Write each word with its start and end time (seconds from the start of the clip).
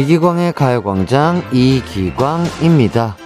이기광의 0.00 0.54
가요광장 0.54 1.42
이기광입니다. 1.52 3.16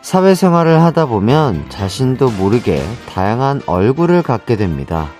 사회생활을 0.00 0.80
하다 0.80 1.04
보면 1.06 1.66
자신도 1.68 2.30
모르게 2.30 2.82
다양한 3.12 3.60
얼굴을 3.66 4.22
갖게 4.22 4.56
됩니다. 4.56 5.10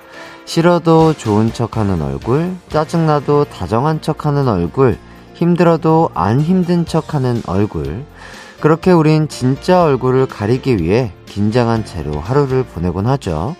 싫어도 0.46 1.12
좋은 1.12 1.52
척 1.52 1.76
하는 1.76 2.00
얼굴, 2.00 2.50
짜증나도 2.70 3.44
다정한 3.44 4.00
척 4.00 4.24
하는 4.24 4.48
얼굴, 4.48 4.96
힘들어도 5.34 6.08
안 6.14 6.40
힘든 6.40 6.86
척 6.86 7.12
하는 7.12 7.42
얼굴. 7.46 8.06
그렇게 8.60 8.90
우린 8.90 9.28
진짜 9.28 9.82
얼굴을 9.84 10.26
가리기 10.26 10.78
위해 10.78 11.12
긴장한 11.26 11.84
채로 11.84 12.18
하루를 12.20 12.64
보내곤 12.64 13.06
하죠. 13.06 13.54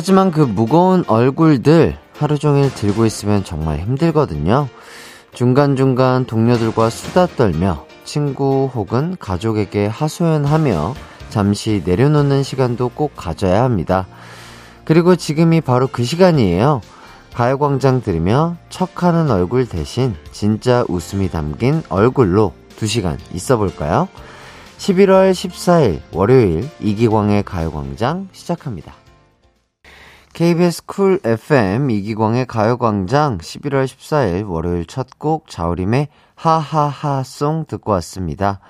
하지만 0.00 0.30
그 0.30 0.42
무거운 0.42 1.02
얼굴들 1.08 1.98
하루 2.16 2.38
종일 2.38 2.72
들고 2.72 3.04
있으면 3.04 3.42
정말 3.42 3.80
힘들거든요. 3.80 4.68
중간중간 5.32 6.24
동료들과 6.24 6.88
수다 6.88 7.26
떨며 7.26 7.84
친구 8.04 8.70
혹은 8.72 9.16
가족에게 9.18 9.88
하소연하며 9.88 10.94
잠시 11.30 11.82
내려놓는 11.84 12.44
시간도 12.44 12.90
꼭 12.90 13.16
가져야 13.16 13.64
합니다. 13.64 14.06
그리고 14.84 15.16
지금이 15.16 15.62
바로 15.62 15.88
그 15.88 16.04
시간이에요. 16.04 16.80
가요광장 17.34 18.00
들으며 18.00 18.54
척하는 18.68 19.32
얼굴 19.32 19.66
대신 19.66 20.14
진짜 20.30 20.84
웃음이 20.88 21.28
담긴 21.28 21.82
얼굴로 21.88 22.52
2시간 22.78 23.18
있어 23.34 23.56
볼까요? 23.56 24.06
11월 24.78 25.32
14일 25.32 26.02
월요일 26.12 26.70
이기광의 26.78 27.42
가요광장 27.42 28.28
시작합니다. 28.30 28.97
KBS 30.38 30.86
쿨 30.86 31.18
FM 31.24 31.90
이기광의 31.90 32.46
가요광장 32.46 33.38
11월 33.38 33.86
14일 33.86 34.48
월요일 34.48 34.86
첫 34.86 35.18
곡 35.18 35.48
자우림의 35.48 36.06
하하하송 36.36 37.64
듣고 37.66 37.90
왔습니다. 37.94 38.60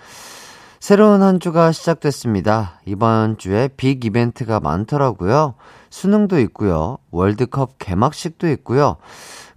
새로운 0.80 1.20
한 1.20 1.40
주가 1.40 1.70
시작됐습니다. 1.70 2.80
이번 2.86 3.36
주에 3.36 3.68
빅 3.76 4.02
이벤트가 4.02 4.60
많더라고요. 4.60 5.56
수능도 5.90 6.40
있고요. 6.40 6.96
월드컵 7.10 7.78
개막식도 7.78 8.48
있고요. 8.52 8.96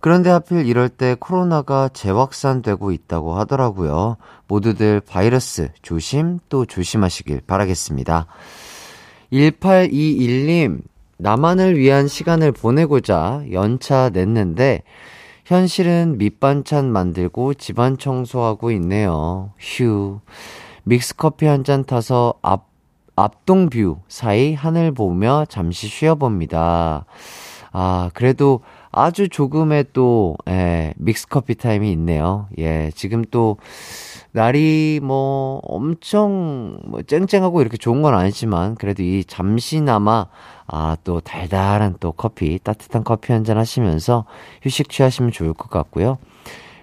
그런데 0.02 0.32
하필 0.32 0.66
이럴 0.66 0.90
때 0.90 1.16
코로나가 1.18 1.88
재확산되고 1.88 2.92
있다고 2.92 3.36
하더라고요. 3.36 4.18
모두들 4.50 5.00
바이러스 5.00 5.70
조심 5.82 6.40
또 6.50 6.66
조심하시길 6.66 7.44
바라겠습니다. 7.48 8.26
1821님, 9.32 10.82
나만을 11.22 11.78
위한 11.78 12.08
시간을 12.08 12.52
보내고자 12.52 13.44
연차 13.52 14.10
냈는데 14.10 14.82
현실은 15.46 16.18
밑반찬 16.18 16.92
만들고 16.92 17.54
집안 17.54 17.98
청소하고 17.98 18.72
있네요. 18.72 19.52
휴. 19.60 20.20
믹스커피 20.84 21.46
한 21.46 21.64
잔 21.64 21.84
타서 21.84 22.34
앞, 22.42 22.66
앞동 23.16 23.70
뷰 23.70 23.98
사이 24.08 24.56
하늘 24.56 24.92
보며 24.92 25.46
잠시 25.48 25.88
쉬어봅니다. 25.88 27.06
아, 27.72 28.10
그래도 28.16 28.62
아주 28.92 29.30
조금의 29.30 29.86
또, 29.94 30.36
예, 30.50 30.94
믹스커피 30.98 31.56
타임이 31.56 31.92
있네요. 31.94 32.48
예, 32.58 32.92
지금 32.96 33.24
또, 33.32 33.58
날이 34.34 35.00
뭐 35.04 35.60
엄청 35.64 36.80
뭐 36.86 37.02
쨍쨍하고 37.02 37.62
이렇게 37.62 37.78
좋은 37.78 38.02
건 38.02 38.14
아니지만 38.14 38.76
그래도 38.76 39.04
이 39.04 39.24
잠시나마 39.26 40.28
아 40.68 40.96
또 41.04 41.20
달달한 41.20 41.96
또 42.00 42.12
커피 42.14 42.60
따뜻한 42.60 43.04
커피 43.04 43.34
한 43.34 43.44
잔 43.44 43.58
하시면서 43.58 44.26
휴식 44.62 44.90
취하시면 44.90 45.32
좋을 45.32 45.54
것 45.54 45.70
같고요. 45.70 46.18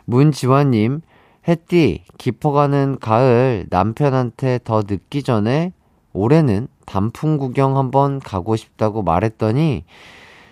문지환님 0.04 1.00
햇띠 1.46 2.04
깊어가는 2.18 2.98
가을 3.00 3.66
남편한테 3.70 4.58
더 4.64 4.82
늦기 4.86 5.22
전에 5.22 5.72
올해는 6.12 6.68
단풍 6.84 7.38
구경 7.38 7.76
한번 7.78 8.18
가고 8.20 8.56
싶다고 8.56 9.02
말했더니 9.02 9.84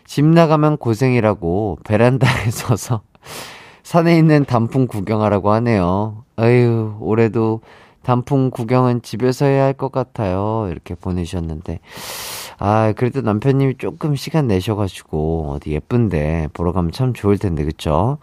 집 0.06 0.24
나가면 0.24 0.76
고생이라고 0.78 1.78
베란다에 1.84 2.50
서서 2.52 3.02
산에 3.82 4.18
있는 4.18 4.44
단풍 4.44 4.86
구경하라고 4.86 5.50
하네요. 5.52 6.25
아유, 6.36 6.96
올해도 7.00 7.60
단풍 8.02 8.50
구경은 8.50 9.02
집에서 9.02 9.46
해야 9.46 9.64
할 9.64 9.72
것 9.74 9.90
같아요. 9.90 10.68
이렇게 10.70 10.94
보내주셨는데. 10.94 11.80
아, 12.58 12.92
그래도 12.96 13.20
남편님이 13.20 13.76
조금 13.78 14.14
시간 14.16 14.46
내셔가지고, 14.46 15.52
어디 15.52 15.72
예쁜데, 15.72 16.48
보러 16.52 16.72
가면 16.72 16.92
참 16.92 17.12
좋을 17.14 17.38
텐데, 17.38 17.64
그쵸? 17.64 18.18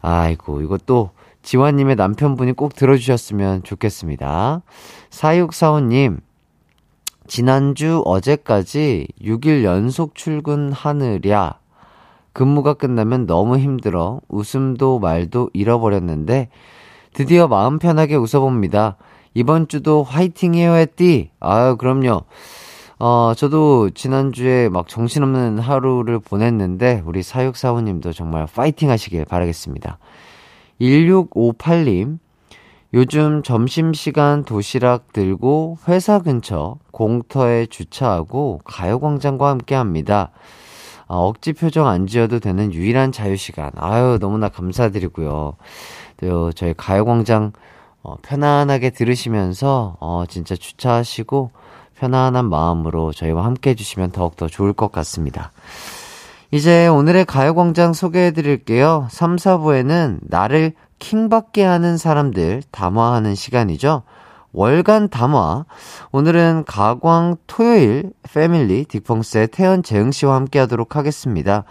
아이고, 0.00 0.60
이것도 0.62 1.10
지환님의 1.42 1.96
남편분이 1.96 2.52
꼭 2.52 2.74
들어주셨으면 2.74 3.64
좋겠습니다. 3.64 4.62
4645님, 5.10 6.20
지난주 7.26 8.02
어제까지 8.04 9.08
6일 9.20 9.64
연속 9.64 10.14
출근하느랴, 10.14 11.58
근무가 12.32 12.74
끝나면 12.74 13.26
너무 13.26 13.58
힘들어 13.58 14.20
웃음도 14.28 14.98
말도 15.00 15.50
잃어버렸는데 15.52 16.48
드디어 17.12 17.46
마음 17.46 17.78
편하게 17.78 18.16
웃어봅니다. 18.16 18.96
이번 19.34 19.68
주도 19.68 20.02
화이팅 20.02 20.54
해요, 20.54 20.72
했디. 20.72 21.30
아유, 21.40 21.76
그럼요. 21.76 22.22
어, 22.98 23.32
저도 23.36 23.90
지난주에 23.90 24.68
막 24.68 24.88
정신없는 24.88 25.58
하루를 25.58 26.20
보냈는데, 26.20 27.02
우리 27.04 27.22
사육사원님도 27.22 28.12
정말 28.12 28.46
파이팅 28.46 28.90
하시길 28.90 29.24
바라겠습니다. 29.26 29.98
1658님, 30.80 32.18
요즘 32.94 33.42
점심시간 33.42 34.44
도시락 34.44 35.12
들고 35.12 35.78
회사 35.88 36.18
근처 36.18 36.76
공터에 36.92 37.66
주차하고 37.66 38.60
가요광장과 38.64 39.48
함께 39.48 39.74
합니다. 39.74 40.30
아, 41.08 41.16
억지 41.16 41.52
표정 41.52 41.88
안 41.88 42.06
지어도 42.06 42.38
되는 42.38 42.72
유일한 42.72 43.12
자유시간. 43.12 43.72
아유, 43.76 44.18
너무나 44.20 44.48
감사드리고요. 44.48 45.56
또 46.22 46.52
저희 46.52 46.72
가요광장 46.76 47.52
어, 48.02 48.16
편안하게 48.22 48.90
들으시면서 48.90 49.96
어, 50.00 50.24
진짜 50.28 50.56
주차하시고 50.56 51.50
편안한 51.96 52.48
마음으로 52.48 53.12
저희와 53.12 53.44
함께 53.44 53.70
해주시면 53.70 54.10
더욱더 54.10 54.48
좋을 54.48 54.72
것 54.72 54.90
같습니다. 54.90 55.52
이제 56.50 56.86
오늘의 56.86 57.24
가요광장 57.24 57.92
소개해 57.92 58.32
드릴게요. 58.32 59.06
3, 59.10 59.36
4부에는 59.36 60.18
나를 60.22 60.72
킹받게 60.98 61.64
하는 61.64 61.96
사람들 61.96 62.62
담화하는 62.70 63.34
시간이죠. 63.34 64.02
월간 64.52 65.08
담화. 65.08 65.64
오늘은 66.10 66.64
가광 66.66 67.36
토요일 67.46 68.12
패밀리 68.22 68.84
딕펑스의 68.84 69.50
태현 69.50 69.82
재흥 69.82 70.12
씨와 70.12 70.34
함께 70.34 70.58
하도록 70.58 70.94
하겠습니다. 70.94 71.64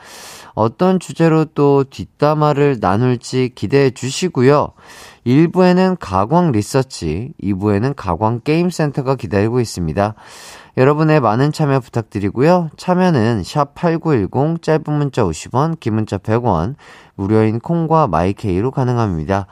어떤 0.62 1.00
주제로 1.00 1.44
또 1.46 1.84
뒷담화를 1.84 2.78
나눌지 2.80 3.52
기대해 3.56 3.90
주시고요. 3.90 4.74
1부에는 5.26 5.98
가광 6.00 6.52
리서치, 6.52 7.34
2부에는 7.42 7.94
가광 7.96 8.42
게임센터가 8.44 9.16
기다리고 9.16 9.60
있습니다. 9.60 10.14
여러분의 10.78 11.20
많은 11.20 11.52
참여 11.52 11.80
부탁드리고요. 11.80 12.70
참여는 12.78 13.44
샵 13.44 13.74
8910, 13.74 14.62
짧은 14.62 14.84
문자 14.94 15.24
50원, 15.24 15.80
긴 15.80 15.96
문자 15.96 16.18
100원, 16.18 16.76
무료인 17.16 17.60
콩과 17.60 18.08
마이케이로 18.08 18.70
가능합니다. 18.70 19.48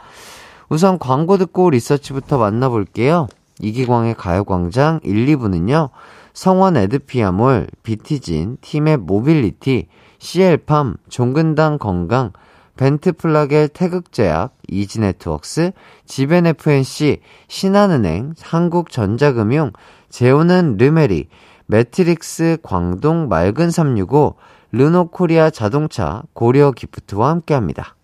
우선 0.69 1.00
광고 1.00 1.38
듣고 1.38 1.71
리서치부터 1.71 2.38
만나볼게요. 2.38 3.27
이기광의 3.59 4.13
가요광장 4.13 5.00
1, 5.03 5.25
2부는요. 5.25 5.89
성원 6.33 6.77
에드피아몰, 6.77 7.67
비티진, 7.83 8.57
팀의 8.61 8.97
모빌리티, 8.97 9.88
CL팜, 10.19 10.95
종근당 11.10 11.77
건강, 11.77 12.31
벤트플라겔 12.77 13.68
태극제약, 13.69 14.54
이지네트웍스, 14.69 15.71
지벤FNC, 16.06 17.21
신한은행, 17.48 18.33
한국전자금융, 18.42 19.74
재우는 20.10 20.77
르메리, 20.77 21.27
매트릭스 21.66 22.57
광동 22.63 23.27
맑은 23.27 23.71
365, 23.71 24.36
르노코리아 24.71 25.50
자동차, 25.50 26.24
고려 26.33 26.71
기프트와 26.71 27.30
함께합니다. 27.30 27.95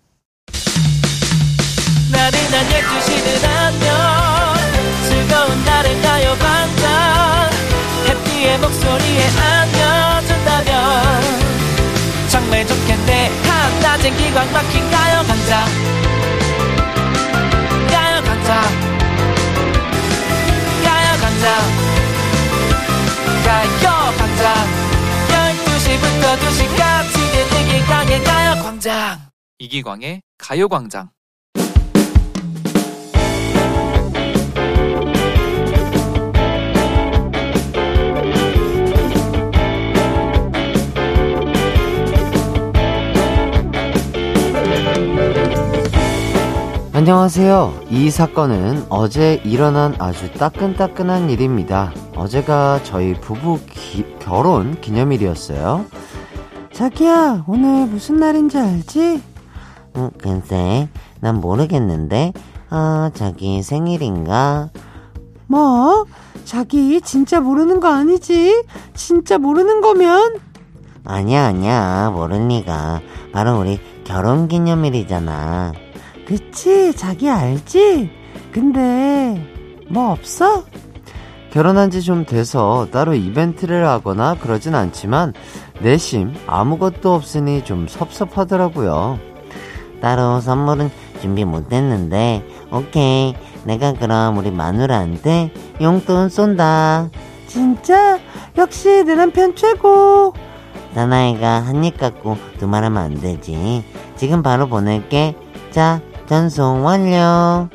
12시는 2.12 3.44
안녕 3.44 3.96
가요 12.36 12.50
반짝 12.50 14.06
모든 14.06 14.16
기광 14.16 14.52
막힌 14.52 14.90
가요광장 14.90 15.66
가요광장 17.88 18.62
가요광장 20.84 21.46
가요광장 23.44 24.50
12시부터 25.28 26.24
2시까지 26.38 27.14
되는 27.32 27.80
기광의 27.80 28.24
가요 28.24 28.62
광장. 28.62 29.18
이기광의 29.58 30.20
가요 30.36 30.68
광장 30.68 31.08
안녕하세요. 46.96 47.80
이 47.90 48.10
사건은 48.10 48.86
어제 48.88 49.34
일어난 49.44 49.94
아주 49.98 50.32
따끈따끈한 50.32 51.28
일입니다. 51.28 51.92
어제가 52.16 52.80
저희 52.84 53.12
부부 53.12 53.60
기, 53.66 54.16
결혼 54.18 54.80
기념일이었어요. 54.80 55.84
자기야, 56.72 57.44
오늘 57.48 57.86
무슨 57.86 58.16
날인지 58.16 58.56
알지? 58.56 59.22
응, 59.98 60.10
글쎄, 60.16 60.88
난 61.20 61.38
모르겠는데. 61.38 62.32
아, 62.70 63.10
자기 63.12 63.62
생일인가? 63.62 64.70
뭐? 65.48 66.06
자기 66.46 67.02
진짜 67.02 67.40
모르는 67.40 67.80
거 67.80 67.88
아니지? 67.88 68.64
진짜 68.94 69.36
모르는 69.36 69.82
거면? 69.82 70.38
아니야, 71.04 71.44
아니야. 71.44 72.10
모른 72.14 72.48
리가. 72.48 73.02
바로 73.34 73.60
우리 73.60 73.78
결혼 74.04 74.48
기념일이잖아. 74.48 75.74
그치, 76.26 76.94
자기 76.94 77.30
알지? 77.30 78.10
근데, 78.52 79.40
뭐 79.88 80.10
없어? 80.12 80.64
결혼한 81.52 81.90
지 81.90 82.02
좀 82.02 82.26
돼서 82.26 82.88
따로 82.92 83.14
이벤트를 83.14 83.86
하거나 83.86 84.34
그러진 84.34 84.74
않지만 84.74 85.32
내심 85.80 86.34
아무것도 86.46 87.14
없으니 87.14 87.64
좀 87.64 87.86
섭섭하더라고요. 87.88 89.18
따로 90.02 90.40
선물은 90.40 90.90
준비 91.22 91.44
못 91.44 91.72
했는데, 91.72 92.44
오케이. 92.70 93.34
내가 93.64 93.94
그럼 93.94 94.36
우리 94.38 94.50
마누라한테 94.50 95.50
용돈 95.80 96.28
쏜다. 96.28 97.10
진짜? 97.46 98.18
역시 98.58 99.02
내 99.04 99.14
남편 99.14 99.54
최고! 99.56 100.34
사나이가 100.94 101.60
한 101.60 101.82
입 101.84 101.98
갖고 101.98 102.36
두말 102.58 102.84
하면 102.84 103.02
안 103.02 103.14
되지. 103.20 103.84
지금 104.16 104.42
바로 104.42 104.66
보낼게. 104.68 105.34
자, 105.70 106.00
전송 106.26 106.84
완료. 106.84 107.68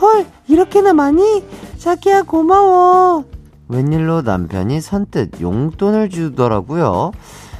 헐, 0.00 0.26
이렇게나 0.48 0.92
많이? 0.92 1.42
자기야, 1.78 2.22
고마워. 2.22 3.24
웬일로 3.68 4.22
남편이 4.22 4.80
선뜻 4.80 5.40
용돈을 5.40 6.10
주더라고요. 6.10 7.12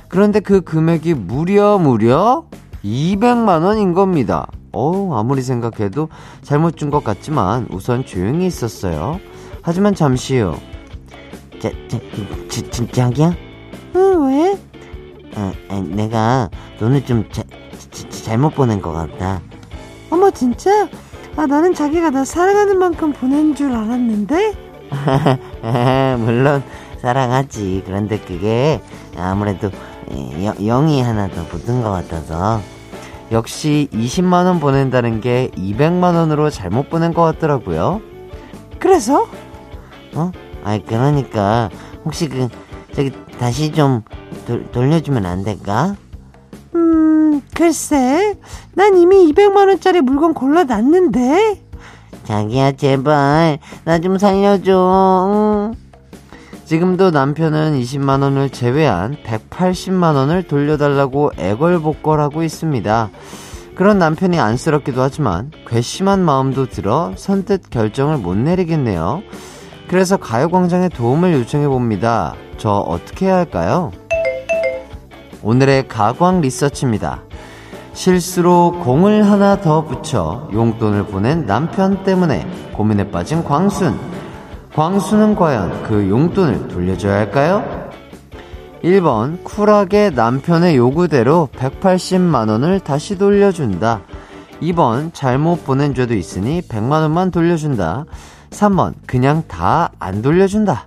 그런데 0.08 0.40
그 0.40 0.60
금액이 0.60 1.14
무려 1.14 1.78
무려 1.78 2.44
200만 2.84 3.64
원인 3.64 3.94
겁니다. 3.94 4.46
어우, 4.72 5.14
아무리 5.14 5.40
생각해도 5.40 6.08
잘못 6.42 6.76
준 6.76 6.90
것 6.90 7.02
같지만 7.04 7.66
우선 7.70 8.04
조용히 8.04 8.46
있었어요. 8.46 9.18
하지만 9.62 9.94
잠시 9.94 10.38
후. 10.38 10.54
자, 11.60 11.70
자, 11.88 11.98
자, 12.50 12.70
자, 12.70 12.86
자기야? 12.92 13.34
응, 13.96 14.26
왜? 14.28 14.52
어, 15.36 15.52
아니, 15.70 15.88
내가 15.88 16.50
돈을 16.78 17.06
좀 17.06 17.24
자, 17.32 17.42
자, 17.90 18.08
잘못 18.10 18.54
보낸 18.54 18.82
것 18.82 18.92
같다. 18.92 19.40
어머, 20.14 20.30
진짜? 20.30 20.88
아, 21.36 21.44
나는 21.44 21.74
자기가 21.74 22.10
나 22.10 22.24
사랑하는 22.24 22.78
만큼 22.78 23.12
보낸 23.12 23.52
줄 23.52 23.72
알았는데? 23.72 24.54
물론 26.24 26.62
사랑하지. 27.00 27.82
그런데 27.84 28.20
그게 28.20 28.80
아무래도 29.16 29.72
여, 30.44 30.54
영이 30.54 31.02
하나 31.02 31.26
더 31.26 31.44
붙은 31.46 31.82
것 31.82 31.90
같아서. 31.90 32.60
역시 33.32 33.88
20만 33.92 34.44
원 34.46 34.60
보낸다는 34.60 35.20
게 35.20 35.50
200만 35.56 36.14
원으로 36.14 36.48
잘못 36.48 36.90
보낸 36.90 37.12
것 37.12 37.22
같더라고요. 37.22 38.00
그래서? 38.78 39.26
어? 40.14 40.30
아이, 40.62 40.80
그러니까, 40.84 41.70
혹시 42.04 42.28
그, 42.28 42.48
저기, 42.94 43.10
다시 43.40 43.72
좀 43.72 44.02
돌, 44.46 44.70
돌려주면 44.70 45.26
안 45.26 45.42
될까? 45.42 45.96
음, 47.34 47.42
글쎄. 47.54 48.36
난 48.74 48.96
이미 48.96 49.32
200만원짜리 49.32 50.00
물건 50.00 50.34
골라놨는데? 50.34 51.62
자기야, 52.24 52.72
제발, 52.72 53.58
나 53.84 53.98
좀 53.98 54.18
살려줘. 54.18 55.72
응. 55.72 55.74
지금도 56.64 57.10
남편은 57.10 57.78
20만원을 57.78 58.50
제외한 58.50 59.16
180만원을 59.26 60.48
돌려달라고 60.48 61.32
애걸복걸하고 61.36 62.42
있습니다. 62.42 63.10
그런 63.74 63.98
남편이 63.98 64.38
안쓰럽기도 64.40 65.02
하지만 65.02 65.50
괘씸한 65.68 66.24
마음도 66.24 66.66
들어 66.66 67.12
선뜻 67.16 67.68
결정을 67.68 68.16
못 68.18 68.36
내리겠네요. 68.36 69.22
그래서 69.88 70.16
가요광장에 70.16 70.88
도움을 70.88 71.34
요청해 71.34 71.68
봅니다. 71.68 72.34
저 72.56 72.70
어떻게 72.70 73.26
해야 73.26 73.36
할까요? 73.36 73.92
오늘의 75.44 75.88
가광 75.88 76.40
리서치입니다. 76.40 77.22
실수로 77.92 78.80
공을 78.82 79.30
하나 79.30 79.60
더 79.60 79.84
붙여 79.84 80.48
용돈을 80.52 81.04
보낸 81.06 81.46
남편 81.46 82.02
때문에 82.02 82.46
고민에 82.72 83.10
빠진 83.10 83.44
광순. 83.44 83.94
광수는 84.74 85.36
과연 85.36 85.84
그 85.84 86.08
용돈을 86.08 86.68
돌려줘야 86.68 87.14
할까요? 87.14 87.62
1번, 88.82 89.44
쿨하게 89.44 90.10
남편의 90.10 90.76
요구대로 90.76 91.48
180만원을 91.56 92.82
다시 92.82 93.16
돌려준다. 93.16 94.00
2번, 94.62 95.12
잘못 95.12 95.64
보낸 95.64 95.94
죄도 95.94 96.14
있으니 96.14 96.62
100만원만 96.62 97.30
돌려준다. 97.32 98.06
3번, 98.50 98.94
그냥 99.06 99.42
다 99.46 99.90
안 99.98 100.22
돌려준다. 100.22 100.86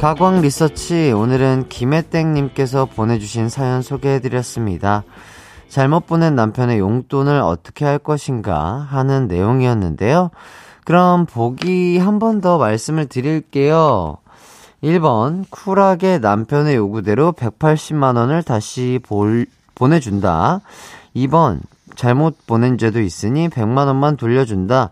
가광 0.00 0.42
리서치 0.42 1.10
오늘은 1.10 1.68
김혜땡님께서 1.68 2.86
보내주신 2.86 3.48
사연 3.48 3.82
소개해드렸습니다. 3.82 5.02
잘못 5.68 6.06
보낸 6.06 6.36
남편의 6.36 6.78
용돈을 6.78 7.40
어떻게 7.40 7.84
할 7.84 7.98
것인가 7.98 8.86
하는 8.88 9.26
내용이었는데요. 9.26 10.30
그럼 10.84 11.26
보기 11.26 11.98
한 11.98 12.20
번 12.20 12.40
더 12.40 12.58
말씀을 12.58 13.06
드릴게요. 13.06 14.18
1번 14.84 15.44
쿨하게 15.50 16.18
남편의 16.18 16.76
요구대로 16.76 17.32
180만 17.32 18.16
원을 18.16 18.44
다시 18.44 19.00
볼, 19.02 19.46
보내준다. 19.74 20.60
2번 21.16 21.58
잘못 21.96 22.36
보낸 22.46 22.78
죄도 22.78 23.00
있으니 23.00 23.48
100만 23.48 23.88
원만 23.88 24.16
돌려준다. 24.16 24.90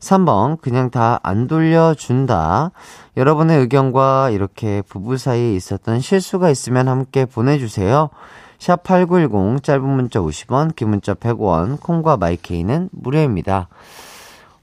3번 0.00 0.60
그냥 0.60 0.90
다 0.90 1.20
안 1.22 1.46
돌려준다. 1.46 2.70
여러분의 3.16 3.58
의견과 3.60 4.30
이렇게 4.30 4.82
부부 4.82 5.18
사이에 5.18 5.54
있었던 5.54 6.00
실수가 6.00 6.50
있으면 6.50 6.88
함께 6.88 7.24
보내주세요. 7.24 8.10
샵 8.58 8.82
8910 8.82 9.62
짧은 9.62 9.84
문자 9.84 10.20
50원, 10.20 10.74
긴 10.74 10.90
문자 10.90 11.14
100원, 11.14 11.80
콩과 11.80 12.16
마이케이는 12.16 12.88
무료입니다. 12.92 13.68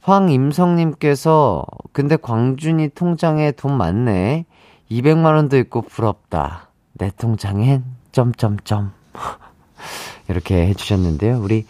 황임성님께서 0.02 1.66
근데 1.94 2.16
광준이 2.16 2.90
통장에 2.90 3.52
돈 3.52 3.78
많네. 3.78 4.46
200만 4.92 5.34
원도 5.36 5.58
있고 5.58 5.82
부럽다. 5.82 6.70
내 6.94 7.12
통장엔 7.18 7.84
점점점 8.12 8.92
이렇게 10.30 10.68
해주셨는데요. 10.68 11.40
우리 11.42 11.66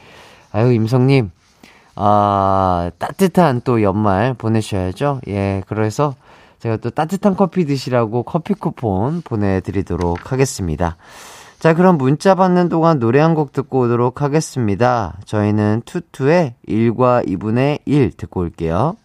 아유 0.51 0.73
임성님 0.73 1.31
아 1.95 2.91
따뜻한 2.99 3.61
또 3.63 3.81
연말 3.81 4.33
보내셔야죠. 4.33 5.21
예 5.27 5.63
그래서 5.67 6.15
제가 6.59 6.77
또 6.77 6.89
따뜻한 6.89 7.35
커피 7.35 7.65
드시라고 7.65 8.23
커피 8.23 8.53
쿠폰 8.53 9.21
보내드리도록 9.21 10.31
하겠습니다. 10.31 10.97
자, 11.59 11.73
그럼 11.73 11.97
문자 11.97 12.35
받는 12.35 12.69
동안 12.69 12.99
노래 12.99 13.19
한 13.19 13.33
곡 13.35 13.51
듣고 13.53 13.81
오도록 13.81 14.21
하겠습니다. 14.21 15.17
저희는 15.25 15.81
투투의 15.85 16.55
1과 16.67 17.27
2분의 17.27 17.79
1 17.85 18.11
듣고 18.17 18.41
올게요. 18.41 18.95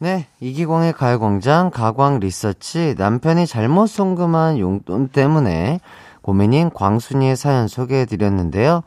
네, 0.00 0.26
이기광의 0.40 0.92
가요광장 0.92 1.70
가광 1.70 2.20
리서치 2.20 2.94
남편이 2.96 3.46
잘못 3.46 3.86
송금한 3.88 4.58
용돈 4.58 5.08
때문에 5.08 5.80
고민인 6.22 6.70
광순이의 6.70 7.36
사연 7.36 7.68
소개해드렸는데요. 7.68 8.82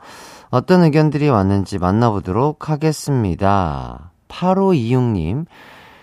어떤 0.52 0.84
의견들이 0.84 1.30
왔는지 1.30 1.78
만나보도록 1.78 2.68
하겠습니다. 2.68 4.10
8526님, 4.28 5.46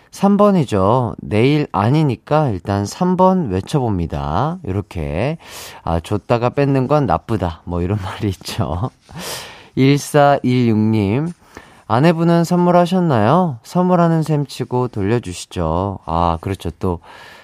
3번이죠. 0.10 1.14
내일 1.22 1.68
아니니까 1.72 2.50
일단 2.50 2.84
3번 2.84 3.52
외쳐봅니다. 3.52 4.58
이렇게. 4.64 5.38
아, 5.84 6.00
줬다가 6.00 6.50
뺏는 6.50 6.88
건 6.88 7.06
나쁘다. 7.06 7.62
뭐 7.66 7.84
이런 7.84 8.00
말이 8.04 8.28
있죠. 8.30 8.90
1416님. 9.78 11.32
아내분은 11.88 12.44
선물하셨나요? 12.44 13.60
선물하는 13.62 14.24
셈 14.24 14.48
치고 14.48 14.88
돌려주시죠. 14.88 16.00
아, 16.08 16.40
그렇죠. 16.42 16.72
또, 16.80 17.02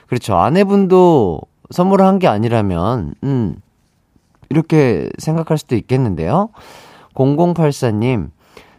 그렇죠. 0.08 0.38
아내분도 0.38 1.40
선물을 1.70 2.04
한 2.04 2.18
게 2.18 2.28
아니라면, 2.28 3.14
음, 3.24 3.56
이렇게 4.50 5.10
생각할 5.20 5.60
수도 5.60 5.76
있겠는데요. 5.76 6.50
0084님, 7.16 8.30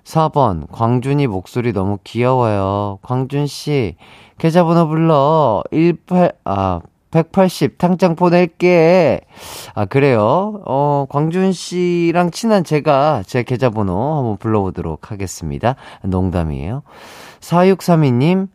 4번, 0.04 0.70
광준이 0.70 1.26
목소리 1.26 1.72
너무 1.72 1.98
귀여워요. 2.04 2.98
광준씨, 3.02 3.96
계좌번호 4.38 4.86
불러. 4.86 5.64
18, 5.72 6.32
아, 6.44 6.80
180 7.10 7.78
탕장 7.78 8.14
보낼게. 8.14 9.20
아, 9.74 9.84
그래요? 9.86 10.62
어, 10.66 11.06
광준씨랑 11.08 12.30
친한 12.30 12.62
제가 12.62 13.22
제 13.26 13.42
계좌번호 13.42 14.16
한번 14.16 14.36
불러보도록 14.36 15.10
하겠습니다. 15.10 15.76
농담이에요. 16.02 16.82
4632님, 17.40 18.48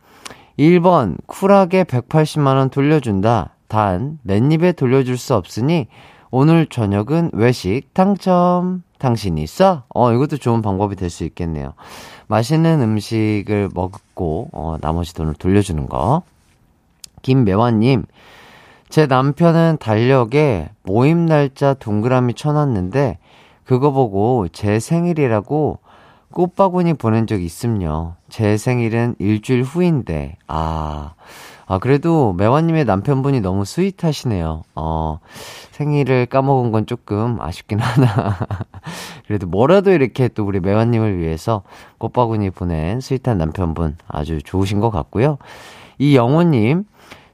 1번, 0.60 1.18
쿨하게 1.26 1.86
180만원 1.86 2.72
돌려준다. 2.72 3.56
단, 3.68 4.20
맨입에 4.24 4.74
돌려줄 4.74 5.18
수 5.18 5.34
없으니, 5.34 5.88
오늘 6.32 6.66
저녁은 6.66 7.32
외식 7.34 7.94
당첨. 7.94 8.84
당신이 9.00 9.42
있어? 9.42 9.84
어, 9.90 10.14
이것도 10.14 10.38
좋은 10.38 10.62
방법이 10.62 10.96
될 10.96 11.10
수 11.10 11.24
있겠네요. 11.24 11.74
맛있는 12.28 12.82
음식을 12.82 13.72
먹고, 13.74 14.50
어, 14.54 14.78
나머지 14.80 15.14
돈을 15.16 15.34
돌려주는 15.34 15.88
거. 15.90 16.22
김매화님, 17.24 18.06
제 18.90 19.08
남편은 19.08 19.78
달력에 19.80 20.70
모임 20.84 21.26
날짜 21.26 21.74
동그라미 21.74 22.36
쳐놨는데, 22.36 23.18
그거 23.66 23.92
보고 23.92 24.48
제 24.50 24.80
생일이라고 24.80 25.80
꽃바구니 26.32 26.94
보낸 26.94 27.26
적 27.26 27.42
있음요. 27.42 28.16
제 28.30 28.56
생일은 28.56 29.16
일주일 29.18 29.64
후인데, 29.64 30.38
아, 30.48 31.16
아, 31.72 31.80
그래도 31.80 32.34
매화님의 32.34 32.84
남편분이 32.84 33.40
너무 33.40 33.64
sweet하시네요. 33.64 34.64
어, 34.76 35.20
생일을 35.72 36.26
까먹은 36.26 36.74
건 36.74 36.86
조금 36.86 37.40
아쉽긴 37.40 37.80
하나. 37.80 38.38
그래도 39.26 39.48
뭐라도 39.48 39.92
이렇게 39.92 40.28
또 40.28 40.44
우리 40.44 40.60
매화님을 40.60 41.18
위해서 41.18 41.64
꽃바구니 41.98 42.50
보낸 42.50 43.00
sweet한 43.00 43.38
남편분 43.38 43.96
아주 44.10 44.42
좋으신 44.42 44.82
것 44.82 44.90
같고요. 44.90 45.38
이 45.98 46.18
영호님, 46.18 46.84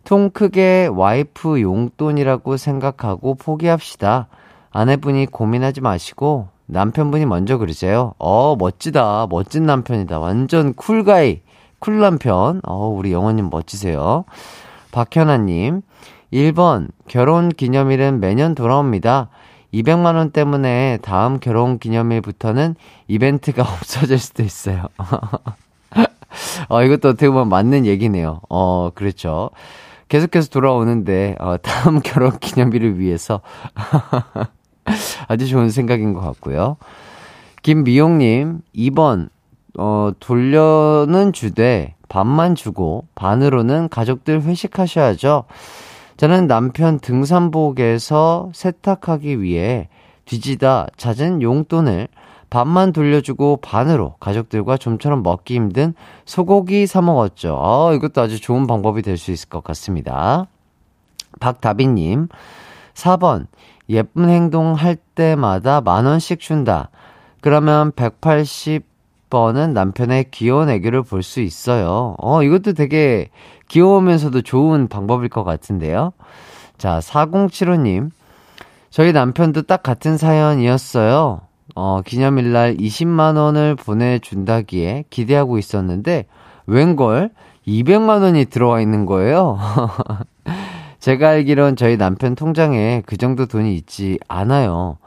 통 0.03 0.29
크게 0.29 0.85
와이프 0.93 1.59
용돈이라고 1.59 2.57
생각하고 2.57 3.33
포기합시다. 3.33 4.27
아내분이 4.69 5.25
고민하지 5.31 5.81
마시고 5.81 6.49
남편분이 6.67 7.25
먼저 7.25 7.57
그러세요. 7.57 8.13
어, 8.19 8.55
멋지다. 8.55 9.25
멋진 9.31 9.65
남편이다. 9.65 10.19
완전 10.19 10.75
쿨가이. 10.75 11.41
쿨 11.79 11.99
남편. 11.99 12.61
어, 12.65 12.87
우리 12.87 13.11
영호님 13.11 13.49
멋지세요. 13.49 14.25
박현아님. 14.91 15.81
1번, 16.33 16.89
결혼 17.07 17.49
기념일은 17.49 18.19
매년 18.19 18.55
돌아옵니다. 18.55 19.29
200만원 19.73 20.33
때문에 20.33 20.99
다음 21.01 21.39
결혼 21.39 21.77
기념일부터는 21.77 22.75
이벤트가 23.07 23.63
없어질 23.73 24.17
수도 24.17 24.43
있어요. 24.43 24.87
어, 26.69 26.83
이것도 26.83 27.09
어떻게 27.09 27.29
보면 27.29 27.49
맞는 27.49 27.85
얘기네요. 27.85 28.41
어, 28.49 28.89
그렇죠. 28.93 29.51
계속해서 30.09 30.49
돌아오는데, 30.49 31.35
어, 31.39 31.57
다음 31.57 31.99
결혼 32.03 32.37
기념일을 32.39 32.99
위해서 32.99 33.41
아주 35.27 35.47
좋은 35.47 35.69
생각인 35.69 36.13
것 36.13 36.21
같고요. 36.21 36.77
김미용님, 37.61 38.61
2번, 38.75 39.29
어, 39.77 40.11
돌려는 40.19 41.33
주되 41.33 41.95
반만 42.09 42.55
주고 42.55 43.05
반으로는 43.15 43.89
가족들 43.89 44.41
회식하셔야죠. 44.41 45.45
저는 46.17 46.47
남편 46.47 46.99
등산복에서 46.99 48.49
세탁하기 48.53 49.41
위해 49.41 49.87
뒤지다 50.25 50.87
찾은 50.97 51.41
용돈을 51.41 52.07
반만 52.49 52.93
돌려주고 52.93 53.57
반으로 53.57 54.15
가족들과 54.19 54.77
좀처럼 54.77 55.21
먹기 55.21 55.55
힘든 55.55 55.93
소고기 56.25 56.87
사 56.87 57.01
먹었죠. 57.01 57.59
아, 57.61 57.93
이것도 57.93 58.21
아주 58.21 58.39
좋은 58.39 58.67
방법이 58.67 59.01
될 59.01 59.17
수 59.17 59.31
있을 59.31 59.49
것 59.49 59.63
같습니다. 59.63 60.47
박다비님, 61.39 62.29
4번, 62.93 63.47
예쁜 63.89 64.29
행동 64.29 64.73
할 64.73 64.95
때마다 64.95 65.81
만 65.81 66.05
원씩 66.05 66.39
준다. 66.39 66.89
그러면 67.41 67.91
180 67.91 68.85
번은 69.29 69.73
남편의 69.73 70.25
귀여운 70.31 70.69
애교를 70.69 71.03
볼 71.03 71.23
수 71.23 71.41
있어요. 71.41 72.15
어, 72.19 72.43
이것도 72.43 72.73
되게 72.73 73.29
귀여우면서도 73.67 74.41
좋은 74.41 74.87
방법일 74.87 75.29
것 75.29 75.43
같은데요. 75.43 76.13
자, 76.77 76.99
4075님. 76.99 78.11
저희 78.89 79.11
남편도 79.11 79.63
딱 79.63 79.83
같은 79.83 80.17
사연이었어요. 80.17 81.41
어, 81.75 82.01
기념일날 82.05 82.77
20만원을 82.77 83.77
보내준다기에 83.77 85.05
기대하고 85.09 85.57
있었는데, 85.57 86.25
웬걸 86.65 87.31
200만원이 87.67 88.49
들어와 88.49 88.79
있는 88.81 89.05
거예요. 89.05 89.57
제가 90.99 91.29
알기론 91.29 91.75
저희 91.75 91.97
남편 91.97 92.35
통장에 92.35 93.03
그 93.05 93.17
정도 93.17 93.45
돈이 93.45 93.75
있지 93.75 94.17
않아요. 94.27 94.97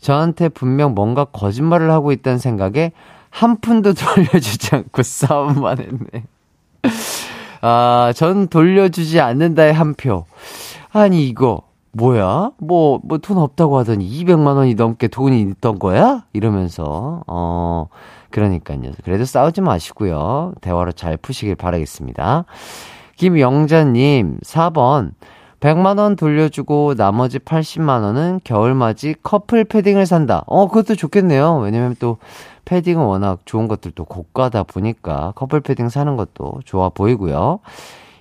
저한테 0.00 0.48
분명 0.48 0.94
뭔가 0.94 1.24
거짓말을 1.24 1.90
하고 1.90 2.12
있다는 2.12 2.38
생각에 2.38 2.92
한 3.30 3.60
푼도 3.60 3.94
돌려주지 3.94 4.74
않고 4.74 5.02
싸움만 5.02 5.78
했네. 5.78 6.24
아, 7.60 8.12
전 8.14 8.48
돌려주지 8.48 9.20
않는다의 9.20 9.72
한 9.72 9.94
표. 9.94 10.24
아니, 10.92 11.26
이거, 11.28 11.62
뭐야? 11.92 12.52
뭐, 12.58 13.00
뭐 13.02 13.18
돈 13.18 13.38
없다고 13.38 13.78
하더니 13.78 14.08
200만원이 14.08 14.76
넘게 14.76 15.08
돈이 15.08 15.40
있던 15.42 15.78
거야? 15.78 16.24
이러면서, 16.32 17.22
어, 17.26 17.88
그러니까요. 18.30 18.92
그래도 19.04 19.24
싸우지 19.24 19.60
마시고요. 19.62 20.52
대화로 20.60 20.92
잘 20.92 21.16
푸시길 21.16 21.56
바라겠습니다. 21.56 22.44
김영자님, 23.16 24.38
4번. 24.44 25.12
100만원 25.60 26.16
돌려주고 26.16 26.94
나머지 26.94 27.40
80만원은 27.40 28.42
겨울맞이 28.44 29.16
커플 29.24 29.64
패딩을 29.64 30.06
산다. 30.06 30.44
어, 30.46 30.68
그것도 30.68 30.94
좋겠네요. 30.94 31.56
왜냐면 31.58 31.96
또 31.98 32.18
패딩은 32.68 33.02
워낙 33.02 33.40
좋은 33.46 33.66
것들도 33.66 34.04
고가다 34.04 34.64
보니까 34.64 35.32
커플 35.36 35.60
패딩 35.60 35.88
사는 35.88 36.16
것도 36.16 36.60
좋아 36.66 36.90
보이고요. 36.90 37.60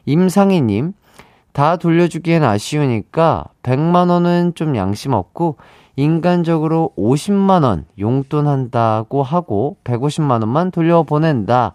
임상희님, 0.06 0.94
다 1.52 1.76
돌려주기엔 1.76 2.44
아쉬우니까 2.46 3.44
100만원은 3.62 4.56
좀 4.56 4.78
양심 4.78 5.12
없고 5.12 5.58
인간적으로 5.98 6.92
50만원 6.98 7.84
용돈 8.00 8.48
한다고 8.48 9.22
하고 9.22 9.76
150만원만 9.84 10.72
돌려보낸다. 10.72 11.74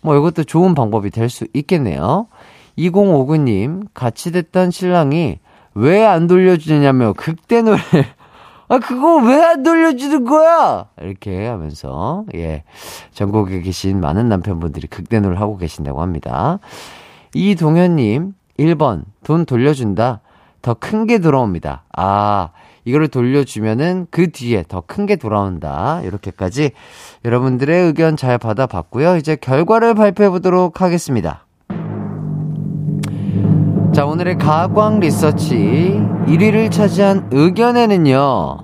뭐 0.00 0.16
이것도 0.16 0.44
좋은 0.44 0.74
방법이 0.74 1.10
될 1.10 1.28
수 1.28 1.46
있겠네요. 1.52 2.28
2059님, 2.78 3.88
같이 3.92 4.32
됐던 4.32 4.70
신랑이 4.70 5.40
왜 5.74 6.06
안 6.06 6.26
돌려주냐며 6.26 7.12
극대 7.12 7.60
노래. 7.60 7.78
아, 8.68 8.78
그거 8.78 9.16
왜 9.16 9.42
안 9.42 9.62
돌려주는 9.62 10.24
거야? 10.24 10.86
이렇게 11.00 11.46
하면서, 11.46 12.24
예. 12.34 12.64
전국에 13.12 13.60
계신 13.62 14.00
많은 14.00 14.28
남편분들이 14.28 14.86
극대노를 14.88 15.40
하고 15.40 15.56
계신다고 15.56 16.02
합니다. 16.02 16.58
이동현님, 17.34 18.34
1번, 18.58 19.04
돈 19.24 19.44
돌려준다. 19.46 20.20
더 20.60 20.74
큰 20.74 21.06
게 21.06 21.18
돌아옵니다. 21.18 21.84
아, 21.96 22.50
이거를 22.84 23.08
돌려주면은 23.08 24.06
그 24.10 24.30
뒤에 24.32 24.64
더 24.68 24.80
큰 24.82 25.06
게 25.06 25.16
돌아온다. 25.16 26.00
이렇게까지 26.02 26.72
여러분들의 27.24 27.86
의견 27.86 28.16
잘 28.16 28.38
받아봤고요. 28.38 29.16
이제 29.16 29.36
결과를 29.36 29.94
발표해 29.94 30.28
보도록 30.30 30.80
하겠습니다. 30.82 31.46
자, 33.98 34.06
오늘의 34.06 34.38
가광 34.38 35.00
리서치 35.00 36.00
1위를 36.28 36.70
차지한 36.70 37.30
의견에는요. 37.32 38.58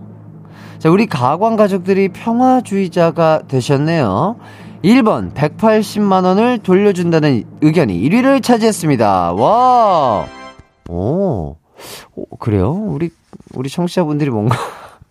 자, 0.79 0.91
우리 0.91 1.07
가광 1.07 1.57
가족들이 1.57 2.11
평화주의자가 2.11 3.43
되셨네요. 3.49 4.37
1번 4.85 5.35
180만 5.35 6.23
원을 6.25 6.59
돌려준다는 6.59 7.43
의견이 7.63 8.01
1위를 8.01 8.45
차지했습니다. 8.45 9.33
와! 9.33 10.25
오, 10.89 11.57
오 12.15 12.37
그래요? 12.39 12.71
우리, 12.71 13.11
우리 13.57 13.69
청취자분들이 13.69 14.31
뭔가 14.31 14.57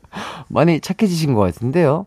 많이 0.47 0.79
착해지신 0.79 1.33
것 1.33 1.41
같은데요. 1.41 2.05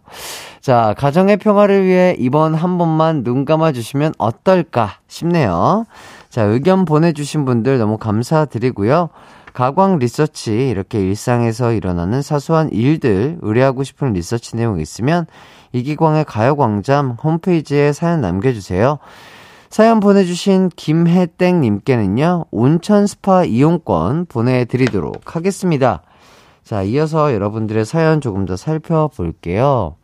자, 0.62 0.94
가정의 0.96 1.37
평화를 1.37 1.85
위해 1.85 2.16
이번 2.18 2.54
한 2.54 2.78
번만 2.78 3.25
눈 3.25 3.44
감아 3.44 3.73
주시면 3.73 4.14
어떨까 4.16 5.00
싶네요. 5.06 5.85
자, 6.37 6.43
의견 6.43 6.85
보내주신 6.85 7.47
분들 7.47 7.78
너무 7.78 7.97
감사드리고요. 7.97 9.09
가광 9.55 9.99
리서치, 9.99 10.69
이렇게 10.69 11.00
일상에서 11.00 11.73
일어나는 11.73 12.21
사소한 12.21 12.69
일들, 12.73 13.38
의뢰하고 13.40 13.85
싶은 13.85 14.12
리서치 14.12 14.55
내용 14.55 14.78
있으면 14.78 15.25
이기광의 15.73 16.26
가요광장 16.26 17.16
홈페이지에 17.25 17.95
사연 17.95 18.21
남겨주세요. 18.21 18.99
사연 19.71 19.99
보내주신 19.99 20.69
김혜땡님께는요, 20.76 22.45
온천 22.50 23.07
스파 23.07 23.45
이용권 23.45 24.26
보내드리도록 24.26 25.35
하겠습니다. 25.35 26.02
자, 26.62 26.83
이어서 26.83 27.33
여러분들의 27.33 27.87
사연 27.87 28.21
조금 28.21 28.45
더 28.45 28.57
살펴볼게요. 28.57 29.97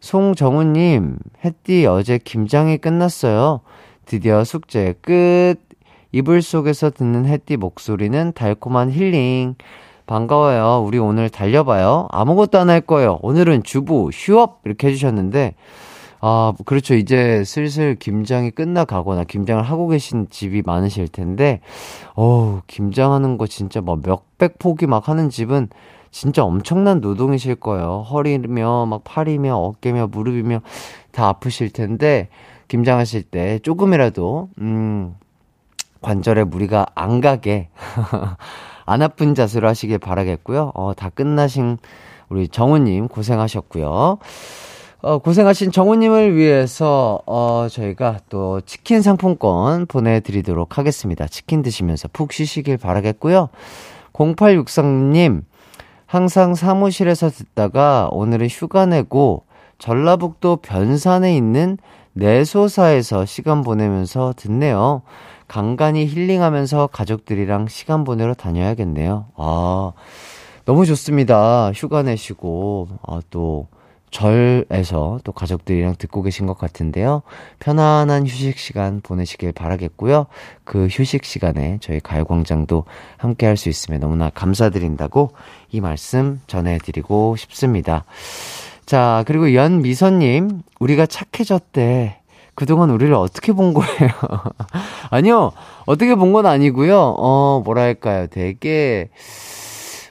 송정우님, 0.00 1.16
햇띠 1.42 1.86
어제 1.86 2.18
김장이 2.18 2.76
끝났어요. 2.76 3.62
드디어 4.08 4.42
숙제 4.42 4.94
끝. 5.02 5.56
이불 6.12 6.40
속에서 6.40 6.88
듣는 6.88 7.26
햇띠 7.26 7.58
목소리는 7.58 8.32
달콤한 8.32 8.90
힐링. 8.90 9.54
반가워요. 10.06 10.82
우리 10.86 10.98
오늘 10.98 11.28
달려봐요. 11.28 12.08
아무것도 12.10 12.58
안 12.58 12.70
할 12.70 12.80
거예요. 12.80 13.18
오늘은 13.20 13.62
주부, 13.64 14.08
휴업! 14.10 14.62
이렇게 14.64 14.88
해주셨는데, 14.88 15.54
아, 16.22 16.54
그렇죠. 16.64 16.94
이제 16.94 17.44
슬슬 17.44 17.94
김장이 17.96 18.50
끝나가거나 18.50 19.24
김장을 19.24 19.62
하고 19.62 19.88
계신 19.88 20.26
집이 20.30 20.62
많으실 20.64 21.08
텐데, 21.08 21.60
어우, 22.14 22.62
김장하는 22.66 23.36
거 23.36 23.46
진짜 23.46 23.82
막 23.82 24.00
몇백 24.02 24.58
포기 24.58 24.86
막 24.86 25.10
하는 25.10 25.28
집은 25.28 25.68
진짜 26.10 26.42
엄청난 26.42 27.02
노동이실 27.02 27.56
거예요. 27.56 28.06
허리며, 28.10 28.86
막 28.86 29.04
팔이며, 29.04 29.54
어깨며, 29.54 30.06
무릎이며 30.06 30.62
다 31.12 31.28
아프실 31.28 31.68
텐데, 31.68 32.30
김장하실 32.68 33.24
때 33.24 33.58
조금이라도, 33.60 34.50
음, 34.58 35.14
관절에 36.00 36.44
무리가 36.44 36.86
안 36.94 37.20
가게, 37.20 37.68
안 38.86 39.02
아픈 39.02 39.34
자세로 39.34 39.68
하시길 39.68 39.98
바라겠고요. 39.98 40.72
어, 40.74 40.92
다 40.94 41.10
끝나신 41.10 41.78
우리 42.28 42.48
정우님 42.48 43.08
고생하셨고요. 43.08 44.18
어, 45.00 45.18
고생하신 45.18 45.70
정우님을 45.72 46.36
위해서, 46.36 47.20
어, 47.26 47.68
저희가 47.70 48.18
또 48.28 48.60
치킨 48.62 49.00
상품권 49.02 49.86
보내드리도록 49.86 50.76
하겠습니다. 50.78 51.26
치킨 51.26 51.62
드시면서 51.62 52.08
푹 52.12 52.32
쉬시길 52.32 52.78
바라겠고요. 52.78 53.48
0863님, 54.12 55.42
항상 56.06 56.54
사무실에서 56.54 57.30
듣다가 57.30 58.08
오늘은 58.10 58.48
휴가 58.48 58.86
내고 58.86 59.44
전라북도 59.78 60.56
변산에 60.56 61.36
있는 61.36 61.78
내소사에서 62.12 63.24
시간 63.26 63.62
보내면서 63.62 64.34
듣네요. 64.36 65.02
간간히 65.46 66.06
힐링하면서 66.06 66.88
가족들이랑 66.88 67.68
시간 67.68 68.04
보내러 68.04 68.34
다녀야겠네요. 68.34 69.26
아, 69.36 69.92
너무 70.64 70.84
좋습니다. 70.84 71.72
휴가 71.74 72.02
내시고, 72.02 72.88
아, 73.06 73.20
또, 73.30 73.68
절에서 74.10 75.20
또 75.22 75.32
가족들이랑 75.32 75.96
듣고 75.98 76.22
계신 76.22 76.46
것 76.46 76.56
같은데요. 76.56 77.20
편안한 77.58 78.26
휴식 78.26 78.58
시간 78.58 79.02
보내시길 79.02 79.52
바라겠고요. 79.52 80.26
그 80.64 80.86
휴식 80.86 81.24
시간에 81.24 81.76
저희 81.82 82.00
가요광장도 82.00 82.84
함께 83.18 83.44
할 83.46 83.58
수 83.58 83.68
있으면 83.68 84.00
너무나 84.00 84.30
감사드린다고 84.30 85.32
이 85.72 85.80
말씀 85.82 86.40
전해드리고 86.46 87.36
싶습니다. 87.36 88.04
자, 88.88 89.22
그리고 89.26 89.52
연미선님, 89.52 90.62
우리가 90.80 91.04
착해졌대. 91.04 92.20
그동안 92.54 92.88
우리를 92.88 93.12
어떻게 93.12 93.52
본 93.52 93.74
거예요? 93.74 94.08
아니요, 95.10 95.52
어떻게 95.84 96.14
본 96.14 96.32
건 96.32 96.46
아니고요. 96.46 96.98
어, 96.98 97.60
뭐랄까요. 97.66 98.28
되게, 98.28 99.10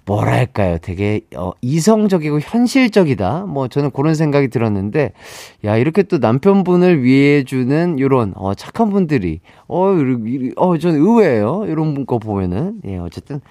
뭐랄까요. 0.05 0.77
되게, 0.77 1.21
어, 1.35 1.53
이성적이고 1.61 2.39
현실적이다. 2.39 3.45
뭐, 3.47 3.67
저는 3.67 3.89
그런 3.89 4.13
생각이 4.13 4.49
들었는데, 4.49 5.11
야, 5.65 5.75
이렇게 5.75 6.03
또 6.03 6.19
남편분을 6.19 7.01
위해주는 7.01 7.99
요런, 7.99 8.33
어, 8.35 8.53
착한 8.53 8.91
분들이, 8.91 9.39
어, 9.67 9.87
어, 10.55 10.77
저는 10.77 10.99
의외예요. 10.99 11.65
이런 11.67 12.05
거 12.05 12.19
보면은. 12.19 12.75
예, 12.85 12.97
어쨌든, 12.99 13.41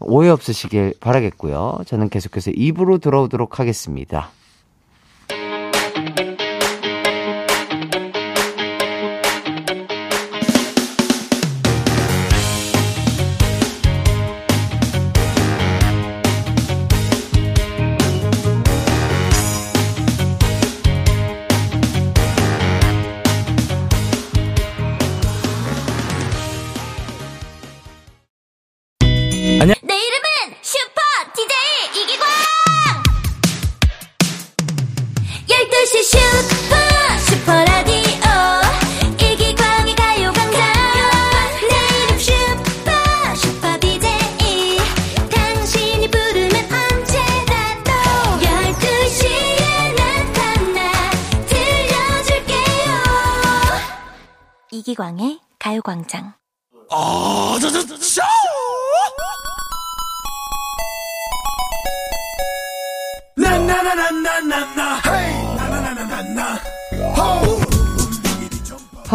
오해 0.00 0.30
없으시길 0.30 0.94
바라겠고요. 0.98 1.80
저는 1.84 2.08
계속해서 2.08 2.52
입으로 2.52 2.96
들어오도록 2.96 3.60
하겠습니다. 3.60 4.30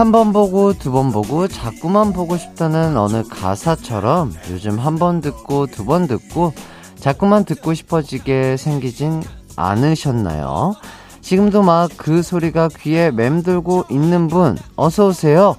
한 0.07 0.11
번 0.13 0.31
보고 0.31 0.71
두 0.71 0.89
번 0.93 1.11
보고 1.11 1.49
자꾸만 1.49 2.13
보고 2.13 2.37
싶다는 2.37 2.95
어느 2.95 3.23
가사처럼 3.27 4.33
요즘 4.51 4.79
한 4.79 4.95
번 4.97 5.19
듣고 5.19 5.67
두 5.67 5.83
번 5.83 6.07
듣고 6.07 6.53
자꾸만 6.97 7.43
듣고 7.43 7.73
싶어지게 7.73 8.55
생기진 8.55 9.21
않으셨나요? 9.57 10.75
지금도 11.19 11.61
막 11.61 11.89
그 11.97 12.23
소리가 12.23 12.69
귀에 12.79 13.11
맴돌고 13.11 13.87
있는 13.89 14.29
분 14.29 14.57
어서 14.77 15.07
오세요. 15.07 15.57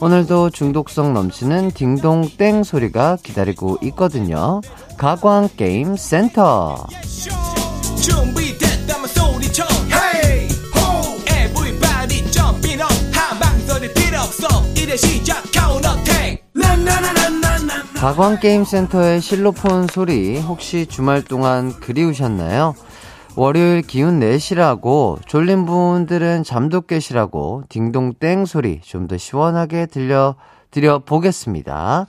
오늘도 0.00 0.48
중독성 0.48 1.12
넘치는 1.12 1.72
딩동땡 1.72 2.62
소리가 2.64 3.18
기다리고 3.22 3.76
있거든요. 3.82 4.62
가광 4.96 5.50
게임 5.58 5.94
센터. 5.96 6.86
이제 14.90 14.96
시작 14.96 15.44
카운터택 15.54 16.42
가광 17.94 18.40
게임 18.40 18.64
센터의 18.64 19.20
실로폰 19.20 19.86
소리 19.86 20.40
혹시 20.40 20.84
주말 20.86 21.22
동안 21.22 21.72
그리우셨나요? 21.78 22.74
월요일 23.36 23.82
기운 23.82 24.18
내시라고 24.18 25.20
졸린 25.26 25.64
분들은 25.64 26.42
잠도 26.42 26.80
깨시라고 26.80 27.62
딩동땡 27.68 28.46
소리 28.46 28.80
좀 28.80 29.06
더 29.06 29.16
시원하게 29.16 29.86
들려 29.86 30.34
드려 30.72 30.98
보겠습니다. 30.98 32.08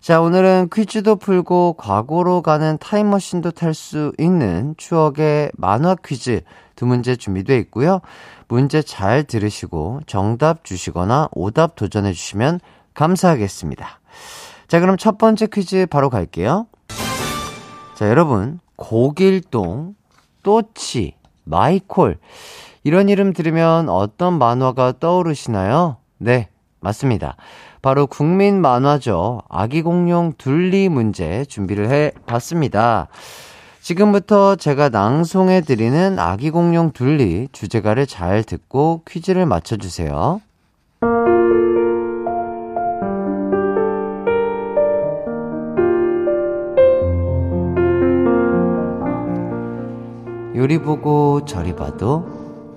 자, 0.00 0.20
오늘은 0.22 0.70
퀴즈도 0.72 1.16
풀고 1.16 1.74
과거로 1.74 2.40
가는 2.40 2.78
타임머신도 2.78 3.50
탈 3.50 3.74
수 3.74 4.12
있는 4.18 4.74
추억의 4.78 5.50
만화 5.54 5.94
퀴즈 5.96 6.40
두 6.76 6.86
문제 6.86 7.16
준비되어 7.16 7.56
있고요. 7.58 8.00
문제 8.48 8.82
잘 8.82 9.24
들으시고 9.24 10.02
정답 10.06 10.64
주시거나 10.64 11.30
오답 11.32 11.74
도전해 11.74 12.12
주시면 12.12 12.60
감사하겠습니다. 12.94 14.00
자, 14.68 14.80
그럼 14.80 14.96
첫 14.96 15.18
번째 15.18 15.46
퀴즈 15.46 15.86
바로 15.86 16.10
갈게요. 16.10 16.66
자, 17.94 18.08
여러분, 18.08 18.60
고길동, 18.76 19.94
또치, 20.42 21.14
마이콜. 21.44 22.18
이런 22.84 23.08
이름 23.08 23.32
들으면 23.32 23.88
어떤 23.88 24.38
만화가 24.38 24.94
떠오르시나요? 25.00 25.96
네, 26.18 26.48
맞습니다. 26.80 27.36
바로 27.82 28.06
국민 28.06 28.60
만화죠. 28.60 29.42
아기 29.48 29.82
공룡 29.82 30.32
둘리 30.38 30.88
문제 30.88 31.44
준비를 31.44 31.90
해 31.90 32.12
봤습니다. 32.26 33.08
지금부터 33.86 34.56
제가 34.56 34.88
낭송해드리는 34.88 36.18
아기 36.18 36.50
공룡 36.50 36.90
둘리 36.90 37.46
주제가를 37.52 38.08
잘 38.08 38.42
듣고 38.42 39.02
퀴즈를 39.06 39.46
맞춰주세요. 39.46 40.40
요리 50.56 50.80
보고 50.82 51.44
저리 51.44 51.76
봐도 51.76 52.26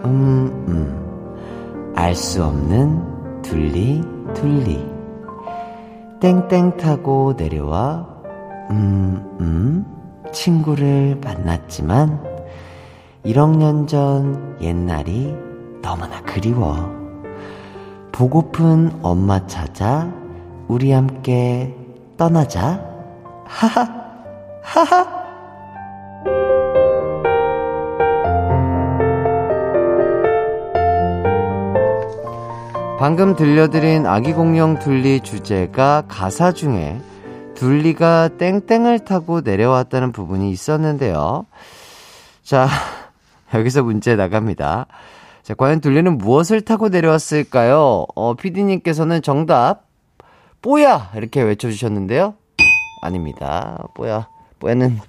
음, 0.05 0.63
음. 0.67 1.93
알 1.95 2.13
수 2.13 2.45
없는 2.45 3.41
둘리, 3.41 4.03
둘리. 4.35 4.87
땡땡 6.19 6.77
타고 6.77 7.33
내려와, 7.35 8.05
음, 8.69 9.37
음. 9.39 9.98
친구를 10.31 11.19
만났지만, 11.23 12.23
1억 13.25 13.57
년 13.57 13.87
전 13.87 14.57
옛날이 14.61 15.35
너무나 15.81 16.21
그리워. 16.21 16.97
보고픈 18.11 18.91
엄마 19.01 19.45
찾아, 19.47 20.11
우리 20.67 20.91
함께 20.91 21.75
떠나자. 22.17 22.81
하하, 23.45 23.87
하하. 24.61 25.19
방금 32.99 33.35
들려드린 33.37 34.05
아기 34.05 34.33
공룡 34.33 34.77
둘리 34.77 35.21
주제가 35.21 36.03
가사 36.09 36.51
중에 36.51 36.99
둘리가 37.59 38.29
땡땡을 38.37 38.99
타고 38.99 39.41
내려왔다는 39.41 40.13
부분이 40.13 40.49
있었는데요. 40.49 41.45
자, 42.41 42.69
여기서 43.53 43.83
문제 43.83 44.15
나갑니다. 44.15 44.85
자, 45.43 45.53
과연 45.55 45.81
둘리는 45.81 46.17
무엇을 46.17 46.61
타고 46.61 46.87
내려왔을까요? 46.87 48.05
어, 48.15 48.33
피디님께서는 48.35 49.21
정답, 49.21 49.87
뽀야! 50.61 51.11
이렇게 51.15 51.41
외쳐주셨는데요. 51.41 52.35
아닙니다. 53.01 53.83
뽀야. 53.93 54.29
뽀야는 54.59 54.99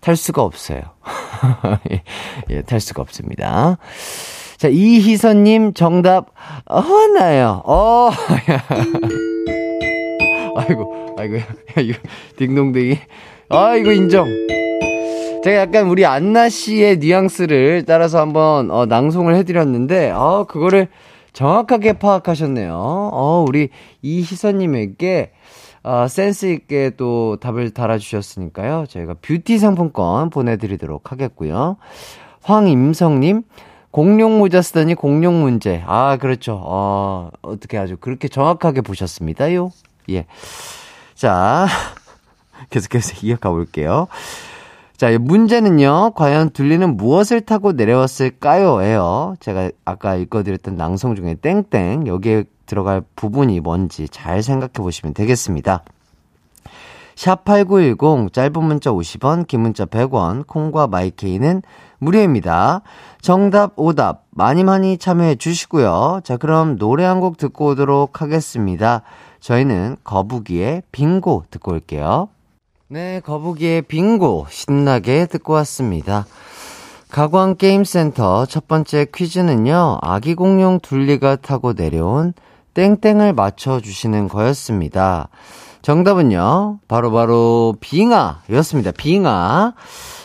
탈 0.00 0.16
수가 0.16 0.42
없어요. 0.42 0.80
예, 1.92 2.02
예, 2.48 2.62
탈 2.62 2.80
수가 2.80 3.02
없습니다. 3.02 3.76
자, 4.56 4.68
이희선님 4.68 5.74
정답, 5.74 6.28
어, 6.64 6.82
나요. 7.18 7.62
어, 7.66 8.10
아이고, 10.56 11.16
아이고, 11.18 11.36
야, 11.36 11.44
이거, 11.80 11.98
딩동댕이. 12.36 12.98
아, 13.50 13.74
이거 13.76 13.92
인정. 13.92 14.26
제가 15.44 15.56
약간 15.56 15.88
우리 15.88 16.06
안나 16.06 16.48
씨의 16.48 16.98
뉘앙스를 16.98 17.84
따라서 17.86 18.20
한번, 18.20 18.70
어, 18.70 18.86
낭송을 18.86 19.34
해드렸는데, 19.36 20.10
어, 20.10 20.46
그거를 20.48 20.88
정확하게 21.32 21.94
파악하셨네요. 21.94 22.72
어, 22.74 23.44
우리 23.46 23.68
이희선님에게, 24.02 25.32
어, 25.82 26.06
센스 26.08 26.46
있게 26.46 26.92
또 26.96 27.36
답을 27.36 27.70
달아주셨으니까요. 27.70 28.86
저희가 28.88 29.16
뷰티 29.20 29.58
상품권 29.58 30.30
보내드리도록 30.30 31.12
하겠고요. 31.12 31.76
황임성님, 32.42 33.42
공룡 33.90 34.38
모자 34.38 34.62
쓰더니 34.62 34.94
공룡 34.94 35.42
문제. 35.42 35.82
아, 35.86 36.16
그렇죠. 36.16 36.58
어, 36.64 37.30
어떻게 37.42 37.76
아주 37.76 37.96
그렇게 37.98 38.28
정확하게 38.28 38.80
보셨습니다요. 38.80 39.70
예. 40.10 40.26
자, 41.14 41.66
계속해서 42.70 43.26
이어가 43.26 43.50
볼게요. 43.50 44.08
자, 44.96 45.10
문제는요, 45.18 46.12
과연 46.14 46.50
둘리는 46.50 46.96
무엇을 46.96 47.40
타고 47.40 47.72
내려왔을까요? 47.72 48.82
예요. 48.84 49.34
제가 49.40 49.70
아까 49.84 50.14
읽어드렸던 50.14 50.76
낭송 50.76 51.16
중에 51.16 51.34
땡땡, 51.34 52.06
여기에 52.06 52.44
들어갈 52.66 53.02
부분이 53.16 53.60
뭔지 53.60 54.08
잘 54.08 54.42
생각해 54.42 54.72
보시면 54.74 55.12
되겠습니다. 55.14 55.82
샵8910 57.16 58.32
짧은 58.32 58.64
문자 58.64 58.90
50원, 58.90 59.46
긴 59.46 59.60
문자 59.60 59.84
100원, 59.84 60.46
콩과 60.46 60.88
마이케이는 60.88 61.62
무료입니다. 61.98 62.82
정답, 63.20 63.72
오답 63.76 64.24
많이 64.30 64.64
많이 64.64 64.98
참여해 64.98 65.36
주시고요. 65.36 66.20
자, 66.24 66.36
그럼 66.36 66.76
노래 66.76 67.04
한 67.04 67.20
곡 67.20 67.36
듣고 67.36 67.66
오도록 67.68 68.20
하겠습니다. 68.20 69.02
저희는 69.44 69.98
거북이의 70.04 70.84
빙고 70.90 71.44
듣고 71.50 71.72
올게요. 71.72 72.30
네, 72.88 73.20
거북이의 73.20 73.82
빙고 73.82 74.46
신나게 74.48 75.26
듣고 75.26 75.52
왔습니다. 75.52 76.24
가광게임센터 77.10 78.46
첫 78.46 78.66
번째 78.66 79.06
퀴즈는요, 79.14 79.98
아기 80.00 80.34
공룡 80.34 80.80
둘리가 80.80 81.36
타고 81.36 81.74
내려온 81.74 82.32
땡땡을 82.72 83.34
맞춰주시는 83.34 84.28
거였습니다. 84.28 85.28
정답은요, 85.82 86.78
바로바로 86.88 87.12
바로 87.12 87.76
빙하였습니다. 87.80 88.92
빙하. 88.92 89.74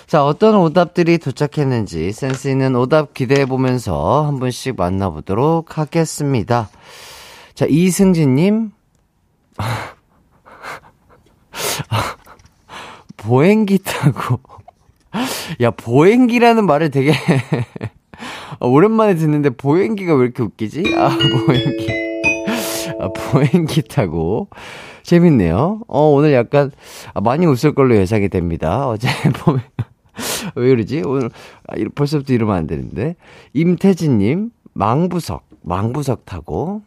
자, 0.08 0.25
어떤 0.25 0.55
오답들이 0.55 1.17
도착했는지 1.17 2.13
센스 2.13 2.47
있는 2.47 2.73
오답 2.73 3.13
기대해 3.13 3.45
보면서 3.45 4.25
한 4.25 4.39
분씩 4.39 4.77
만나보도록 4.77 5.77
하겠습니다. 5.77 6.69
자, 7.53 7.65
이승진님. 7.67 8.79
보행기 13.30 13.78
타고. 13.84 14.39
야, 15.62 15.70
보행기라는 15.70 16.65
말을 16.65 16.89
되게 16.89 17.13
오랜만에 18.60 19.13
듣는데 19.13 19.52
보행기가 19.52 20.15
왜 20.15 20.26
이렇게 20.26 20.42
웃기지? 20.42 20.96
아, 20.98 21.10
보행기. 21.46 21.88
아, 23.00 23.10
보행기 23.10 23.84
타고. 23.84 24.50
재밌네요. 25.04 25.82
어, 25.88 26.02
오늘 26.10 26.34
약간 26.34 26.72
아, 27.13 27.22
많이 27.22 27.46
웃을 27.46 27.76
걸로 27.76 27.96
예상이 27.96 28.30
됩니다. 28.30 28.88
어제 28.88 29.08
보면. 29.44 29.62
왜 30.56 30.70
그러지? 30.70 31.04
오늘, 31.06 31.30
아, 31.68 31.76
벌써부터 31.94 32.34
이러면 32.34 32.56
안 32.56 32.65
되는데. 32.65 33.15
임태진님, 33.54 34.50
망부석, 34.74 35.48
망부석 35.62 36.26
타고. 36.26 36.82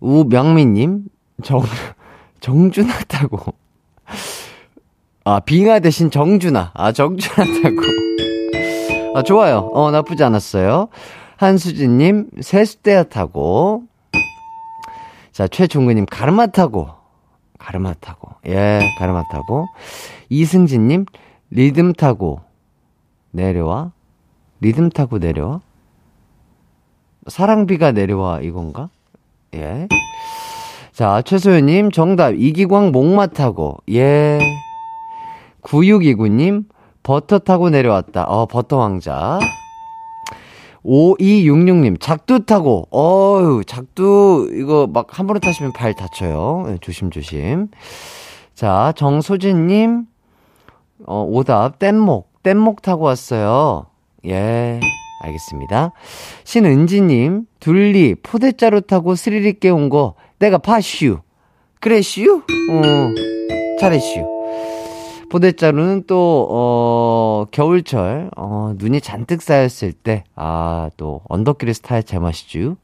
우명민님, 0.00 1.06
정, 1.42 1.62
정준하 2.38 3.02
타고. 3.08 3.54
아, 5.30 5.40
빙하 5.40 5.78
대신 5.78 6.10
정준하. 6.10 6.70
아, 6.72 6.90
정준하 6.90 7.44
타고. 7.60 7.76
아, 9.14 9.22
좋아요. 9.22 9.70
어, 9.74 9.90
나쁘지 9.90 10.24
않았어요. 10.24 10.88
한수진님, 11.36 12.30
세수대야 12.40 13.02
타고. 13.04 13.82
자, 15.30 15.46
최종근님, 15.46 16.06
가르마 16.06 16.46
타고. 16.46 16.88
가르마 17.58 17.92
타고. 18.00 18.30
예, 18.46 18.80
가르마 18.98 19.24
타고. 19.30 19.66
이승진님, 20.30 21.04
리듬 21.50 21.92
타고 21.92 22.40
내려와? 23.32 23.92
리듬 24.62 24.88
타고 24.88 25.18
내려와? 25.18 25.60
사랑비가 27.26 27.92
내려와, 27.92 28.40
이건가? 28.40 28.88
예. 29.54 29.88
자, 30.94 31.20
최소연님, 31.20 31.90
정답. 31.90 32.32
이기광 32.32 32.92
목마 32.92 33.26
타고. 33.26 33.76
예. 33.90 34.38
9629님, 35.68 36.64
버터 37.02 37.38
타고 37.38 37.70
내려왔다. 37.70 38.24
어, 38.24 38.46
버터 38.46 38.78
왕자. 38.78 39.38
5266님, 40.84 42.00
작두 42.00 42.44
타고, 42.46 42.88
어유 42.92 43.64
작두, 43.66 44.48
이거 44.54 44.88
막한 44.92 45.26
번에 45.26 45.40
타시면 45.40 45.72
발 45.72 45.94
다쳐요. 45.94 46.64
네, 46.68 46.78
조심조심. 46.80 47.68
자, 48.54 48.92
정소진님, 48.96 50.04
어, 51.06 51.26
오답, 51.28 51.78
뗏목, 51.78 52.42
뗏목 52.42 52.82
타고 52.82 53.04
왔어요. 53.04 53.86
예, 54.26 54.80
알겠습니다. 55.22 55.92
신은지님, 56.44 57.46
둘리, 57.60 58.14
포대자루 58.14 58.82
타고 58.82 59.14
스릴 59.14 59.44
있게 59.46 59.68
온 59.68 59.90
거, 59.90 60.14
내가 60.38 60.58
파슈. 60.58 61.18
그래, 61.80 62.00
슈? 62.00 62.42
어, 62.70 63.10
잘해, 63.80 63.98
슈. 63.98 64.37
포대자루는 65.30 66.04
또, 66.06 66.46
어, 66.50 67.44
겨울철, 67.50 68.30
어, 68.36 68.72
눈이 68.76 69.00
잔뜩 69.00 69.42
쌓였을 69.42 69.92
때, 69.92 70.24
아, 70.34 70.88
또, 70.96 71.20
언덕길의 71.28 71.74
스타일 71.74 72.02
제맛이죠. 72.02 72.76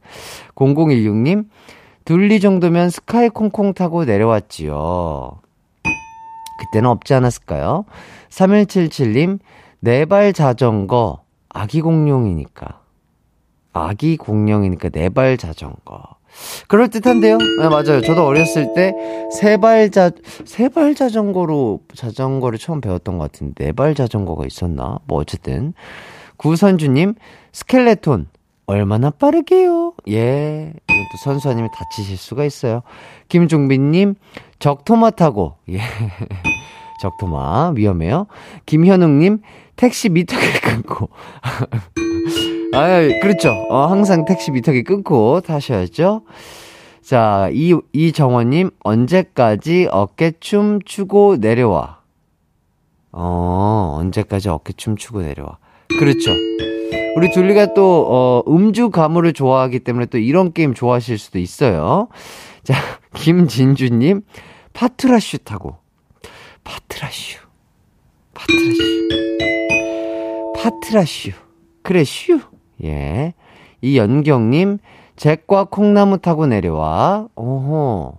0016님, 0.55 1.49
둘리 2.05 2.41
정도면 2.41 2.91
스카이 2.91 3.31
콩콩 3.31 3.73
타고 3.73 4.05
내려왔지요. 4.05 5.39
그때는 6.61 6.91
없지 6.91 7.15
않았을까요? 7.15 7.85
3177님, 8.29 9.39
네 9.81 10.05
발 10.05 10.33
자전거, 10.33 11.23
아기 11.49 11.81
공룡이니까. 11.81 12.81
아기 13.73 14.17
공룡이니까 14.17 14.91
네 14.91 15.09
발 15.09 15.37
자전거. 15.37 16.03
그럴 16.69 16.89
듯한데요? 16.89 17.39
네, 17.39 17.69
맞아요. 17.69 18.01
저도 18.01 18.25
어렸을 18.27 18.73
때 18.75 18.93
세발 19.41 19.91
자, 19.91 20.11
세발 20.45 20.95
자전거로 20.95 21.81
자전거를 21.95 22.59
처음 22.59 22.81
배웠던 22.81 23.19
것 23.19 23.31
같은데, 23.31 23.67
네발 23.67 23.95
자전거가 23.95 24.47
있었나? 24.47 24.99
뭐, 25.07 25.19
어쨌든. 25.21 25.75
구선주님, 26.37 27.15
스켈레톤. 27.53 28.29
얼마나 28.67 29.11
빠르게요? 29.11 29.93
예. 30.09 30.73
또 30.87 31.19
선수아님이 31.25 31.69
다치실 31.75 32.17
수가 32.17 32.45
있어요. 32.45 32.83
김종빈님, 33.29 34.15
적토마 34.59 35.11
타고. 35.11 35.57
예. 35.69 35.81
적토마. 37.01 37.73
위험해요. 37.77 38.27
김현웅님, 38.67 39.41
택시 39.77 40.09
미터기 40.09 40.47
끊고. 40.63 41.11
아, 42.75 43.01
그렇죠. 43.23 43.51
어, 43.71 43.87
항상 43.87 44.25
택시 44.25 44.51
미터기 44.51 44.83
끊고 44.83 45.41
타셔야죠. 45.41 46.23
자, 47.03 47.49
이, 47.53 47.77
이정원님, 47.93 48.71
언제까지 48.83 49.89
어깨춤 49.91 50.81
추고 50.85 51.37
내려와? 51.37 52.01
어, 53.13 53.97
언제까지 54.01 54.49
어깨춤 54.49 54.97
추고 54.97 55.23
내려와? 55.23 55.59
그렇죠. 56.01 56.33
우리 57.17 57.31
둘리가 57.31 57.75
또, 57.75 58.07
어, 58.09 58.43
음주가무를 58.49 59.33
좋아하기 59.35 59.81
때문에 59.81 60.07
또 60.07 60.19
이런 60.19 60.53
게임 60.53 60.75
좋아하실 60.75 61.19
수도 61.19 61.39
있어요. 61.39 62.09
자, 62.65 62.75
김진주님, 63.15 64.23
파트라슈 64.73 65.39
타고. 65.39 65.77
파트라슈. 66.65 67.39
파트라슈. 68.35 68.83
파트라슈. 70.57 71.31
그래, 71.83 72.03
슈. 72.03 72.41
예. 72.83 73.35
이연경님, 73.83 74.79
잭과 75.17 75.65
콩나무 75.65 76.19
타고 76.19 76.47
내려와. 76.47 77.29
오호. 77.37 78.19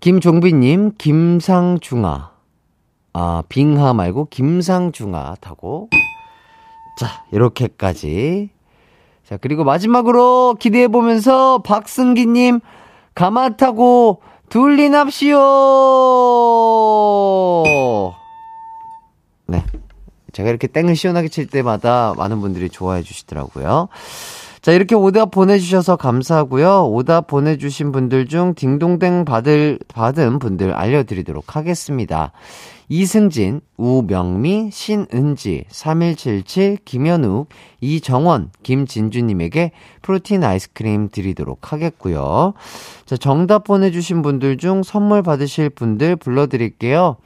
김종빈님, 0.00 0.92
김상중아. 0.96 2.30
아, 3.14 3.42
빙하 3.48 3.94
말고 3.94 4.26
김상중아 4.26 5.36
타고. 5.40 5.88
자, 6.98 7.24
이렇게까지. 7.32 8.50
자, 9.24 9.36
그리고 9.36 9.64
마지막으로 9.64 10.56
기대해보면서 10.58 11.62
박승기님, 11.62 12.60
가마 13.14 13.56
타고 13.56 14.22
둘리납시오! 14.48 15.36
네. 19.46 19.64
제가 20.38 20.50
이렇게 20.50 20.68
땡을 20.68 20.94
시원하게 20.94 21.28
칠 21.28 21.48
때마다 21.48 22.14
많은 22.16 22.40
분들이 22.40 22.68
좋아해 22.70 23.02
주시더라고요. 23.02 23.88
자, 24.62 24.70
이렇게 24.72 24.94
오답 24.94 25.32
보내주셔서 25.32 25.96
감사하고요. 25.96 26.90
오답 26.90 27.26
보내주신 27.26 27.90
분들 27.90 28.26
중 28.26 28.54
딩동댕 28.54 29.24
받을, 29.24 29.80
받은 29.88 30.38
분들 30.38 30.72
알려드리도록 30.72 31.56
하겠습니다. 31.56 32.30
이승진, 32.88 33.62
우명미, 33.76 34.70
신은지, 34.72 35.64
3177, 35.70 36.78
김현욱, 36.84 37.48
이정원, 37.80 38.50
김진주님에게 38.62 39.72
프로틴 40.02 40.44
아이스크림 40.44 41.08
드리도록 41.08 41.72
하겠고요. 41.72 42.54
자, 43.06 43.16
정답 43.16 43.64
보내주신 43.64 44.22
분들 44.22 44.56
중 44.58 44.84
선물 44.84 45.24
받으실 45.24 45.68
분들 45.68 46.14
불러드릴게요. 46.14 47.16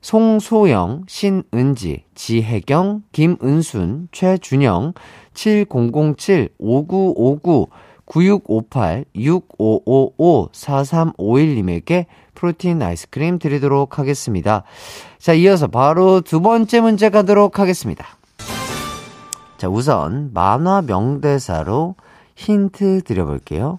송소영, 0.00 1.04
신은지, 1.08 2.04
지혜경, 2.14 3.02
김은순, 3.12 4.08
최준영, 4.12 4.94
7007, 5.34 6.50
5959, 6.58 7.66
9658, 8.04 9.04
6555, 9.14 10.48
4351님에게 10.52 12.06
프로틴 12.34 12.80
아이스크림 12.80 13.38
드리도록 13.38 13.98
하겠습니다. 13.98 14.62
자, 15.18 15.34
이어서 15.34 15.66
바로 15.66 16.20
두 16.20 16.40
번째 16.40 16.80
문제 16.80 17.10
가도록 17.10 17.58
하겠습니다. 17.58 18.06
자, 19.58 19.68
우선 19.68 20.30
만화 20.32 20.82
명대사로 20.82 21.96
힌트 22.36 23.02
드려볼게요. 23.02 23.78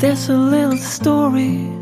There's 0.00 0.30
a 0.30 0.36
little 0.36 0.78
story 0.78 1.79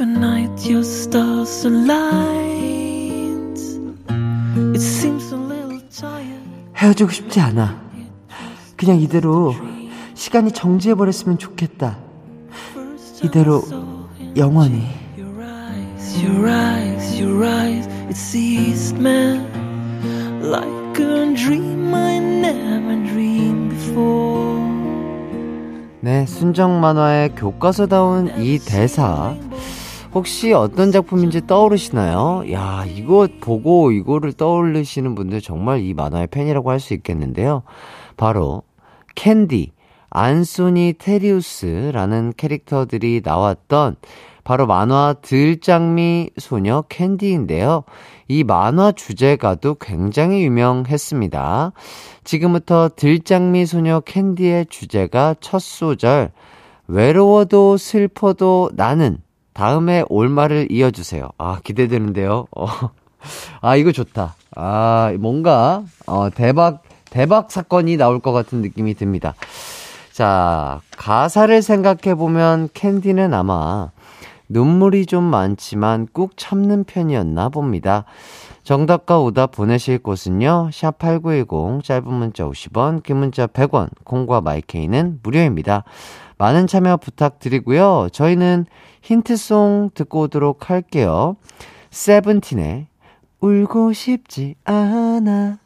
a 0.00 0.04
night 0.06 0.66
your 0.66 0.82
stars 0.82 1.64
aligned. 1.64 3.58
It 4.74 4.80
seems 4.80 5.32
a 5.32 5.36
little 5.36 5.80
tired. 5.90 6.42
헤어지고 6.76 7.10
싶지 7.10 7.40
않아. 7.40 7.80
그냥 8.76 9.00
이대로 9.00 9.54
시간이 10.14 10.52
정지해버렸으면 10.52 11.38
좋겠다. 11.38 11.98
이대로 13.22 13.62
영원히. 14.36 14.86
Your 15.16 16.48
eyes, 16.48 17.20
your 17.20 17.44
eyes. 17.44 17.86
It 18.08 18.16
seized 18.16 18.98
me 18.98 19.40
like 20.42 21.00
a 21.00 21.34
dream 21.34 21.94
I 21.94 22.18
never 22.18 22.96
dreamed 23.06 23.70
before. 23.70 24.62
네, 26.00 26.26
순정 26.26 26.80
만화의 26.80 27.34
교과서다운 27.34 28.42
이 28.42 28.58
대사. 28.58 29.34
혹시 30.14 30.52
어떤 30.52 30.92
작품인지 30.92 31.46
떠오르시나요? 31.48 32.44
야, 32.52 32.84
이거 32.86 33.26
보고 33.40 33.90
이거를 33.90 34.32
떠올리시는 34.32 35.16
분들 35.16 35.40
정말 35.40 35.80
이 35.80 35.92
만화의 35.92 36.28
팬이라고 36.28 36.70
할 36.70 36.78
수 36.78 36.94
있겠는데요. 36.94 37.62
바로 38.16 38.62
캔디, 39.16 39.72
안소니 40.10 40.94
테리우스라는 40.98 42.34
캐릭터들이 42.36 43.22
나왔던 43.24 43.96
바로 44.44 44.66
만화 44.66 45.14
들장미 45.20 46.30
소녀 46.38 46.82
캔디인데요. 46.88 47.82
이 48.28 48.44
만화 48.44 48.92
주제가도 48.92 49.76
굉장히 49.80 50.44
유명했습니다. 50.44 51.72
지금부터 52.22 52.90
들장미 52.94 53.66
소녀 53.66 54.00
캔디의 54.00 54.66
주제가 54.66 55.34
첫 55.40 55.60
소절 55.60 56.30
외로워도 56.86 57.78
슬퍼도 57.78 58.70
나는 58.74 59.18
다음에 59.54 60.04
올 60.08 60.28
말을 60.28 60.68
이어주세요. 60.70 61.30
아 61.38 61.60
기대되는데요. 61.64 62.46
어. 62.54 62.66
아 63.62 63.76
이거 63.76 63.92
좋다. 63.92 64.34
아 64.54 65.14
뭔가 65.18 65.84
어, 66.06 66.28
대박 66.30 66.82
대박 67.08 67.50
사건이 67.50 67.96
나올 67.96 68.20
것 68.20 68.32
같은 68.32 68.60
느낌이 68.60 68.94
듭니다. 68.94 69.34
자 70.12 70.80
가사를 70.96 71.62
생각해 71.62 72.16
보면 72.16 72.68
캔디는 72.74 73.32
아마 73.32 73.90
눈물이 74.48 75.06
좀 75.06 75.24
많지만 75.24 76.08
꾹 76.12 76.36
참는 76.36 76.84
편이었나 76.84 77.48
봅니다. 77.48 78.04
정답과 78.64 79.20
오답 79.20 79.52
보내실 79.52 79.98
곳은요. 79.98 80.70
샵8910 80.72 81.84
짧은 81.84 82.12
문자 82.12 82.44
50원, 82.44 83.02
긴 83.02 83.18
문자 83.18 83.46
100원, 83.46 83.90
콩과 84.04 84.40
마이케이는 84.40 85.20
무료입니다. 85.22 85.84
많은 86.38 86.66
참여 86.66 86.96
부탁드리고요. 86.96 88.08
저희는 88.12 88.66
힌트송 89.04 89.90
듣고 89.92 90.22
오도록 90.22 90.70
할게요. 90.70 91.36
세븐틴의 91.90 92.86
울고 93.38 93.92
싶지 93.92 94.54
않아. 94.64 95.58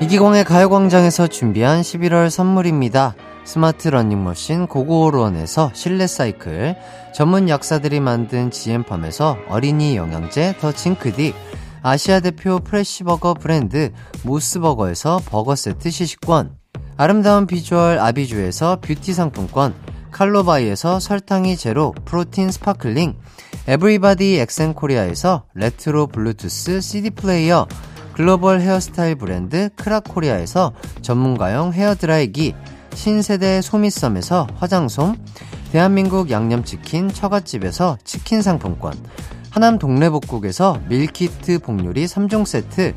이기광의 0.00 0.44
가요광장에서 0.44 1.26
준비한 1.26 1.82
11월 1.82 2.30
선물입니다. 2.30 3.14
스마트 3.44 3.88
러닝머신 3.88 4.68
고고오론에서 4.68 5.70
실내 5.74 6.06
사이클, 6.06 6.76
전문 7.14 7.48
약사들이 7.50 8.00
만든 8.00 8.50
지엠팜에서 8.50 9.36
어린이 9.48 9.96
영양제 9.96 10.56
더 10.60 10.72
징크디, 10.72 11.34
아시아 11.82 12.20
대표 12.20 12.58
프레시버거 12.58 13.34
브랜드 13.34 13.92
모스버거에서 14.24 15.20
버거 15.26 15.54
세트 15.54 15.90
시식권, 15.90 16.55
아름다운 16.98 17.46
비주얼 17.46 17.98
아비주에서 17.98 18.80
뷰티 18.80 19.12
상품권, 19.12 19.74
칼로바이에서 20.12 20.98
설탕이 20.98 21.58
제로 21.58 21.94
프로틴 22.06 22.50
sparkling, 22.50 23.14
에브리바디 23.68 24.38
엑센코리아에서 24.38 25.44
레트로 25.52 26.06
블루투스 26.06 26.80
CD 26.80 27.10
플레이어, 27.10 27.66
글로벌 28.14 28.62
헤어스타일 28.62 29.16
브랜드 29.16 29.68
크라코리아에서 29.76 30.72
전문가용 31.02 31.74
헤어드라이기, 31.74 32.54
신세대 32.94 33.60
소미썸에서 33.60 34.46
화장솜, 34.56 35.16
대한민국 35.72 36.30
양념치킨 36.30 37.08
처갓집에서 37.08 37.98
치킨 38.04 38.40
상품권, 38.40 38.94
하남 39.50 39.78
동래복국에서 39.78 40.80
밀키트 40.88 41.58
복요리 41.58 42.06
3종 42.06 42.46
세트, 42.46 42.94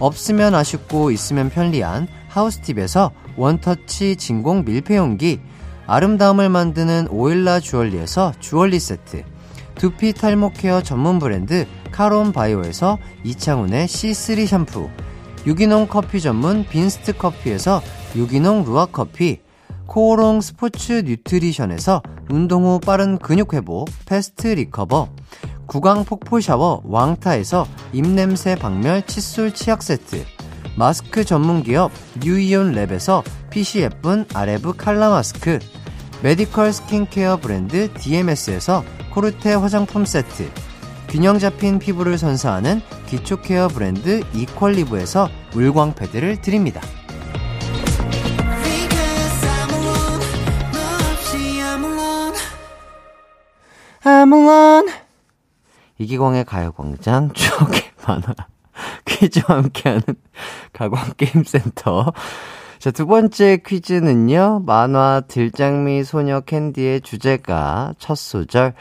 없으면 0.00 0.56
아쉽고 0.56 1.12
있으면 1.12 1.48
편리한 1.48 2.08
하우스팁에서 2.28 3.12
원터치 3.36 4.16
진공 4.16 4.64
밀폐용기, 4.64 5.40
아름다움을 5.86 6.48
만드는 6.48 7.08
오일라 7.10 7.60
주얼리에서 7.60 8.32
주얼리 8.40 8.80
세트, 8.80 9.22
두피 9.76 10.12
탈모 10.12 10.52
케어 10.52 10.82
전문 10.82 11.18
브랜드 11.18 11.66
카론 11.92 12.32
바이오에서 12.32 12.98
이창훈의 13.24 13.86
C3 13.86 14.46
샴푸, 14.46 14.90
유기농 15.46 15.86
커피 15.88 16.20
전문 16.20 16.66
빈스트 16.66 17.16
커피에서 17.16 17.80
유기농 18.16 18.64
루아 18.64 18.86
커피, 18.86 19.40
코오롱 19.86 20.40
스포츠 20.40 21.02
뉴트리션에서 21.06 22.02
운동 22.28 22.64
후 22.64 22.80
빠른 22.80 23.18
근육 23.18 23.54
회복, 23.54 23.88
패스트 24.06 24.48
리커버, 24.48 25.08
구강 25.66 26.04
폭포 26.04 26.40
샤워 26.40 26.82
왕타에서 26.84 27.66
입냄새 27.92 28.56
박멸 28.56 29.06
칫솔 29.06 29.52
치약 29.52 29.82
세트, 29.82 30.24
마스크 30.76 31.24
전문 31.24 31.62
기업 31.62 31.90
뉴이온 32.22 32.72
랩에서 32.72 33.22
핏이 33.50 33.82
예쁜 33.82 34.26
아레브 34.34 34.76
칼라 34.76 35.08
마스크, 35.08 35.58
medical 36.22 36.72
스킨케어 36.72 37.38
브랜드 37.38 37.92
DMS에서 37.94 38.84
코르테 39.12 39.54
화장품 39.54 40.04
세트, 40.04 40.50
균형 41.08 41.38
잡힌 41.38 41.78
피부를 41.78 42.18
선사하는 42.18 42.82
기초 43.06 43.40
케어 43.40 43.68
브랜드 43.68 44.22
이퀄리브에서 44.34 45.30
물광 45.52 45.94
패드를 45.94 46.40
드립니다. 46.42 46.80
I'm 54.04 54.32
alone. 54.32 54.92
이기광의 55.98 56.44
가요광장 56.44 57.32
추억의 57.32 57.82
만화 58.06 58.34
퀴즈와 59.04 59.58
함께하는 59.58 60.02
가광게임센터. 60.72 62.12
자, 62.78 62.90
두 62.90 63.06
번째 63.06 63.58
퀴즈는요, 63.64 64.62
만화 64.66 65.22
들장미 65.26 66.04
소녀 66.04 66.40
캔디의 66.40 67.00
주제가 67.00 67.94
첫 67.98 68.16
소절, 68.16 68.74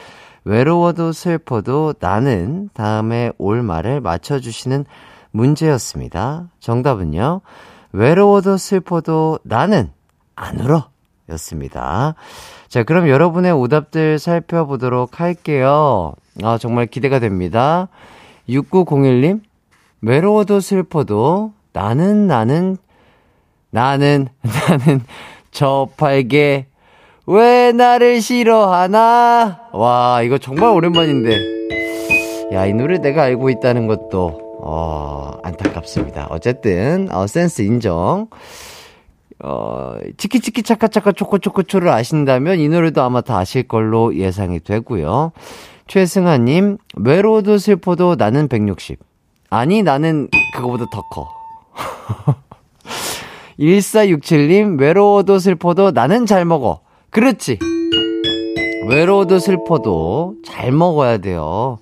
외로워도 0.44 1.12
슬퍼도 1.12 1.96
나는 2.00 2.70
다음에 2.74 3.32
올 3.38 3.64
말을 3.64 4.02
맞춰주시는 4.02 4.86
문제였습니다. 5.32 6.50
정답은요, 6.60 7.42
외로워도 7.94 8.58
슬퍼도 8.58 9.40
나는 9.44 9.92
안 10.36 10.60
울어. 10.60 10.90
였습니다. 11.30 12.14
자, 12.68 12.84
그럼 12.84 13.10
여러분의 13.10 13.52
오답들 13.52 14.20
살펴보도록 14.20 15.20
할게요. 15.20 16.14
아, 16.44 16.58
정말 16.60 16.86
기대가 16.86 17.20
됩니다. 17.20 17.88
6901님, 18.48 19.42
외로워도 20.06 20.60
슬퍼도 20.60 21.54
나는, 21.74 22.28
나는, 22.28 22.78
나는, 23.72 24.28
나는 24.70 25.02
저 25.50 25.90
팔게 25.98 26.68
왜 27.26 27.72
나를 27.72 28.22
싫어하나? 28.22 29.62
와, 29.74 30.22
이거 30.22 30.38
정말 30.38 30.70
오랜만인데. 30.70 32.52
야, 32.54 32.68
이 32.68 32.74
노래 32.74 33.00
내가 33.00 33.24
알고 33.24 33.50
있다는 33.50 33.88
것도, 33.88 34.60
어, 34.62 35.32
안타깝습니다. 35.44 36.28
어쨌든, 36.30 37.08
어, 37.12 37.26
센스 37.26 37.64
인정. 37.64 38.28
어, 39.44 39.96
치키치키 40.18 40.62
차카차카 40.62 41.14
초코초코초를 41.14 41.90
아신다면 41.90 42.60
이 42.60 42.70
노래도 42.70 43.02
아마 43.02 43.22
다 43.22 43.40
아실 43.40 43.68
걸로 43.68 44.16
예상이 44.16 44.60
되고요. 44.60 45.32
최승아님, 45.88 46.78
외로워도 46.96 47.58
슬퍼도 47.58 48.16
나는 48.20 48.48
160. 48.48 49.15
아니, 49.50 49.84
나는 49.84 50.28
그거보다 50.56 50.86
더 50.92 51.02
커. 51.10 51.30
1467님, 53.60 54.80
외로워도 54.80 55.40
슬퍼도 55.40 55.92
나는 55.92 56.26
잘 56.26 56.46
먹어. 56.46 56.82
그렇지. 57.10 57.60
외로워도 58.90 59.40
슬퍼도 59.40 60.36
잘 60.46 60.72
먹어야 60.72 61.18
돼요. 61.20 61.80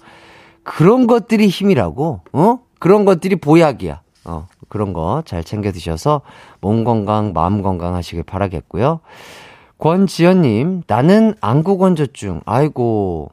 그런 0.64 1.08
것들이 1.08 1.48
힘이라고, 1.48 2.22
어? 2.34 2.60
그런 2.80 3.06
것들이 3.06 3.36
보약이야. 3.38 4.02
어, 4.26 4.48
그런 4.70 4.94
거 4.94 5.22
잘 5.26 5.44
챙겨 5.44 5.72
드셔서 5.72 6.22
몸 6.62 6.84
건강, 6.86 7.34
마음 7.34 7.62
건강 7.62 7.96
하시길 7.96 8.24
바라겠고요. 8.24 9.00
권지연님, 9.80 10.84
나는 10.88 11.34
안구건조증. 11.42 12.42
아이고, 12.46 13.32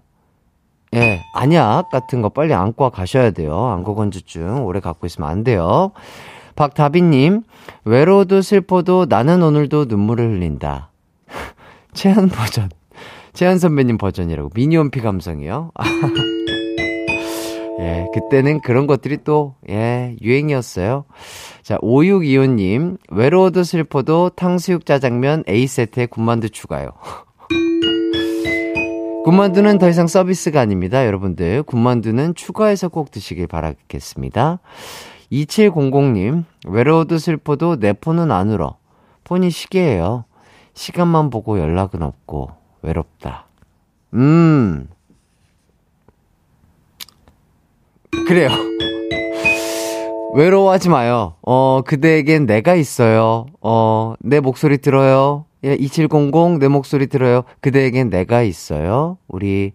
예, 0.94 1.20
안약 1.34 1.90
같은 1.90 2.20
거 2.20 2.28
빨리 2.28 2.52
안고 2.52 2.90
가셔야 2.90 3.30
돼요. 3.30 3.66
안구 3.66 3.94
건조증 3.94 4.64
오래 4.64 4.80
갖고 4.80 5.06
있으면 5.06 5.30
안 5.30 5.44
돼요. 5.44 5.92
박다비님, 6.56 7.42
외로워도 7.84 8.42
슬퍼도 8.42 9.06
나는 9.08 9.42
오늘도 9.42 9.86
눈물을 9.86 10.30
흘린다. 10.30 10.90
채연 11.94 12.28
버전. 12.28 12.68
채연 13.32 13.58
선배님 13.58 13.98
버전이라고. 13.98 14.50
미니홈피 14.54 15.00
감성이요. 15.00 15.70
예, 17.80 18.06
그때는 18.12 18.60
그런 18.60 18.86
것들이 18.86 19.18
또, 19.24 19.54
예, 19.70 20.16
유행이었어요. 20.20 21.06
자, 21.62 21.78
5625님, 21.78 22.98
외로워도 23.10 23.62
슬퍼도 23.62 24.30
탕수육 24.30 24.84
짜장면 24.84 25.44
A세트에 25.48 26.06
군만두 26.06 26.50
추가요. 26.50 26.90
군만두는 29.30 29.78
더 29.78 29.88
이상 29.88 30.08
서비스가 30.08 30.60
아닙니다. 30.60 31.06
여러분들, 31.06 31.62
군만두는 31.62 32.34
추가해서 32.34 32.88
꼭 32.88 33.12
드시길 33.12 33.46
바라겠습니다. 33.46 34.58
2700님, 35.30 36.42
외로워도 36.66 37.16
슬퍼도 37.16 37.78
내 37.78 37.92
폰은 37.92 38.32
안 38.32 38.50
울어. 38.50 38.78
폰이 39.22 39.50
시계예요. 39.50 40.24
시간만 40.74 41.30
보고 41.30 41.60
연락은 41.60 42.02
없고, 42.02 42.50
외롭다. 42.82 43.46
음, 44.14 44.88
그래요. 48.26 48.48
외로워하지 50.34 50.88
마요. 50.88 51.34
어, 51.42 51.82
그대에겐 51.86 52.46
내가 52.46 52.74
있어요. 52.74 53.46
어, 53.60 54.14
내 54.18 54.40
목소리 54.40 54.78
들어요. 54.78 55.44
예, 55.64 55.74
2700, 55.74 56.58
내 56.58 56.68
목소리 56.68 57.06
들어요. 57.06 57.42
그대에겐 57.60 58.10
내가 58.10 58.42
있어요. 58.42 59.18
우리 59.28 59.72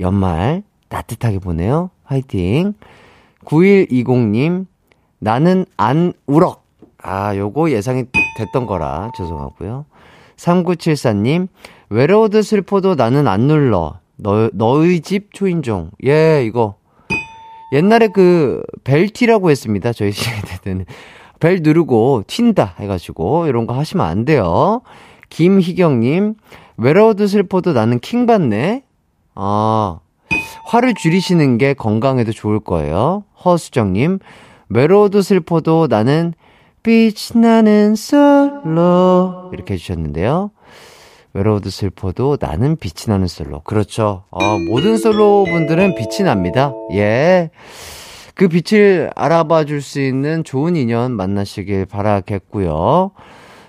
연말 0.00 0.62
따뜻하게 0.88 1.38
보내요. 1.38 1.90
화이팅. 2.04 2.74
9120님, 3.44 4.66
나는 5.18 5.64
안 5.76 6.12
울어. 6.26 6.56
아, 7.02 7.36
요거 7.36 7.70
예상이 7.70 8.04
됐던 8.36 8.66
거라 8.66 9.10
죄송하고요. 9.16 9.86
3974님, 10.36 11.48
외로워도 11.90 12.42
슬퍼도 12.42 12.94
나는 12.96 13.28
안 13.28 13.42
눌러. 13.42 13.98
너, 14.16 14.50
너의 14.52 15.00
집 15.00 15.32
초인종. 15.32 15.90
예, 16.04 16.44
이거 16.44 16.74
옛날에 17.72 18.08
그 18.08 18.62
벨티라고 18.84 19.50
했습니다. 19.50 19.92
저희 19.92 20.10
시대 20.12 20.58
때는. 20.62 20.86
벨 21.40 21.60
누르고 21.62 22.24
튄다 22.26 22.78
해가지고 22.80 23.46
이런 23.46 23.66
거 23.66 23.74
하시면 23.74 24.04
안 24.04 24.24
돼요. 24.24 24.80
김희경님, 25.30 26.34
외로워도 26.76 27.26
슬퍼도 27.26 27.72
나는 27.72 27.98
킹 28.00 28.26
받네? 28.26 28.82
아, 29.34 30.00
화를 30.66 30.94
줄이시는 30.94 31.58
게 31.58 31.74
건강에도 31.74 32.32
좋을 32.32 32.60
거예요. 32.60 33.24
허수정님, 33.44 34.18
외로워도 34.68 35.22
슬퍼도 35.22 35.86
나는 35.88 36.34
빛나는 36.82 37.94
솔로. 37.96 39.50
이렇게 39.52 39.74
해주셨는데요. 39.74 40.50
외로워도 41.34 41.70
슬퍼도 41.70 42.38
나는 42.40 42.76
빛이 42.76 43.04
나는 43.08 43.26
솔로. 43.26 43.60
그렇죠. 43.62 44.24
어, 44.30 44.58
모든 44.58 44.96
솔로 44.96 45.44
분들은 45.44 45.94
빛이 45.94 46.24
납니다. 46.24 46.72
예. 46.92 47.50
그 48.34 48.48
빛을 48.48 49.10
알아봐 49.14 49.64
줄 49.64 49.82
수 49.82 50.00
있는 50.00 50.44
좋은 50.44 50.76
인연 50.76 51.12
만나시길 51.12 51.86
바라겠고요. 51.86 53.10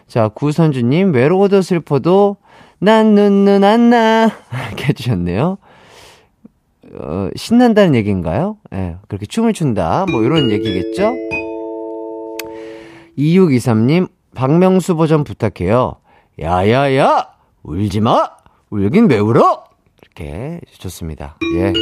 자, 0.10 0.28
구선주님, 0.28 1.14
외로워도 1.14 1.62
슬퍼도 1.62 2.38
난 2.80 3.14
눈눈 3.14 3.64
안 3.64 3.92
나. 3.92 4.32
이렇게 4.68 4.88
해주셨네요. 4.88 5.60
어, 6.96 7.30
신난다는 7.36 7.94
얘기인가요? 7.94 8.58
예, 8.74 8.76
네, 8.76 8.96
그렇게 9.08 9.28
춤을 9.28 9.54
춘다. 9.54 10.08
뭐, 10.12 10.24
이런 10.24 10.50
얘기겠죠? 10.50 11.14
2623님, 13.20 14.10
박명수 14.34 14.96
버전 14.96 15.24
부탁해요. 15.24 15.98
야야야! 16.42 17.28
울지 17.62 18.00
마! 18.00 18.32
울긴 18.72 19.10
왜 19.10 19.20
울어? 19.20 19.66
이렇게 20.02 20.60
좋습니다. 20.80 21.38
예. 21.56 21.74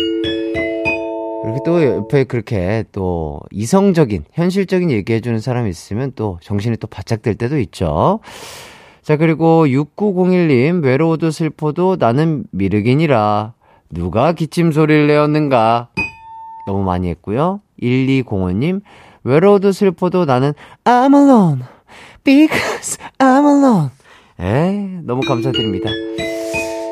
그렇게 1.48 1.60
또 1.64 1.84
옆에 1.84 2.24
그렇게 2.26 2.84
또 2.91 3.39
이성적인, 3.52 4.26
현실적인 4.34 4.91
얘기해주는 4.91 5.39
사람이 5.39 5.70
있으면 5.70 6.12
또 6.16 6.39
정신이 6.41 6.78
또 6.78 6.88
바짝 6.88 7.22
될 7.22 7.36
때도 7.36 7.58
있죠. 7.60 8.20
자, 9.02 9.16
그리고 9.16 9.66
6901님, 9.66 10.84
외로워도 10.84 11.32
슬퍼도 11.32 11.95
나는 12.00 12.43
미륵인이라 12.52 13.54
누가 13.89 14.34
기침 14.34 14.72
소리를 14.74 15.08
내었는가? 15.08 15.89
너무 16.66 16.84
많이 16.84 17.08
했고요. 17.10 17.62
1205님, 17.82 18.82
외로워도 19.24 19.72
슬퍼도 19.72 20.26
나는 20.26 20.54
I'm 20.84 21.16
alone 21.16 21.64
because 22.24 22.98
I'm 23.20 23.45
alone. 23.45 23.89
에 24.39 25.00
너무 25.04 25.22
감사드립니다. 25.22 25.89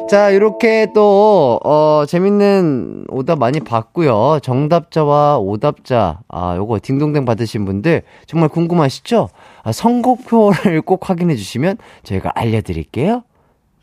자, 0.07 0.29
이렇게 0.29 0.87
또, 0.93 1.59
어, 1.63 2.05
재밌는 2.07 3.05
오답 3.09 3.39
많이 3.39 3.59
봤고요. 3.59 4.39
정답자와 4.43 5.39
오답자, 5.39 6.19
아, 6.27 6.55
요거 6.55 6.79
딩동댕 6.83 7.25
받으신 7.25 7.65
분들 7.65 8.03
정말 8.27 8.49
궁금하시죠? 8.49 9.29
아, 9.63 9.71
선곡표를 9.71 10.81
꼭 10.85 11.09
확인해 11.09 11.35
주시면 11.35 11.77
저희가 12.03 12.31
알려드릴게요. 12.35 13.23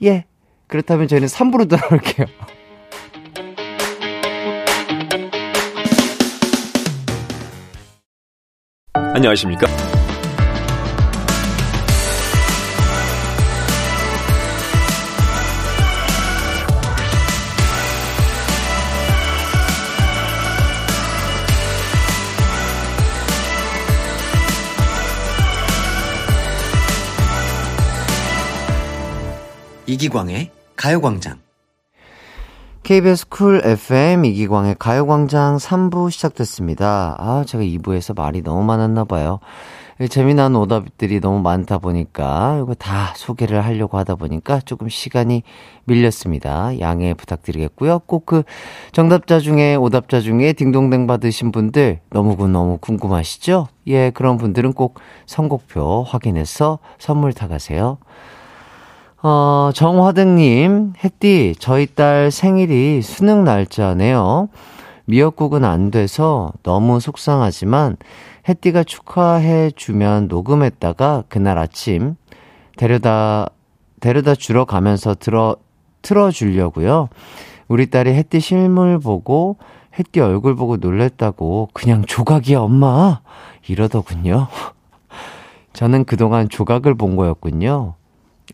예. 0.04 0.24
그렇다면 0.68 1.08
저희는 1.08 1.26
3부로 1.26 1.68
돌아올게요. 1.68 2.26
안녕하십니까? 8.94 9.66
이기광의 29.92 30.50
가요광장. 30.74 31.38
KBS 32.82 33.28
쿨 33.28 33.60
FM 33.62 34.24
이기광의 34.24 34.76
가요광장 34.78 35.58
3부 35.58 36.10
시작됐습니다. 36.10 37.14
아, 37.18 37.44
제가 37.46 37.62
2부에서 37.62 38.16
말이 38.16 38.40
너무 38.42 38.64
많았나봐요. 38.64 39.40
재미난 40.08 40.56
오답들이 40.56 41.20
너무 41.20 41.40
많다 41.42 41.76
보니까 41.76 42.58
이거 42.62 42.72
다 42.74 43.12
소개를 43.16 43.62
하려고 43.66 43.98
하다 43.98 44.14
보니까 44.14 44.60
조금 44.60 44.88
시간이 44.88 45.42
밀렸습니다. 45.84 46.80
양해 46.80 47.12
부탁드리겠고요. 47.12 47.98
꼭 48.06 48.24
그 48.24 48.44
정답자 48.92 49.40
중에 49.40 49.74
오답자 49.74 50.20
중에 50.20 50.54
딩동댕 50.54 51.06
받으신 51.06 51.52
분들 51.52 52.00
너무 52.08 52.48
너무 52.48 52.78
궁금하시죠? 52.78 53.68
예, 53.88 54.08
그런 54.10 54.38
분들은 54.38 54.72
꼭 54.72 54.98
선곡표 55.26 56.04
확인해서 56.04 56.78
선물 56.98 57.34
타가세요. 57.34 57.98
어, 59.24 59.70
정화등님, 59.72 60.94
햇띠, 61.04 61.54
저희 61.60 61.86
딸 61.86 62.32
생일이 62.32 63.02
수능 63.02 63.44
날짜네요. 63.44 64.48
미역국은 65.04 65.64
안 65.64 65.92
돼서 65.92 66.52
너무 66.64 66.98
속상하지만 66.98 67.98
햇띠가 68.48 68.82
축하해 68.82 69.70
주면 69.76 70.26
녹음했다가 70.26 71.22
그날 71.28 71.56
아침 71.58 72.16
데려다, 72.76 73.46
데려다 74.00 74.34
주러 74.34 74.64
가면서 74.64 75.14
들어, 75.14 75.54
틀어 76.02 76.32
주려고요. 76.32 77.08
우리 77.68 77.90
딸이 77.90 78.12
햇띠 78.14 78.40
실물 78.40 78.98
보고 78.98 79.56
햇띠 79.96 80.18
얼굴 80.18 80.56
보고 80.56 80.78
놀랬다고 80.78 81.68
그냥 81.72 82.04
조각이야, 82.04 82.58
엄마! 82.58 83.20
이러더군요. 83.68 84.48
저는 85.74 86.06
그동안 86.06 86.48
조각을 86.48 86.94
본 86.96 87.14
거였군요. 87.14 87.94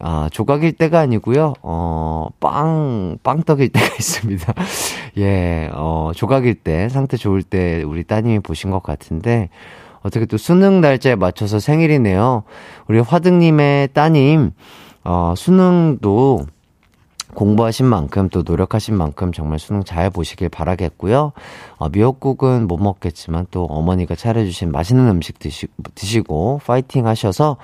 아, 0.01 0.29
조각일 0.33 0.73
때가 0.73 1.01
아니고요. 1.01 1.55
어, 1.63 2.29
빵, 2.41 3.19
빵떡일 3.23 3.71
때가 3.73 3.87
있습니다. 3.87 4.55
예, 5.19 5.71
어, 5.73 6.13
조각일 6.15 6.55
때, 6.55 6.89
상태 6.89 7.17
좋을 7.17 7.43
때 7.43 7.83
우리 7.83 8.05
따님이 8.05 8.41
보신 8.41 8.71
것 8.71 8.83
같은데, 8.83 9.49
어떻게 10.03 10.27
또 10.27 10.37
수능 10.37 10.81
날짜에 10.81 11.17
맞춰서 11.17 11.59
생일이네요. 11.59 12.45
우리 12.87 13.01
화등님의 13.01 13.89
따님, 13.93 14.53
어, 15.05 15.35
수능도 15.37 16.47
공부하신 17.35 17.87
만큼 17.87 18.29
또 18.31 18.43
노력하신 18.45 18.97
만큼 18.97 19.33
정말 19.33 19.59
수능 19.59 19.85
잘 19.85 20.11
보시길 20.11 20.49
바라겠고요. 20.49 21.33
어, 21.77 21.89
미역국은 21.89 22.67
못 22.67 22.79
먹겠지만 22.79 23.47
또 23.51 23.65
어머니가 23.65 24.15
차려주신 24.15 24.73
맛있는 24.73 25.09
음식 25.09 25.39
드시, 25.39 25.67
드시고 25.95 26.61
파이팅 26.65 27.07
하셔서 27.07 27.57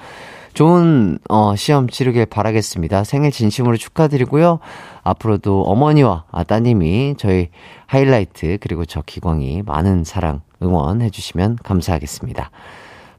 좋은 0.55 1.19
어, 1.29 1.57
시험 1.57 1.89
치르길 1.89 2.27
바라겠습니다. 2.27 3.05
생일 3.05 3.31
진심으로 3.33 3.77
축하드리고요. 3.77 4.61
앞으로도 5.03 5.63
어머니와 5.63 6.25
아, 6.31 6.45
따님이 6.45 7.17
저희 7.19 7.49
하이라이트 7.87 8.59
그리고 8.61 8.85
저 8.85 9.03
기광이 9.03 9.63
많은 9.67 10.05
사랑 10.05 10.41
응원해 10.63 11.11
주시면 11.11 11.59
감사하겠습니다. 11.63 12.51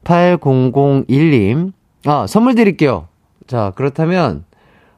8001님 0.04 1.72
아 2.06 2.26
선물 2.26 2.54
드릴게요. 2.54 3.06
자 3.46 3.72
그렇다면 3.76 4.44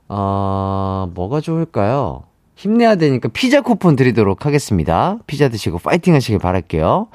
어, 0.08 1.10
뭐가 1.14 1.40
좋을까요? 1.40 2.22
힘내야 2.54 2.96
되니까 2.96 3.28
피자 3.28 3.60
쿠폰 3.60 3.94
드리도록 3.94 4.46
하겠습니다. 4.46 5.18
피자 5.26 5.48
드시고 5.48 5.78
파이팅 5.78 6.14
하시길 6.14 6.38
바랄게요. 6.38 7.08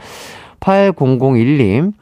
8001님, 0.62 1.94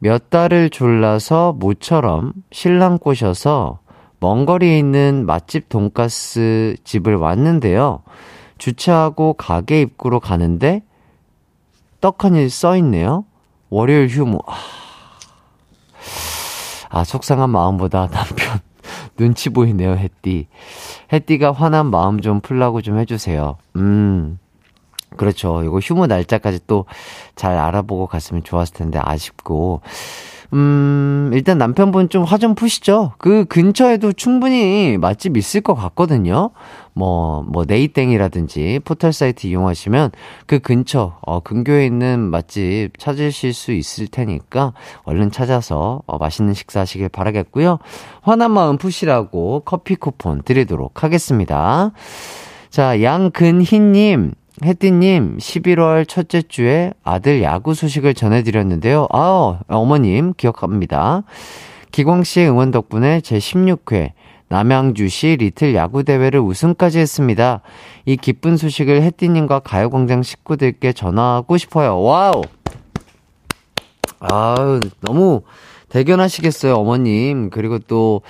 몇 0.00 0.30
달을 0.30 0.70
졸라서 0.70 1.52
모처럼 1.52 2.32
신랑 2.50 2.98
꼬셔서 2.98 3.80
먼 4.18 4.46
거리에 4.46 4.78
있는 4.78 5.26
맛집 5.26 5.68
돈가스 5.68 6.76
집을 6.84 7.16
왔는데요. 7.16 8.02
주차하고 8.56 9.34
가게 9.34 9.82
입구로 9.82 10.18
가는데 10.18 10.82
떡하니 12.00 12.48
써 12.48 12.76
있네요. 12.78 13.24
월요일 13.68 14.08
휴무. 14.08 14.38
아, 14.46 14.54
아 16.88 17.04
속상한 17.04 17.50
마음보다 17.50 18.08
남편 18.08 18.60
눈치 19.16 19.50
보이네요, 19.50 19.92
햇띠. 19.92 20.48
햇띠가 21.12 21.52
화난 21.52 21.90
마음 21.90 22.20
좀 22.20 22.40
풀라고 22.40 22.80
좀 22.80 22.98
해주세요. 22.98 23.58
음. 23.76 24.38
그렇죠. 25.16 25.62
이거 25.64 25.78
휴무 25.78 26.06
날짜까지 26.06 26.60
또 26.66 26.84
잘 27.36 27.56
알아보고 27.56 28.06
갔으면 28.06 28.42
좋았을 28.44 28.74
텐데 28.74 28.98
아쉽고. 29.02 29.80
음, 30.52 31.30
일단 31.32 31.58
남편분 31.58 32.08
좀 32.08 32.24
화 32.24 32.36
좀 32.38 32.54
푸시죠. 32.54 33.12
그 33.18 33.44
근처에도 33.46 34.12
충분히 34.12 34.98
맛집 34.98 35.36
있을 35.36 35.60
것 35.62 35.74
같거든요. 35.74 36.50
뭐, 36.92 37.42
뭐, 37.48 37.64
네이땡이라든지 37.66 38.80
포털 38.84 39.12
사이트 39.12 39.46
이용하시면 39.46 40.10
그 40.46 40.58
근처, 40.58 41.16
어, 41.22 41.40
근교에 41.40 41.86
있는 41.86 42.18
맛집 42.30 42.98
찾으실 42.98 43.54
수 43.54 43.72
있을 43.72 44.08
테니까 44.08 44.72
얼른 45.04 45.30
찾아서 45.30 46.02
어, 46.06 46.18
맛있는 46.18 46.52
식사 46.52 46.80
하시길 46.80 47.08
바라겠고요. 47.10 47.78
화난 48.22 48.50
마음 48.50 48.76
푸시라고 48.76 49.62
커피 49.64 49.94
쿠폰 49.94 50.42
드리도록 50.42 51.04
하겠습니다. 51.04 51.92
자, 52.70 53.02
양근희님, 53.02 54.32
혜띠님, 54.62 55.38
11월 55.38 56.06
첫째 56.06 56.42
주에 56.42 56.92
아들 57.02 57.42
야구 57.42 57.72
소식을 57.72 58.12
전해드렸는데요. 58.12 59.06
아, 59.10 59.60
어머님, 59.68 60.34
기억합니다. 60.34 61.22
기광 61.90 62.24
씨의 62.24 62.50
응원 62.50 62.70
덕분에 62.70 63.22
제 63.22 63.38
16회 63.38 64.12
남양주시 64.48 65.36
리틀 65.38 65.74
야구대회를 65.74 66.40
우승까지 66.40 66.98
했습니다. 66.98 67.62
이 68.04 68.16
기쁜 68.16 68.56
소식을 68.56 69.02
혜띠님과 69.02 69.60
가요광장 69.60 70.22
식구들께 70.22 70.92
전하고 70.92 71.56
싶어요. 71.56 72.00
와우! 72.02 72.42
아유, 74.18 74.80
너무 75.00 75.42
대견하시겠어요, 75.90 76.74
어머님. 76.74 77.50
그리고 77.50 77.78
또 77.78 78.22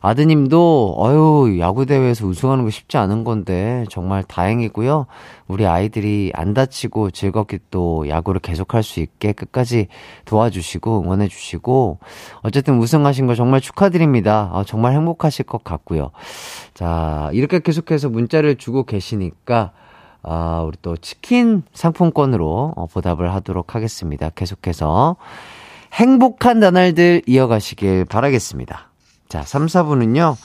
아드님도 0.00 0.96
어유 0.98 1.58
야구 1.60 1.84
대회에서 1.84 2.26
우승하는 2.26 2.64
거 2.64 2.70
쉽지 2.70 2.96
않은 2.96 3.24
건데 3.24 3.84
정말 3.90 4.22
다행이고요. 4.22 5.06
우리 5.48 5.66
아이들이 5.66 6.32
안 6.34 6.54
다치고 6.54 7.10
즐겁게 7.10 7.58
또 7.70 8.08
야구를 8.08 8.40
계속할 8.40 8.82
수 8.82 9.00
있게 9.00 9.32
끝까지 9.32 9.88
도와주시고 10.24 11.02
응원해 11.02 11.28
주시고 11.28 11.98
어쨌든 12.42 12.78
우승하신 12.78 13.26
거 13.26 13.34
정말 13.34 13.60
축하드립니다. 13.60 14.50
어, 14.52 14.64
정말 14.64 14.94
행복하실 14.94 15.46
것 15.46 15.64
같고요. 15.64 16.10
자, 16.74 17.30
이렇게 17.32 17.58
계속해서 17.58 18.08
문자를 18.08 18.56
주고 18.56 18.84
계시니까 18.84 19.72
아, 20.22 20.64
우리 20.66 20.76
또 20.82 20.96
치킨 20.96 21.62
상품권으로 21.72 22.74
어, 22.76 22.86
보답을 22.86 23.32
하도록 23.34 23.74
하겠습니다. 23.74 24.30
계속해서 24.30 25.16
행복한 25.92 26.60
나날들 26.60 27.22
이어가시길 27.26 28.04
바라겠습니다. 28.06 28.90
자, 29.28 29.42
3, 29.42 29.66
4분은요. 29.66 30.36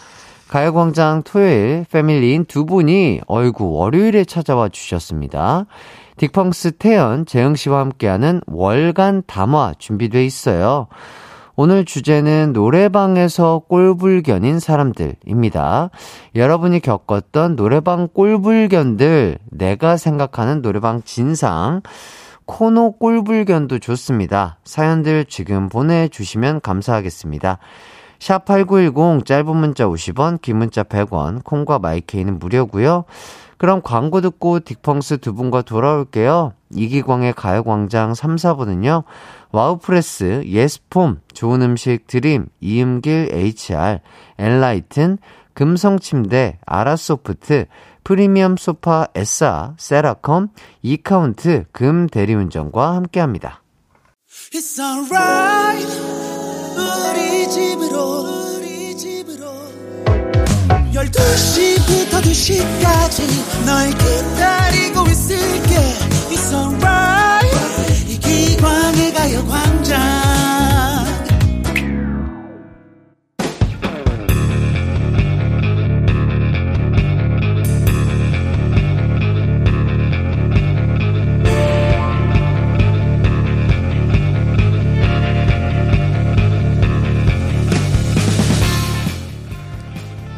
가요광장 0.49 1.23
토요일 1.23 1.85
패밀리인 1.91 2.45
두 2.45 2.65
분이 2.65 3.21
어이구 3.25 3.71
월요일에 3.71 4.25
찾아와 4.25 4.69
주셨습니다. 4.69 5.65
딕펑스 6.17 6.77
태연, 6.77 7.25
재영 7.25 7.55
씨와 7.55 7.79
함께하는 7.79 8.41
월간 8.45 9.23
담화 9.25 9.73
준비돼 9.77 10.23
있어요. 10.25 10.87
오늘 11.55 11.85
주제는 11.85 12.53
노래방에서 12.53 13.63
꼴불견인 13.67 14.59
사람들입니다. 14.59 15.91
여러분이 16.35 16.79
겪었던 16.79 17.55
노래방 17.55 18.07
꼴불견들, 18.07 19.37
내가 19.51 19.97
생각하는 19.97 20.61
노래방 20.63 21.03
진상, 21.03 21.81
코노 22.45 22.93
꼴불견도 22.93 23.79
좋습니다. 23.79 24.57
사연들 24.63 25.25
지금 25.25 25.69
보내주시면 25.69 26.61
감사하겠습니다. 26.61 27.57
샵8910 28.19 29.25
짧은 29.25 29.55
문자 29.55 29.85
50원, 29.85 30.41
긴 30.41 30.57
문자 30.57 30.83
100원, 30.83 31.43
콩과 31.43 31.79
마이케이는 31.79 32.39
무료고요. 32.39 33.03
그럼 33.57 33.81
광고 33.81 34.21
듣고 34.21 34.59
딕펑스 34.59 35.21
두 35.21 35.33
분과 35.33 35.61
돌아올게요. 35.61 36.53
이기광의 36.71 37.33
가요광장 37.33 38.13
3, 38.13 38.35
4부는요. 38.35 39.03
와우프레스, 39.51 40.43
예스폼, 40.45 41.19
좋은 41.33 41.61
음식 41.61 42.07
드림, 42.07 42.47
이음길 42.59 43.29
HR, 43.31 43.99
엔라이튼, 44.37 45.17
금성침대, 45.53 46.59
아라소프트, 46.65 47.67
프리미엄 48.03 48.57
소파 48.57 49.07
에싸, 49.15 49.75
세라컴, 49.77 50.49
이카운트, 50.81 51.65
금 51.71 52.07
대리운전과 52.07 52.95
함께 52.95 53.19
합니다. 53.19 53.61
It's 54.51 54.79
alright 54.79 56.13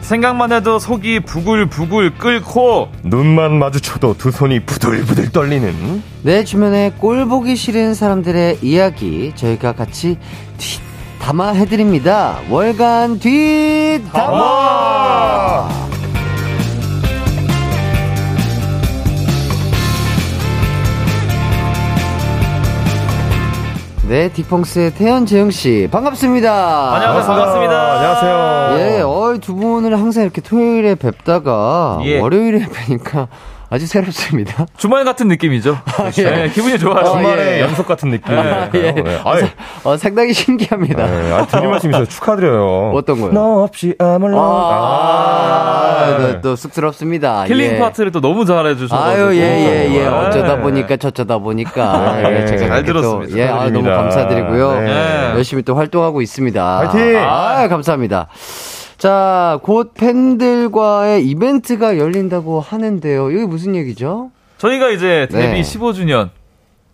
생각만 0.06 0.52
해도 0.52 0.78
속이 0.78 1.22
부글부글 1.22 2.20
끓고 2.20 2.90
눈만 3.04 3.58
마주쳐도 3.58 4.18
두 4.18 4.30
손이 4.30 4.60
부들부들 4.62 5.32
떨리는 5.32 6.04
내 6.22 6.44
주변에 6.44 6.92
꼴 7.00 7.26
보기 7.26 7.56
싫은 7.56 7.96
사람들의 7.96 8.60
이야기 8.62 9.34
저희가 9.36 9.74
같이 9.74 10.20
뒷 10.60 10.80
담아 11.20 11.54
해드립니다. 11.54 12.38
월간 12.52 13.18
뒷 13.18 14.04
담아. 14.14 15.68
네, 24.08 24.30
디펑스의 24.30 24.94
태연 24.94 25.26
재영 25.26 25.50
씨 25.50 25.88
반갑습니다. 25.92 26.94
안녕하세요 26.94 27.26
반갑습니다 27.26 27.94
안녕하세요. 27.94 28.78
예, 28.98 29.02
어, 29.02 29.36
두 29.42 29.56
분을 29.56 29.98
항상 30.00 30.24
이렇게 30.24 30.42
토요일에 30.42 30.94
뵙다가 30.96 32.00
예. 32.04 32.20
월요일에 32.20 32.68
뵈니까 32.68 33.28
아주 33.76 33.88
새롭습니다. 33.88 34.66
주말 34.78 35.04
같은 35.04 35.28
느낌이죠 35.28 35.78
예. 36.18 36.24
네, 36.24 36.50
기분이 36.50 36.80
좋아요 36.80 37.04
주말의 37.04 37.58
예. 37.58 37.62
연속 37.62 37.86
같은 37.86 38.10
느낌이에요. 38.10 38.70
예. 38.74 38.92
네. 38.94 39.22
아이, 39.26 39.42
어, 39.84 39.98
상당히 39.98 40.32
신기합니다. 40.32 41.06
네. 41.06 41.34
아, 41.34 41.46
드릴 41.46 41.68
말씀 41.68 41.90
있어서 41.90 42.06
축하드려요. 42.06 42.92
어떤 42.96 43.20
거요? 43.20 43.34
너 43.34 43.64
없이 43.64 43.94
alone. 44.02 44.34
아, 44.38 46.18
또, 46.18 46.42
또 46.42 46.56
쑥스럽습니다. 46.56 47.44
killing 47.46 47.74
예. 47.74 47.78
파트를 47.78 48.14
또 48.14 48.22
너무 48.22 48.46
잘해주셔서 48.46 49.04
아유, 49.04 49.36
예, 49.36 49.42
예, 49.42 49.94
예. 49.94 50.04
네. 50.04 50.08
어쩌다 50.08 50.56
보니까 50.62 50.96
저쩌다 50.96 51.38
보니까. 51.40 52.22
네. 52.22 52.44
예, 52.44 52.46
제가 52.46 52.68
잘 52.68 52.78
이렇게 52.78 52.94
또, 52.94 53.02
들었습니다. 53.02 53.38
예, 53.38 53.50
아, 53.50 53.70
너무. 53.70 53.90
감사드리고요. 53.90 54.80
네. 54.80 55.32
열심히 55.36 55.64
또 55.64 55.76
활동하고 55.76 56.22
있습니다. 56.22 56.78
화이팅! 56.78 57.18
아, 57.18 57.68
감사합니다. 57.68 58.30
자, 58.98 59.60
곧 59.64 59.94
팬들과의 59.94 61.28
이벤트가 61.28 61.98
열린다고 61.98 62.62
하는데요. 62.62 63.32
이게 63.32 63.46
무슨 63.46 63.76
얘기죠? 63.76 64.32
저희가 64.58 64.90
이제 64.90 65.28
데뷔 65.30 65.62
네. 65.62 65.62
15주년 65.62 66.30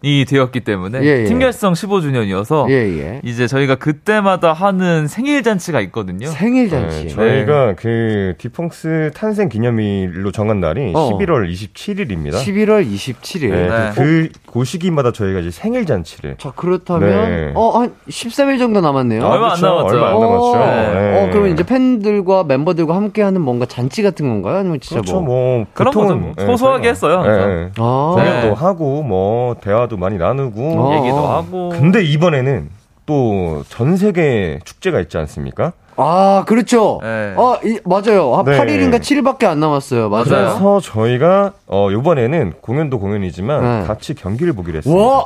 이 0.03 0.25
되었기 0.25 0.61
때문에 0.61 1.01
예, 1.03 1.21
예. 1.21 1.23
팀 1.25 1.37
결성 1.37 1.73
15주년이어서 1.73 2.69
예, 2.71 2.73
예. 2.73 3.21
이제 3.23 3.45
저희가 3.45 3.75
그때마다 3.75 4.51
하는 4.51 5.07
생일 5.07 5.43
잔치가 5.43 5.79
있거든요. 5.81 6.27
생일 6.27 6.69
네, 6.69 6.69
잔치. 6.69 7.09
저희가 7.09 7.75
그 7.75 8.33
디펑스 8.39 9.11
탄생 9.13 9.47
기념일로 9.47 10.31
정한 10.31 10.59
날이 10.59 10.91
어. 10.95 11.11
11월 11.11 11.51
27일입니다. 11.51 12.33
11월 12.33 12.83
27일. 12.91 13.51
네, 13.51 13.69
네. 13.69 13.91
그, 13.93 14.29
그 14.51 14.65
시기마다 14.65 15.11
저희가 15.11 15.39
이제 15.39 15.51
생일 15.51 15.85
잔치를 15.85 16.37
자, 16.39 16.51
그렇다면, 16.55 17.09
네. 17.29 17.51
어, 17.53 17.79
한 17.79 17.93
13일 18.09 18.57
정도 18.57 18.81
남았네요. 18.81 19.23
얼마 19.23 19.53
안 19.53 19.61
남았죠. 19.61 19.95
얼마 19.95 20.07
안 20.09 20.19
남았죠. 20.19 20.51
어, 20.51 20.65
네. 20.65 21.19
어, 21.19 21.29
그러면 21.31 21.51
이제 21.51 21.63
팬들과 21.63 22.43
멤버들과 22.45 22.95
함께하는 22.95 23.39
뭔가 23.41 23.67
잔치 23.67 24.01
같은 24.01 24.27
건가요? 24.27 24.57
아니면 24.57 24.79
진짜 24.79 25.01
그렇죠. 25.01 25.21
뭐? 25.21 25.57
뭐 25.57 25.65
그런 25.73 25.93
보통은, 25.93 26.33
거죠. 26.33 26.47
소소하게 26.47 26.89
했어요, 26.89 27.17
항상. 27.19 27.49
네. 27.49 27.69
아, 27.77 28.11
공연도 28.15 28.47
네. 28.47 28.53
하고 28.53 29.03
뭐 29.03 29.55
대화 29.61 29.87
도 29.91 29.97
많이 29.97 30.17
나누고 30.17 30.61
어. 30.61 30.95
얘기도 30.97 31.17
하고. 31.27 31.69
근데 31.69 32.01
이번에는 32.03 32.69
또 33.05 33.61
전 33.67 33.97
세계 33.97 34.59
축제가 34.63 34.99
있지 35.01 35.17
않습니까? 35.17 35.73
아, 35.97 36.45
그렇죠. 36.47 36.99
네. 37.03 37.33
어, 37.35 37.57
이, 37.63 37.77
맞아요. 37.83 38.35
한 38.35 38.45
네. 38.45 38.57
8일인가 38.57 38.99
7일밖에 38.99 39.43
안 39.45 39.59
남았어요. 39.59 40.09
맞아요. 40.09 40.23
그래서 40.23 40.79
저희가 40.79 41.51
어 41.67 41.91
이번에는 41.91 42.53
공연도 42.61 42.99
공연이지만 42.99 43.81
네. 43.81 43.85
같이 43.87 44.13
경기를 44.13 44.53
보기로 44.53 44.77
했습니다. 44.77 45.03
와! 45.05 45.25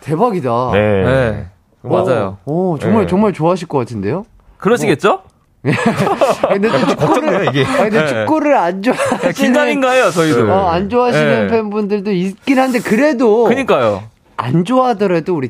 대박이다. 0.00 0.70
네. 0.72 1.04
네. 1.04 1.46
오, 1.84 1.88
맞아요. 1.88 2.36
오, 2.44 2.78
정말, 2.78 3.02
네. 3.02 3.06
정말 3.08 3.32
좋아하실 3.32 3.68
것 3.68 3.78
같은데요? 3.78 4.24
그러시겠죠? 4.58 5.22
아, 5.64 6.48
근데 6.48 6.68
또 6.68 6.78
축구를, 6.78 6.96
걱정돼요, 6.96 7.44
이게. 7.50 7.64
아, 7.64 7.82
근데 7.84 8.00
네. 8.00 8.06
축구를 8.08 8.56
안 8.56 8.82
좋아하시는. 8.82 9.32
긴장인가 9.32 9.90
해요, 9.92 10.10
저희도. 10.10 10.52
어, 10.52 10.68
안 10.68 10.88
좋아하시는 10.88 11.46
네. 11.46 11.52
팬분들도 11.52 12.10
있긴 12.12 12.58
한데, 12.58 12.80
그래도. 12.80 13.44
그니까요. 13.44 14.02
안 14.36 14.64
좋아하더라도 14.64 15.36
우리 15.36 15.48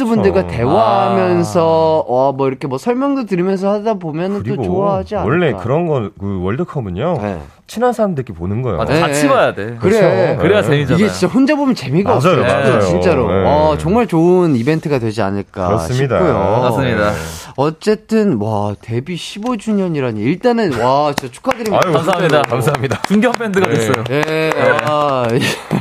그쵸. 0.00 0.06
분들과 0.06 0.48
대화하면서 0.48 2.04
어뭐 2.08 2.48
이렇게 2.48 2.66
뭐 2.66 2.78
설명도 2.78 3.26
들으면서 3.26 3.70
하다 3.70 3.94
보면은 3.94 4.42
또 4.42 4.60
좋아하지 4.60 5.14
않을까. 5.16 5.28
원래 5.30 5.52
그런 5.52 5.86
거 5.86 6.10
그 6.18 6.42
월드컵은요 6.42 7.18
네. 7.22 7.38
친한 7.66 7.92
사람들끼리 7.92 8.36
보는 8.36 8.60
거예요. 8.62 8.76
맞아, 8.78 8.92
네. 8.92 9.00
같이 9.00 9.26
봐야 9.26 9.54
돼. 9.54 9.76
그래. 9.80 9.98
그렇죠. 9.98 10.38
그래야 10.42 10.60
네. 10.62 10.68
재미잖아요. 10.68 11.04
이게 11.04 11.12
진짜 11.12 11.32
혼자 11.32 11.54
보면 11.56 11.74
재미가 11.74 12.10
맞아요, 12.10 12.40
없어요. 12.40 12.42
맞아요. 12.42 12.80
진짜로. 12.80 13.28
네. 13.28 13.44
어, 13.46 13.76
정말 13.78 14.06
좋은 14.06 14.54
이벤트가 14.54 14.98
되지 14.98 15.22
않을까 15.22 15.66
그렇습니다. 15.68 16.18
싶고요. 16.18 16.34
맞습니다. 16.62 17.10
네. 17.10 17.16
어쨌든 17.56 18.38
와 18.40 18.74
데뷔 18.80 19.14
15주년이라니 19.14 20.18
일단은 20.18 20.78
와 20.80 21.12
진짜 21.16 21.32
축하드립니다. 21.32 21.80
아유, 21.84 21.92
감사합니다. 21.94 22.42
감사합니다. 22.42 23.02
중견 23.02 23.32
밴드가 23.32 23.66
네. 23.68 23.74
됐어요. 23.74 24.04
예, 24.10 24.50
아, 24.84 25.26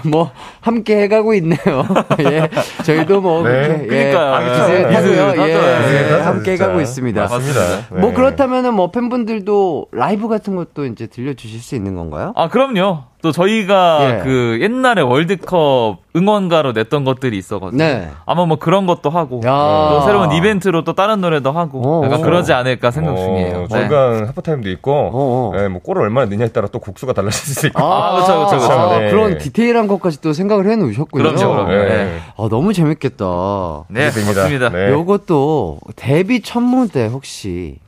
뭐 0.05 0.31
함께 0.61 1.01
해 1.01 1.07
가고 1.07 1.33
있네요. 1.33 1.57
예, 2.31 2.47
저희도 2.83 3.21
뭐 3.21 3.43
네. 3.43 3.67
그렇게 3.67 3.83
예, 3.83 4.11
그러니까요. 4.11 4.49
비슷하고요. 4.49 5.49
예, 5.49 5.79
비슷하죠, 5.79 6.23
함께 6.23 6.51
진짜. 6.51 6.63
해가고 6.63 6.81
있습니다. 6.81 7.21
맞습니다. 7.21 7.59
뭐 7.89 8.09
네. 8.09 8.13
그렇다면은 8.13 8.73
뭐 8.75 8.91
팬분들도 8.91 9.87
라이브 9.91 10.27
같은 10.27 10.55
것도 10.55 10.85
이제 10.85 11.07
들려 11.07 11.33
주실 11.33 11.59
수 11.59 11.72
있는 11.75 11.95
건가요? 11.95 12.33
아, 12.35 12.47
그럼요. 12.49 13.03
또 13.23 13.31
저희가 13.31 13.99
예. 14.01 14.23
그 14.23 14.59
옛날에 14.61 15.01
월드컵 15.01 15.99
응원가로 16.13 16.73
냈던 16.73 17.05
것들이 17.05 17.37
있어가지고. 17.37 17.81
네. 17.81 18.09
아마 18.25 18.45
뭐 18.45 18.57
그런 18.57 18.85
것도 18.85 19.09
하고. 19.09 19.39
야. 19.45 19.89
또 19.91 20.01
새로운 20.01 20.33
이벤트로 20.33 20.83
또 20.83 20.91
다른 20.93 21.21
노래도 21.21 21.53
하고. 21.53 22.01
어, 22.01 22.05
약간 22.05 22.19
어. 22.19 22.23
그러지 22.23 22.51
않을까 22.51 22.91
생각 22.91 23.13
어, 23.13 23.15
중이에요. 23.15 23.59
네. 23.59 23.67
저희가 23.69 24.27
하프타임도 24.27 24.69
있고. 24.71 25.53
네, 25.55 25.69
뭐 25.69 25.81
골을 25.81 26.01
얼마나 26.01 26.29
넣냐에 26.29 26.49
따라 26.49 26.67
또 26.67 26.79
국수가 26.79 27.13
달라질 27.13 27.55
수 27.55 27.67
있고. 27.67 27.81
아, 27.81 28.19
그쵸, 28.19 28.57
그쵸. 28.57 28.71
아, 28.73 28.99
네. 28.99 29.09
그런 29.09 29.37
디테일한 29.37 29.87
것까지 29.87 30.19
또 30.19 30.33
생각을 30.33 30.69
해 30.69 30.75
놓으셨군요. 30.75 31.23
그럼요, 31.23 31.53
그럼요. 31.53 31.71
네. 31.71 31.87
네. 31.87 32.17
아, 32.37 32.47
너무 32.49 32.73
재밌겠다. 32.73 33.85
네. 33.87 34.05
맞습니다. 34.05 34.69
네. 34.69 34.89
요것도 34.91 35.79
데뷔 35.95 36.41
첫 36.41 36.59
무대 36.59 37.05
혹시 37.05 37.79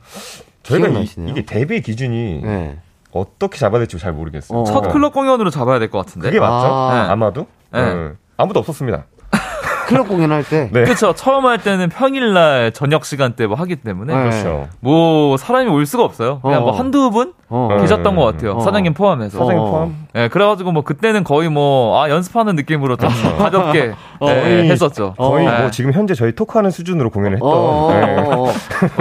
저희가 0.62 0.88
이, 0.88 0.90
기억나시나요? 0.90 1.34
게 1.34 1.44
데뷔 1.44 1.82
기준이 1.82 2.40
네. 2.42 2.78
어떻게 3.12 3.58
잡아야 3.58 3.78
될지 3.80 3.98
잘 3.98 4.12
모르겠어요. 4.12 4.58
어. 4.60 4.64
첫 4.64 4.80
클럽 4.92 5.12
공연으로 5.12 5.50
잡아야 5.50 5.78
될 5.78 5.90
것 5.90 6.04
같은데. 6.04 6.28
그게 6.28 6.40
맞죠? 6.40 6.66
아. 6.66 7.06
아마도? 7.10 7.46
네. 7.72 7.94
네. 7.94 8.10
아무도 8.36 8.60
없었습니다. 8.60 9.04
클럽 9.86 10.08
공연할 10.08 10.42
때 10.42 10.68
네. 10.72 10.82
그렇죠. 10.82 11.14
처음 11.14 11.46
할 11.46 11.58
때는 11.58 11.88
평일날 11.90 12.72
저녁 12.72 13.04
시간대 13.04 13.46
뭐 13.46 13.56
하기 13.56 13.76
때문에 13.76 14.12
네. 14.14 14.20
그렇죠. 14.20 14.68
뭐 14.80 15.36
사람이 15.36 15.70
올 15.70 15.86
수가 15.86 16.02
없어요. 16.02 16.40
그냥 16.40 16.62
어. 16.62 16.64
뭐 16.66 16.72
한두 16.72 17.10
분 17.12 17.34
어. 17.48 17.68
네. 17.70 17.80
계셨던 17.82 18.16
것 18.16 18.24
같아요. 18.24 18.54
어. 18.56 18.60
사장님 18.60 18.94
포함해서. 18.94 19.38
사장님 19.38 19.62
어. 19.62 19.70
포함. 19.70 20.06
네, 20.12 20.26
그래가지고 20.28 20.72
뭐 20.72 20.82
그때는 20.82 21.22
거의 21.22 21.48
뭐, 21.48 22.02
아, 22.02 22.10
연습하는 22.10 22.56
느낌으로 22.56 22.96
좀 22.96 23.08
가볍게 23.38 23.94
어. 24.18 24.26
네, 24.28 24.40
거의- 24.42 24.70
했었죠. 24.70 25.14
거의 25.16 25.46
네. 25.46 25.60
뭐 25.60 25.70
지금 25.70 25.92
현재 25.92 26.14
저희 26.14 26.32
토크하는 26.34 26.70
수준으로 26.72 27.10
공연을 27.10 27.36
했던. 27.36 27.48
어, 27.48 27.54
어, 27.54 27.92
네. 27.94 28.16
어, 28.16 28.42
어. 28.42 28.52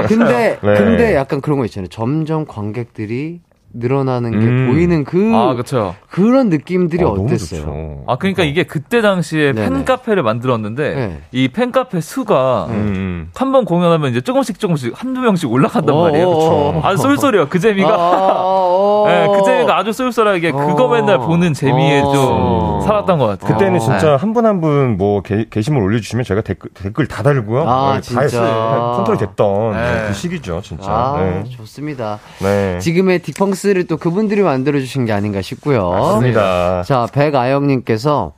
근데 0.07 0.59
네. 0.61 0.73
근데 0.75 1.15
약간 1.15 1.41
그런 1.41 1.57
거 1.57 1.65
있잖아요. 1.65 1.87
점점 1.89 2.45
관객들이 2.45 3.39
늘어나는 3.77 4.31
게 4.31 4.37
음. 4.37 4.67
보이는 4.71 5.03
그 5.03 5.31
아, 5.35 5.53
그쵸. 5.53 5.95
그런 6.09 6.49
느낌들이 6.49 7.03
아, 7.03 7.07
어, 7.07 7.11
어땠어요? 7.11 7.59
좋죠. 7.59 8.03
아, 8.07 8.15
그러니까 8.15 8.43
이게 8.43 8.63
그때 8.63 9.01
당시에 9.01 9.51
네네. 9.51 9.69
팬카페를 9.69 10.23
만들었는데, 10.23 10.95
네. 10.95 11.21
이 11.31 11.49
팬카페 11.49 11.99
수가 12.01 12.67
음. 12.69 13.29
한번 13.35 13.65
공연하면 13.65 14.11
이제 14.11 14.21
조금씩 14.21 14.59
조금씩 14.59 14.93
한두 14.95 15.19
명씩 15.21 15.51
올라간단 15.51 15.93
어, 15.93 16.03
말이에요. 16.03 16.27
어, 16.29 16.77
어. 16.77 16.81
아주 16.83 17.01
쏠쏠해요. 17.01 17.47
그 17.49 17.59
재미가. 17.59 17.89
아, 17.93 19.03
네, 19.07 19.27
그 19.27 19.43
재미가 19.45 19.77
아주 19.77 19.91
쏠쏠하게 19.91 20.51
그거 20.51 20.85
어. 20.85 20.89
맨날 20.89 21.17
보는 21.19 21.53
재미에 21.53 21.99
어. 22.01 22.11
좀 22.13 22.81
살았던 22.87 23.17
것 23.19 23.27
같아요. 23.27 23.53
그때는 23.53 23.77
어. 23.77 23.79
진짜 23.79 24.15
한 24.15 24.33
분 24.33 24.45
한 24.45 24.61
분 24.61 24.97
뭐 24.97 25.21
게시물 25.21 25.81
올려주시면 25.83 26.23
저희가 26.23 26.41
댓글, 26.41 26.69
댓글 26.73 27.07
다 27.07 27.23
달고요. 27.23 27.63
아, 27.67 27.95
네, 27.95 28.01
진짜. 28.01 28.19
다 28.19 28.23
했어요. 28.23 28.93
컨트롤 28.97 29.17
됐던 29.17 29.71
네. 29.73 30.03
그 30.07 30.13
시기죠, 30.13 30.61
진짜. 30.61 30.89
아, 30.91 31.17
네. 31.19 31.43
좋습니다. 31.49 32.19
네. 32.39 32.79
지금의 32.79 33.19
딕펑스 33.19 33.64
를 33.73 33.85
또 33.87 33.97
그분들이 33.97 34.41
만들어주신 34.41 35.05
게 35.05 35.13
아닌가 35.13 35.41
싶고요. 35.41 35.89
맞습니다. 35.89 36.83
자, 36.83 37.07
백아영님께서 37.13 38.33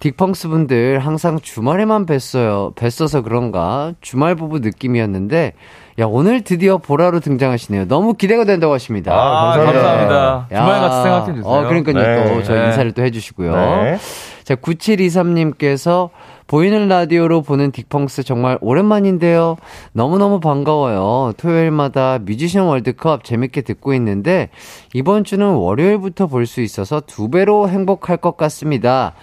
딕펑스 0.00 0.48
분들 0.48 0.98
항상 0.98 1.38
주말에만 1.40 2.06
뵀어요. 2.06 2.74
뵀어서 2.74 3.22
그런가 3.22 3.92
주말 4.00 4.34
부부 4.34 4.60
느낌이었는데 4.60 5.52
야 5.98 6.06
오늘 6.06 6.42
드디어 6.42 6.78
보라로 6.78 7.20
등장하시네요. 7.20 7.86
너무 7.86 8.14
기대가 8.14 8.44
된다고 8.44 8.72
하십니다. 8.72 9.12
아, 9.12 9.52
감사합니다. 9.56 9.82
감사합니다. 9.82 10.46
주말 10.48 10.80
같이 10.80 11.02
생각해 11.02 11.34
주세요. 11.34 11.44
어, 11.52 11.68
그러니까요. 11.68 11.94
네. 11.94 12.34
또저 12.34 12.54
네. 12.54 12.66
인사를 12.66 12.92
또 12.92 13.02
해주시고요. 13.02 13.54
네. 13.54 13.98
자, 14.44 14.54
9723님께서 14.54 16.08
보이는 16.50 16.88
라디오로 16.88 17.42
보는 17.42 17.70
딕펑스 17.70 18.26
정말 18.26 18.58
오랜만인데요. 18.60 19.56
너무너무 19.92 20.40
반가워요. 20.40 21.32
토요일마다 21.36 22.18
뮤지션 22.18 22.66
월드컵 22.66 23.22
재밌게 23.22 23.60
듣고 23.60 23.94
있는데 23.94 24.48
이번 24.92 25.22
주는 25.22 25.46
월요일부터 25.46 26.26
볼 26.26 26.46
수 26.46 26.60
있어서 26.60 27.00
두 27.06 27.30
배로 27.30 27.68
행복할 27.68 28.16
것 28.16 28.36
같습니다. 28.36 29.14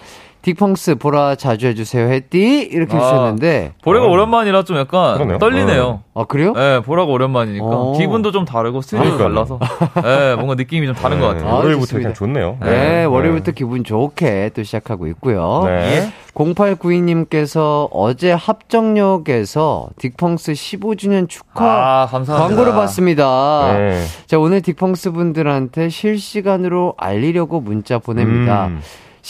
딕펑스 0.42 0.98
보라 0.98 1.36
자주 1.36 1.66
해주세요 1.66 2.08
했디 2.08 2.68
이렇게 2.70 2.96
아. 2.96 3.00
주셨는데 3.00 3.72
보라가 3.82 4.06
어. 4.06 4.10
오랜만이라 4.10 4.62
좀 4.62 4.78
약간 4.78 5.14
그러네요. 5.14 5.38
떨리네요. 5.38 6.00
아 6.14 6.24
그래요? 6.24 6.52
네, 6.52 6.80
보라가 6.80 7.10
오랜만이니까 7.12 7.64
어. 7.66 7.92
기분도 7.98 8.32
좀 8.32 8.44
다르고 8.44 8.80
그러니까요. 8.80 9.18
달라서 9.18 9.58
네, 10.02 10.34
뭔가 10.36 10.54
느낌이 10.54 10.86
좀 10.86 10.94
다른 10.94 11.20
것 11.20 11.28
네, 11.28 11.34
같아요. 11.34 11.50
아, 11.50 11.56
월요일부터. 11.58 11.96
그냥 11.96 12.14
좋네요. 12.14 12.56
네, 12.62 13.04
월요일부터 13.04 13.52
기분 13.52 13.84
좋게 13.84 14.50
또 14.54 14.62
시작하고 14.62 15.06
있고요. 15.08 15.62
네. 15.66 16.10
0892님께서 16.34 17.88
어제 17.90 18.32
합정역에서 18.32 19.88
딕펑스 20.00 20.52
15주년 20.52 21.28
축하 21.28 22.02
아, 22.02 22.06
감사합니다. 22.06 22.48
광고를 22.48 22.72
봤습니다. 22.72 23.74
네. 23.76 24.04
자, 24.26 24.38
오늘 24.38 24.60
딕펑스 24.60 25.14
분들한테 25.14 25.88
실시간으로 25.88 26.94
알리려고 26.96 27.60
문자 27.60 27.98
보냅니다. 27.98 28.66
음. 28.68 28.80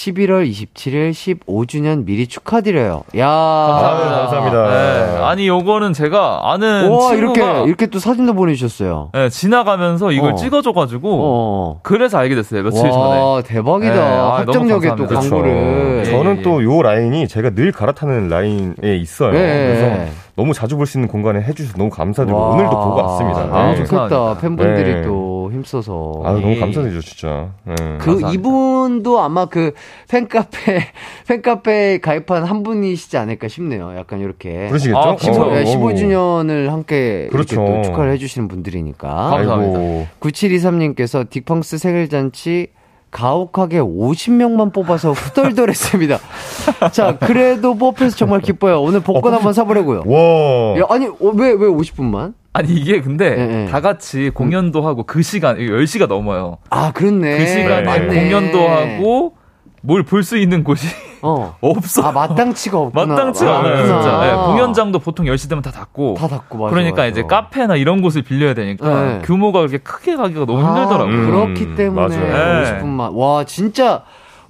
11월 0.03 0.49
27일 0.49 1.11
15주년 1.11 2.05
미리 2.05 2.29
축하드려요. 2.29 3.03
야 3.17 3.27
감사합니다. 3.27 4.15
아, 4.15 4.19
감사합니다. 4.21 4.69
네, 4.71 5.25
아니 5.25 5.49
요거는 5.49 5.93
제가 5.93 6.53
아는 6.53 6.89
와, 6.91 7.11
친구가 7.11 7.15
이렇게, 7.15 7.65
이렇게 7.67 7.87
또 7.87 7.99
사진도 7.99 8.33
보내주셨어요. 8.35 9.11
네, 9.13 9.29
지나가면서 9.29 10.13
이걸 10.13 10.33
어. 10.33 10.35
찍어줘가지고 10.37 11.09
어. 11.21 11.81
그래서 11.83 12.19
알게 12.19 12.37
됐어요 12.37 12.63
며칠 12.63 12.83
전에. 12.83 12.95
와, 12.97 13.43
대박이다. 13.43 13.95
네, 13.95 14.01
아, 14.01 14.37
합정역에 14.39 14.89
또 14.91 14.95
너무 14.97 15.09
감사합니다. 15.09 15.31
광고를. 15.37 15.99
예, 16.01 16.11
저는 16.11 16.39
예. 16.39 16.43
또요 16.43 16.81
라인이 16.83 17.27
제가 17.27 17.51
늘 17.51 17.73
갈아타는 17.73 18.29
라인에 18.29 18.97
있어요. 18.97 19.33
네. 19.33 19.39
그래서 19.39 20.13
너무 20.37 20.55
자주 20.55 20.77
볼 20.77 20.87
수 20.87 20.97
있는 20.99 21.09
공간에 21.09 21.41
해주셔서 21.43 21.77
너무 21.77 21.91
감사드리고 21.91 22.39
와. 22.39 22.49
오늘도 22.51 22.71
보고 22.71 23.03
왔습니다. 23.03 23.41
아, 23.51 23.73
네. 23.73 23.85
좋겠다. 23.85 24.39
팬분들이 24.41 25.03
힘써서. 25.51 26.23
아, 26.25 26.33
너무 26.33 26.51
예. 26.55 26.61
감사드리죠, 26.61 27.01
진짜. 27.03 27.51
네. 27.65 27.75
그 27.99 28.07
감사합니다. 28.13 28.33
이분도 28.33 29.21
아마 29.21 29.47
그 29.47 29.73
팬카페 30.09 30.85
팬카페에 31.29 31.99
가입한 31.99 32.45
한 32.45 32.63
분이시지 32.63 33.17
않을까 33.17 33.49
싶네요. 33.49 33.97
약간 33.97 34.21
이렇게 34.21 34.69
그러시겠죠? 34.69 34.99
아, 34.99 35.17
15, 35.17 35.43
어, 35.43 35.47
어. 35.47 35.51
15주년을 35.53 36.69
함께 36.69 37.29
그렇죠. 37.31 37.57
또 37.57 37.83
축하를 37.83 38.13
해주시는 38.13 38.49
분들이니까. 38.49 39.09
감사합니다. 39.09 39.79
아이고. 39.79 40.07
9723님께서 40.21 41.29
딕펑스 41.29 41.79
생일잔치 41.79 42.69
가혹하게 43.11 43.81
50명만 43.81 44.73
뽑아서 44.73 45.13
후덜덜했습니다. 45.13 46.19
자, 46.93 47.17
그래도 47.19 47.75
뽑혀서 47.75 48.17
정말 48.17 48.41
기뻐요. 48.41 48.83
오늘 48.83 49.01
복권 49.01 49.33
한번 49.33 49.53
사보려고요. 49.53 50.03
와. 50.07 50.79
야, 50.79 50.85
아니, 50.91 51.07
왜, 51.07 51.49
왜 51.53 51.69
50분만? 51.69 52.35
아니 52.59 52.73
이게 52.75 53.01
근데 53.01 53.37
예, 53.39 53.63
예. 53.63 53.67
다 53.67 53.81
같이 53.81 54.31
공연도 54.35 54.83
하고 54.85 55.05
그 55.05 55.23
시간 55.23 55.59
10시가 55.59 56.09
넘어요. 56.09 56.59
아, 56.71 56.91
그렇네. 56.93 57.39
그 57.39 57.47
시간에 57.47 57.83
맞네. 57.83 58.07
공연도 58.09 58.69
하고 58.69 59.37
뭘 59.81 60.03
볼 60.03 60.25
수 60.25 60.37
있는 60.37 60.65
곳이 60.65 60.89
어. 61.23 61.55
없어. 61.63 62.03
아, 62.03 62.11
마땅치가 62.11 62.77
없구나. 62.79 63.07
마땅치가 63.07 63.49
아, 63.51 63.59
않아요. 63.61 63.77
진짜. 63.87 64.29
예, 64.29 64.47
공연장도 64.51 64.99
보통 64.99 65.27
10시 65.27 65.49
되면 65.49 65.63
다 65.63 65.71
닫고. 65.71 66.15
다 66.19 66.27
닫고, 66.27 66.59
맞아. 66.59 66.71
그러니까 66.75 66.97
맞아. 66.97 67.07
이제 67.07 67.23
카페나 67.23 67.77
이런 67.77 68.03
곳을 68.03 68.23
빌려야 68.23 68.55
되니까 68.55 69.03
네. 69.05 69.19
규모가 69.25 69.61
그렇게 69.61 69.79
크게 69.79 70.17
가기가 70.17 70.45
너무 70.47 70.61
아, 70.65 70.75
힘들더라고요. 70.75 71.15
음. 71.15 71.31
그렇기 71.31 71.77
때문에 71.77 72.17
맞아요. 72.19 72.65
네. 72.65 72.81
50분만. 72.83 73.15
와, 73.17 73.45
진짜 73.45 74.03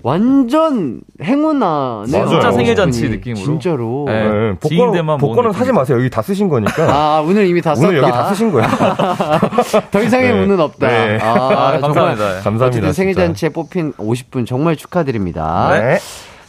완전 0.03 1.01
행운아네요. 1.23 2.25
맞아요. 2.25 2.29
진짜 2.29 2.53
생일 2.53 2.77
잔치 2.77 3.03
50분이. 3.05 3.11
느낌으로. 3.11 3.45
진짜로. 3.45 4.05
네. 4.07 4.13
네. 4.25 4.55
복권, 4.61 5.19
복권은 5.19 5.19
모으는 5.19 5.53
사지. 5.53 5.73
마세요. 5.73 5.99
여기 5.99 6.09
다 6.09 6.23
쓰신 6.23 6.49
거니까. 6.49 6.85
아, 6.89 7.21
오늘 7.21 7.47
이미 7.47 7.61
다 7.61 7.75
썼다. 7.75 7.89
오늘 7.89 8.03
여기 8.03 8.13
다 8.13 8.29
쓰신 8.29 8.53
거야. 8.53 8.69
더 9.91 10.03
이상의 10.03 10.33
네. 10.33 10.41
운은 10.41 10.61
없다. 10.61 10.87
네. 10.87 11.19
아, 11.21 11.33
아, 11.33 11.79
감사합니다. 11.81 12.41
감사합니다. 12.43 12.93
생일. 12.93 13.15
잔치에 13.15 13.49
뽑힌 13.49 13.93
50분 13.95 14.47
정말 14.47 14.77
축하드립니다. 14.77 15.71
네. 15.73 15.99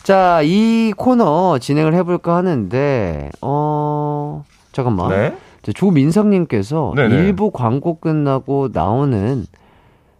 자, 0.03 0.41
이 0.43 0.93
코너 0.95 1.57
진행을 1.59 1.93
해볼까 1.95 2.35
하는데, 2.35 3.29
어, 3.41 4.43
잠깐만. 4.71 5.09
네. 5.09 5.33
자, 5.63 5.71
조민성님께서 5.73 6.93
네네. 6.95 7.15
일부 7.15 7.51
광고 7.51 7.99
끝나고 7.99 8.69
나오는 8.71 9.45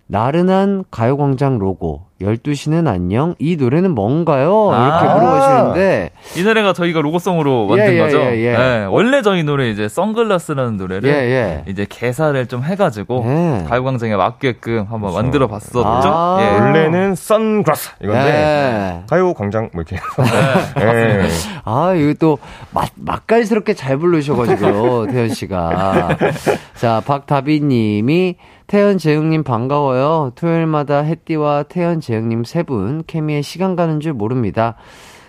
나른한 0.07 0.86
가요광장 0.91 1.59
로고 1.59 2.09
12시는 2.22 2.88
안녕 2.88 3.36
이 3.39 3.55
노래는 3.55 3.95
뭔가요? 3.95 4.70
이렇게 4.72 5.07
아. 5.07 5.15
물어보시는데 5.15 6.11
이 6.38 6.43
노래가 6.43 6.74
저희가 6.74 7.01
로고송으로 7.01 7.67
만든 7.67 7.93
예, 7.93 7.95
예, 7.95 7.99
거죠. 7.99 8.20
예, 8.20 8.38
예. 8.38 8.57
네, 8.57 8.86
원래 8.86 9.22
저희 9.22 9.43
노래 9.43 9.70
이제 9.70 9.88
선글라스라는 9.88 10.78
노래를 10.78 11.09
예, 11.09 11.13
예. 11.13 11.63
이제 11.67 11.86
개사를 11.88 12.45
좀 12.47 12.63
해가지고 12.63 13.24
예. 13.26 13.65
가요광장에 13.70 14.15
맞게끔 14.15 14.88
한번 14.89 15.13
만들어 15.13 15.47
봤었죠. 15.47 15.84
아. 15.86 16.38
예. 16.41 16.59
원래는 16.59 17.15
선글라스 17.15 17.91
이건데 18.03 18.24
네. 18.24 19.03
가요 19.09 19.34
광장 19.34 19.70
뭐 19.74 19.84
이렇게 19.84 19.95
해서 19.95 20.24
네, 20.76 21.24
예. 21.24 21.30
아, 21.63 21.93
이거 21.93 22.13
또 22.20 22.38
맛, 22.72 22.89
맛깔스럽게 22.95 23.74
잘 23.74 23.97
부르셔가지고, 23.97 25.07
태연 25.11 25.30
씨가. 25.30 26.17
자, 26.76 27.01
박다비 27.05 27.61
님이 27.61 28.36
태연 28.70 28.99
재흥님 28.99 29.41
반가워요. 29.43 30.32
토요일마다 30.36 30.99
햇띠와 30.99 31.63
태연 31.63 31.99
재흥님 32.01 32.43
세 32.43 32.61
분 32.61 33.03
케미에 33.07 33.41
시간 33.41 33.76
가는 33.76 33.99
줄 33.99 34.13
모릅니다. 34.13 34.76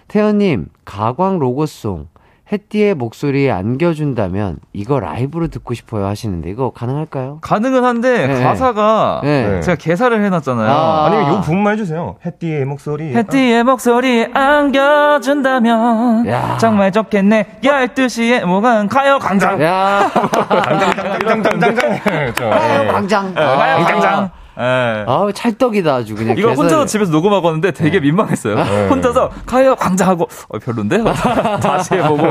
태연님, 0.09 0.67
가광 0.85 1.39
로고송. 1.39 2.09
햇띠의 2.53 2.95
목소리에 2.95 3.51
안겨준다면 3.51 4.57
이거 4.73 4.99
라이브로 4.99 5.47
듣고 5.49 5.73
싶어요 5.75 6.07
하시는데 6.07 6.51
이거 6.51 6.71
가능할까요? 6.71 7.39
가능은 7.43 7.85
한데 7.85 8.27
네. 8.27 8.43
가사가 8.43 9.21
네. 9.23 9.61
제가 9.61 9.77
개사를 9.77 10.25
해놨잖아요. 10.25 10.69
아. 10.69 11.07
아니면 11.07 11.29
요 11.35 11.41
부분만 11.43 11.75
해주세요. 11.75 12.17
해띠의 12.27 12.65
목소리. 12.65 13.15
해띠의 13.15 13.63
목소리 13.65 14.27
안겨준다면 14.35 16.27
야. 16.29 16.57
정말 16.59 16.91
좋겠네 16.91 17.61
12시에 17.63 18.45
뭐가 18.45 18.87
가요 18.89 19.19
광장 19.21 19.63
야, 19.63 20.11
장장장장장장. 20.11 21.99
그렇죠. 22.01 22.51
가요 22.51 22.83
예. 22.83 22.87
광장. 22.89 23.35
가요 23.35 23.77
아, 23.77 23.85
광장 23.85 24.31
예. 24.59 25.05
아우 25.07 25.33
찰떡이다 25.33 25.95
아주 25.95 26.15
그냥. 26.15 26.37
이거 26.37 26.51
개사를- 26.51 26.57
혼자서 26.59 26.87
집에서 26.87 27.11
녹음하고 27.13 27.47
왔는데 27.47 27.71
되게 27.73 28.01
민망했어요. 28.01 28.57
네. 28.57 28.89
혼자서 28.89 29.31
가요 29.47 29.75
광장하고 29.77 30.29
어, 30.49 30.59
별론데? 30.59 31.03
다시 31.63 31.95
해보고 31.95 32.23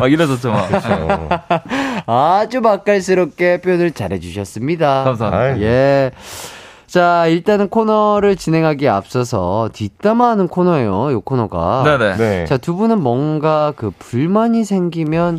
막 0.00 0.12
이래졌죠 0.12 0.50
막. 0.50 0.68
아주 2.06 2.60
맛깔스럽게 2.60 3.60
표현을 3.60 3.92
잘해주셨습니다. 3.92 5.04
감사합니다. 5.04 5.60
예. 5.66 6.10
자, 6.86 7.26
일단은 7.26 7.68
코너를 7.68 8.36
진행하기에 8.36 8.88
앞서서 8.88 9.68
뒷담화하는 9.74 10.48
코너예요, 10.48 11.10
이 11.10 11.20
코너가. 11.22 11.82
네네. 11.84 12.16
네. 12.16 12.44
자, 12.46 12.56
두 12.56 12.76
분은 12.76 13.02
뭔가 13.02 13.74
그 13.76 13.90
불만이 13.98 14.64
생기면 14.64 15.38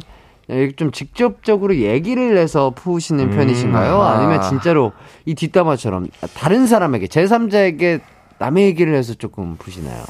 좀 0.75 0.91
직접적으로 0.91 1.75
얘기를 1.77 2.37
해서 2.37 2.71
푸시는 2.71 3.25
음. 3.25 3.35
편이신가요? 3.35 4.01
아. 4.01 4.13
아니면 4.13 4.41
진짜로 4.41 4.93
이 5.25 5.35
뒷담화처럼 5.35 6.07
다른 6.35 6.65
사람에게, 6.65 7.05
제3자에게 7.07 8.01
남의 8.39 8.65
얘기를 8.65 8.95
해서 8.95 9.13
조금 9.13 9.57
푸시나요? 9.57 10.03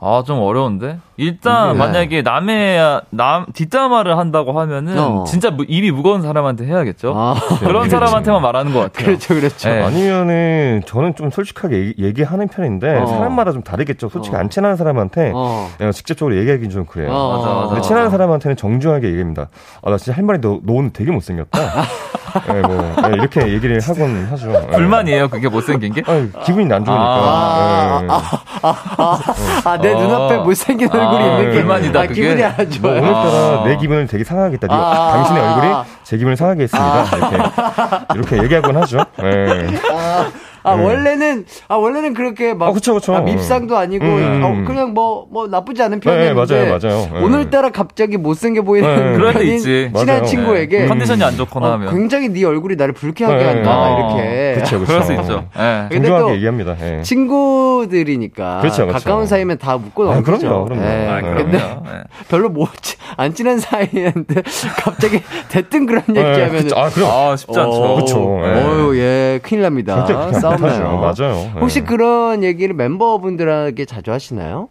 아, 0.00 0.24
좀 0.26 0.38
어려운데? 0.38 0.98
일단, 1.18 1.72
네. 1.74 1.78
만약에 1.78 2.22
남의, 2.22 3.00
남, 3.10 3.44
뒷담화를 3.52 4.16
한다고 4.16 4.58
하면은, 4.58 4.98
어. 4.98 5.24
진짜 5.24 5.50
무- 5.50 5.64
입이 5.68 5.90
무거운 5.90 6.22
사람한테 6.22 6.64
해야겠죠? 6.66 7.12
아, 7.16 7.34
그런 7.60 7.90
사람한테만 7.90 8.40
말하는 8.40 8.72
것 8.72 8.80
같아요. 8.80 9.06
그렇죠, 9.06 9.34
그렇죠. 9.34 9.68
네. 9.68 9.82
아니면은 9.82 10.82
저는 10.86 11.14
좀 11.14 11.30
솔직하게 11.30 11.94
얘기, 11.98 12.22
하는 12.22 12.48
편인데 12.48 12.98
어. 13.00 13.06
사람마다 13.06 13.52
좀 13.52 13.62
다르겠죠. 13.62 14.08
솔직히 14.08 14.34
어. 14.36 14.38
안 14.38 14.48
친한 14.48 14.76
사람한테 14.76 15.32
어. 15.34 15.68
직접적으로 15.92 16.36
얘기하기는 16.36 16.70
좀 16.70 16.86
그래요. 16.86 17.10
어, 17.12 17.36
맞아, 17.38 17.54
맞아. 17.54 17.66
근데 17.68 17.80
친한 17.82 18.10
사람한테는 18.10 18.56
정중하게 18.56 19.08
얘기합니다. 19.08 19.48
아, 19.82 19.90
나 19.90 19.96
진짜 19.98 20.16
할 20.16 20.24
말이 20.24 20.40
너, 20.40 20.60
너 20.62 20.72
오늘 20.74 20.90
되게 20.92 21.10
못생겼다. 21.10 21.58
네, 22.48 22.60
뭐, 22.62 22.76
네, 23.08 23.14
이렇게 23.14 23.46
얘기를 23.52 23.78
하곤 23.80 24.26
하죠. 24.30 24.50
네. 24.50 24.66
불만이에요, 24.68 25.28
그게 25.28 25.48
못생긴 25.48 25.92
게? 25.92 26.02
아니, 26.06 26.32
기분이 26.44 26.72
안 26.72 26.84
좋으니까. 26.84 27.04
아, 27.04 28.00
네. 28.00 28.08
아, 29.64 29.78
내 29.78 29.92
어. 29.92 29.98
눈앞에 30.00 30.38
못생긴 30.38 30.88
얼굴이 31.12 31.24
아, 31.24 31.38
있는 31.38 31.50
게 31.52 31.58
불만이다, 31.58 32.00
아, 32.00 32.06
그게. 32.06 32.22
기분이 32.22 32.42
안뭐 32.44 32.68
좋아요. 32.70 33.00
오늘따라 33.02 33.60
아. 33.60 33.64
내 33.66 33.76
기분을 33.76 34.06
되게 34.06 34.24
상하겠다. 34.24 34.66
아. 34.70 35.12
당신의 35.12 35.42
얼굴이 35.42 35.72
제 36.04 36.16
기분을 36.16 36.36
상하게 36.36 36.62
했습니다. 36.64 37.04
이렇게 37.16 37.36
이렇게 38.14 38.42
얘기하곤 38.44 38.76
하죠. 38.78 38.98
네. 39.18 39.66
아, 40.64 40.76
네. 40.76 40.84
원래는, 40.84 41.44
아, 41.68 41.74
원래는 41.76 42.14
그렇게 42.14 42.54
막. 42.54 42.68
아, 42.68 42.72
그쵸, 42.72 42.94
그쵸. 42.94 43.14
아, 43.14 43.20
밉상도 43.20 43.76
아니고, 43.76 44.04
음. 44.04 44.42
어, 44.44 44.64
그냥 44.66 44.94
뭐, 44.94 45.26
뭐, 45.30 45.46
나쁘지 45.48 45.82
않은 45.82 46.00
네, 46.00 46.04
편이었는데. 46.04 46.54
맞아요, 46.54 46.78
맞아요. 46.78 47.08
네. 47.12 47.20
오늘따라 47.20 47.70
갑자기 47.70 48.16
못생겨 48.16 48.62
보이는 48.62 48.88
네. 48.88 49.16
그럴 49.16 49.32
때 49.32 49.38
편인 49.40 49.54
있지. 49.54 49.90
친한 49.94 50.06
맞아요. 50.06 50.24
친구에게. 50.24 50.78
네. 50.80 50.86
컨디션이 50.88 51.22
안 51.24 51.36
좋거나 51.36 51.66
어, 51.66 51.72
하면. 51.72 51.90
굉장히 51.92 52.28
네 52.28 52.44
얼굴이 52.44 52.76
나를 52.76 52.94
불쾌하게 52.94 53.36
네. 53.38 53.44
한다, 53.44 53.70
아, 53.72 53.96
이렇게. 53.98 54.54
그쵸, 54.60 54.78
그쵸. 54.80 54.86
그럴 54.92 55.02
수 55.04 55.12
있죠. 55.14 55.44
예. 55.58 55.88
근데 55.90 56.08
또 56.08 56.32
얘기합니다. 56.34 56.76
예. 56.80 57.02
친구들이니까. 57.02 58.60
그렇죠, 58.60 58.86
그렇죠. 58.86 59.04
가까운 59.04 59.26
사이면 59.26 59.58
다 59.58 59.76
묶고 59.76 60.10
아, 60.10 60.14
넘기죠. 60.14 60.38
그럼요, 60.38 60.64
그럼요. 60.66 60.82
예. 60.84 61.08
아, 61.08 61.20
그럼요. 61.20 61.36
근데 61.36 61.58
예. 61.58 62.02
별로 62.28 62.48
뭐, 62.48 62.68
안 63.16 63.34
친한 63.34 63.58
사이인데 63.58 64.42
갑자기 64.78 65.20
대뜸 65.48 65.86
그런 65.86 66.02
네, 66.08 66.20
얘기하면. 66.20 66.62
그쵸. 66.62 66.76
아, 66.78 66.88
그럼. 66.88 67.10
아, 67.10 67.36
쉽지 67.36 67.58
않죠. 67.58 67.96
그쵸, 67.96 68.40
예. 68.44 68.48
어유 68.62 68.98
예, 68.98 69.40
큰일 69.42 69.62
납니다. 69.62 70.04
싸움나요. 70.58 70.96
못하죠. 70.96 71.22
맞아요. 71.24 71.52
예. 71.56 71.60
혹시 71.60 71.80
그런 71.82 72.42
얘기를 72.44 72.74
멤버분들에게 72.74 73.84
자주 73.84 74.12
하시나요? 74.12 74.68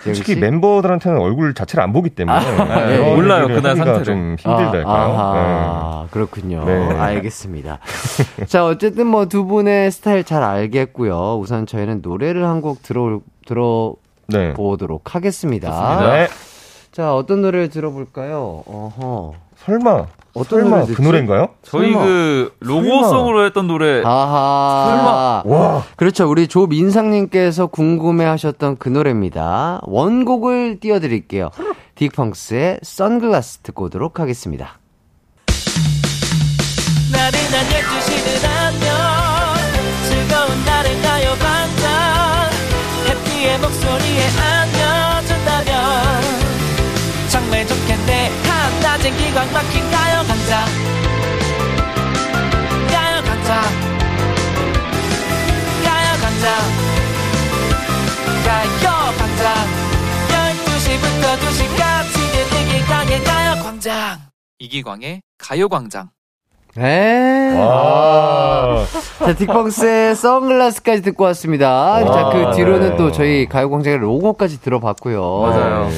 솔직히 0.00 0.34
씨? 0.34 0.38
멤버들한테는 0.40 1.18
얼굴 1.20 1.54
자체를 1.54 1.82
안 1.82 1.92
보기 1.92 2.10
때문에 2.10 2.38
예, 2.38 2.96
그런 2.98 3.16
몰라요, 3.16 3.42
얘기를 3.44 3.60
그날 3.62 3.76
상태를. 3.76 4.04
좀 4.04 4.36
힘들달까요? 4.38 4.84
아, 4.86 6.06
그렇군요. 6.12 6.64
네. 6.64 6.94
알겠습니다. 6.96 7.80
자, 8.46 8.64
어쨌든 8.64 9.08
뭐 9.08 9.24
두 9.26 9.44
분의 9.44 9.90
스타일 9.90 10.22
잘 10.24 10.42
알겠고요. 10.44 11.38
우선 11.40 11.66
저희는 11.66 12.00
노래를 12.02 12.44
한 12.46 12.60
곡 12.60 12.82
들어 12.82 13.20
네. 14.28 14.52
들어 14.52 14.54
보도록 14.54 15.14
하겠습니다. 15.16 16.00
네. 16.10 16.28
자, 16.92 17.14
어떤 17.14 17.42
노래를 17.42 17.68
들어볼까요? 17.68 18.62
어허. 18.66 19.34
설마 19.56 20.06
어떤 20.38 20.60
설마 20.60 20.80
노래 20.80 20.94
그? 20.94 21.02
노래인가요? 21.02 21.48
저희 21.62 21.92
설마. 21.92 22.04
그 22.04 22.52
로고송으로 22.60 23.44
했던 23.46 23.66
노래 23.66 24.02
아하. 24.04 25.42
와. 25.44 25.82
그렇죠. 25.96 26.28
우리 26.30 26.46
조민상님께서 26.48 27.66
궁금해 27.66 28.24
하셨던 28.24 28.76
그 28.78 28.88
노래입니다. 28.88 29.80
원곡을 29.84 30.78
띄워드릴게요. 30.80 31.50
딕펑스의 31.96 32.78
선글라스 32.82 33.58
듣고 33.58 33.84
오도록 33.86 34.20
하겠습니다. 34.20 34.78
나른한 37.10 37.66
12시는 37.66 38.44
안녕 38.44 38.88
즐거운 40.08 40.64
날을 40.64 41.02
가요 41.02 41.34
반짝 41.40 42.50
해피의 43.08 43.58
목소리에 43.58 44.22
안겨준다면 44.38 45.74
정말 47.30 47.66
좋겠네 47.66 48.30
한낮엔 48.44 49.16
기광 49.16 49.52
막힌 49.52 49.90
가요 49.90 50.22
광장 50.48 50.64
가요광장 52.88 53.62
가요광장 55.84 56.48
가요광장 58.46 59.44
12시부터 60.32 61.24
2시까지 61.44 62.16
이기광의 62.62 63.24
가요광장 63.24 63.90
이기광의 64.58 65.20
가요광장. 65.36 66.08
에 66.78 67.54
와. 67.58 68.86
자, 69.18 69.34
딕펑스의 69.34 70.14
선글라스까지 70.14 71.02
듣고 71.02 71.24
왔습니다. 71.24 72.02
자, 72.06 72.30
그 72.32 72.56
뒤로는 72.56 72.96
또 72.96 73.12
저희 73.12 73.46
가요광장의 73.46 73.98
로고까지 73.98 74.62
들어봤고요. 74.62 75.40
맞아요. 75.40 75.90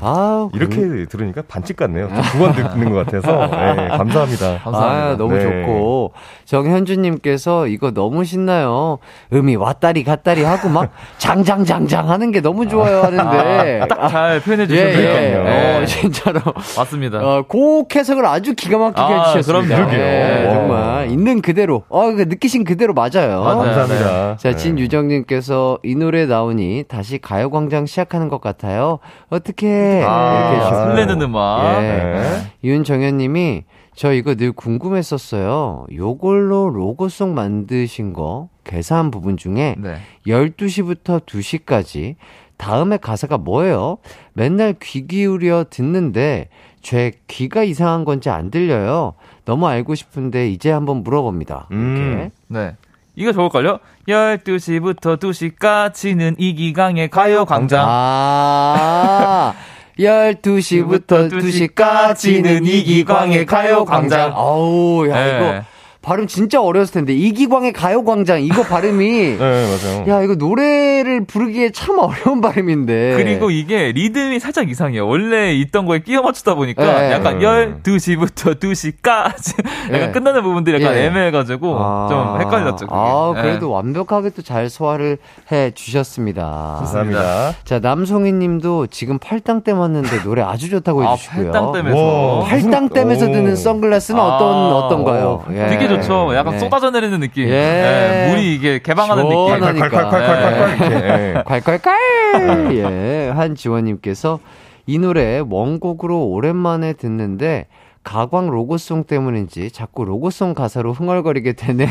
아, 0.00 0.48
이렇게 0.54 1.06
들으니까 1.06 1.42
반칙 1.48 1.76
같네요. 1.76 2.08
두 2.08 2.38
번 2.38 2.52
듣는 2.54 2.92
것 2.92 3.04
같아서 3.06 3.46
네, 3.50 3.88
감사합니다. 3.88 4.58
감사합니다. 4.62 4.78
아, 5.12 5.16
너무 5.16 5.34
네. 5.36 5.40
좋고. 5.42 6.12
정현주님께서 6.44 7.66
이거 7.68 7.90
너무 7.90 8.24
신나요. 8.24 8.98
음이 9.32 9.56
왔다리 9.56 10.04
갔다리 10.04 10.42
하고 10.44 10.68
막 10.68 10.90
장장장장 11.18 12.08
하는 12.10 12.30
게 12.32 12.40
너무 12.40 12.68
좋아요 12.68 13.02
하는데. 13.02 13.86
딱잘 13.88 14.40
표현해 14.40 14.62
예, 14.64 14.66
주셨어요. 14.66 15.46
예. 15.46 15.80
어, 15.82 15.84
진짜로. 15.86 16.40
맞습니다. 16.76 17.18
어, 17.18 17.44
곡 17.48 17.94
해석을 17.94 18.24
아주 18.26 18.54
기가 18.54 18.78
막히게 18.78 19.00
아, 19.00 19.32
해주셨습니다. 19.34 19.76
그럼요. 19.76 19.94
예, 19.94 20.46
와. 20.46 20.54
정말 20.54 21.10
있는 21.10 21.40
그대로. 21.40 21.84
어, 21.88 22.10
그 22.12 22.22
느끼신 22.22 22.64
그대로 22.64 22.94
맞아요. 22.94 23.42
맞아요. 23.42 23.58
감사합니다. 23.58 24.36
자, 24.36 24.50
네. 24.50 24.56
진유정님께서 24.56 25.78
이 25.82 25.94
노래 25.94 26.26
나오니 26.26 26.84
다시 26.88 27.18
가요광장 27.18 27.86
시작하는 27.86 28.28
것 28.28 28.40
같아요. 28.40 28.98
어떻게 29.30 29.66
아, 30.06 30.38
이렇게 30.38 30.56
해주셨어요. 30.56 30.90
설레는 30.90 31.22
음악. 31.22 31.82
예. 31.82 31.88
네. 31.88 32.52
윤정현님이 32.64 33.64
저 33.94 34.12
이거 34.12 34.34
늘 34.34 34.52
궁금했었어요. 34.52 35.86
요걸로 35.94 36.68
로고송 36.68 37.34
만드신 37.34 38.12
거 38.12 38.48
계산 38.64 39.10
부분 39.10 39.36
중에 39.36 39.76
네. 39.78 39.96
12시부터 40.26 41.24
2시까지 41.24 42.16
다음에 42.58 42.96
가사가 42.96 43.38
뭐예요? 43.38 43.98
맨날 44.32 44.74
귀 44.82 45.06
기울여 45.06 45.66
듣는데 45.70 46.48
제 46.82 47.12
귀가 47.26 47.64
이상한 47.64 48.04
건지 48.04 48.30
안 48.30 48.50
들려요. 48.50 49.14
너무 49.44 49.66
알고 49.66 49.94
싶은데 49.94 50.50
이제 50.50 50.70
한번 50.70 51.02
물어봅니다. 51.02 51.68
음. 51.72 52.30
네. 52.48 52.76
이거 53.14 53.32
좋을걸요? 53.32 53.78
12시부터 54.08 55.18
2시까지는 55.18 56.34
이기광의 56.38 57.08
가요광장. 57.08 57.84
아. 57.88 59.54
12시부터 59.98 61.30
2시까지는 61.30 62.66
이기광의 62.66 63.46
가요광장. 63.46 64.32
어우, 64.34 65.08
야, 65.08 65.14
네. 65.14 65.36
이거 65.36 65.75
발음 66.06 66.28
진짜 66.28 66.62
어려웠을 66.62 66.94
텐데. 66.94 67.12
이기광의 67.14 67.72
가요광장. 67.72 68.40
이거 68.40 68.62
발음이. 68.62 69.10
네, 69.36 69.38
맞아요. 69.38 70.04
야, 70.08 70.22
이거 70.22 70.36
노래를 70.36 71.24
부르기에 71.26 71.70
참 71.72 71.98
어려운 71.98 72.40
발음인데. 72.40 73.14
그리고 73.16 73.50
이게 73.50 73.90
리듬이 73.90 74.38
살짝 74.38 74.70
이상해요. 74.70 75.04
원래 75.08 75.52
있던 75.54 75.84
거에 75.84 75.98
끼워 75.98 76.22
맞추다 76.22 76.54
보니까 76.54 76.84
네. 77.00 77.10
약간 77.10 77.42
음. 77.42 77.80
12시부터 77.82 78.60
2시까지 78.60 79.58
약간 79.86 79.90
네. 79.90 80.12
끝나는 80.12 80.42
부분들이 80.44 80.80
약간 80.80 80.96
예. 80.96 81.06
애매해가지고 81.06 81.76
아. 81.76 82.06
좀 82.08 82.40
헷갈렸죠. 82.40 82.86
그게. 82.86 82.94
아, 82.96 83.32
예. 83.36 83.42
그래도 83.42 83.70
완벽하게 83.72 84.30
또 84.30 84.42
잘 84.46 84.70
소화를 84.70 85.18
해 85.50 85.72
주셨습니다. 85.74 86.76
감사합니다. 86.78 87.52
자, 87.64 87.80
남송희 87.80 88.32
님도 88.32 88.86
지금 88.88 89.18
팔당 89.18 89.62
때 89.62 89.72
왔는데 89.72 90.22
노래 90.22 90.42
아주 90.42 90.70
좋다고 90.70 91.02
아, 91.02 91.12
해주시고요. 91.14 91.50
팔당댐에서. 91.50 91.96
와. 92.38 92.44
팔당 92.44 92.88
댐에서 92.90 93.26
오. 93.26 93.32
드는 93.32 93.56
선글라스는 93.56 94.20
아, 94.20 94.24
어떤, 94.36 94.72
어떤가요? 94.72 95.44
예. 95.50 95.66
되게 95.66 95.88
좋 95.88 95.95
죠. 96.02 96.34
약간 96.34 96.54
네. 96.54 96.58
쏟아져 96.58 96.90
내리는 96.90 97.18
느낌. 97.20 97.48
예. 97.48 98.26
예, 98.26 98.30
물이 98.30 98.54
이게 98.54 98.78
개방하는 98.80 99.24
느낌. 99.24 99.36
시원하니까. 99.46 99.88
콸콸콸콸콸 99.88 100.76
이렇게. 100.80 100.94
예. 100.94 101.42
콸콸콸! 101.46 102.74
예. 102.76 103.30
한지원님께서 103.34 104.40
이 104.86 104.98
노래 104.98 105.40
원곡으로 105.48 106.26
오랜만에 106.26 106.92
듣는데 106.94 107.66
가광 108.04 108.50
로고송 108.50 109.04
때문인지 109.04 109.72
자꾸 109.72 110.04
로고송 110.04 110.54
가사로 110.54 110.92
흥얼거리게 110.92 111.54
되네요. 111.54 111.88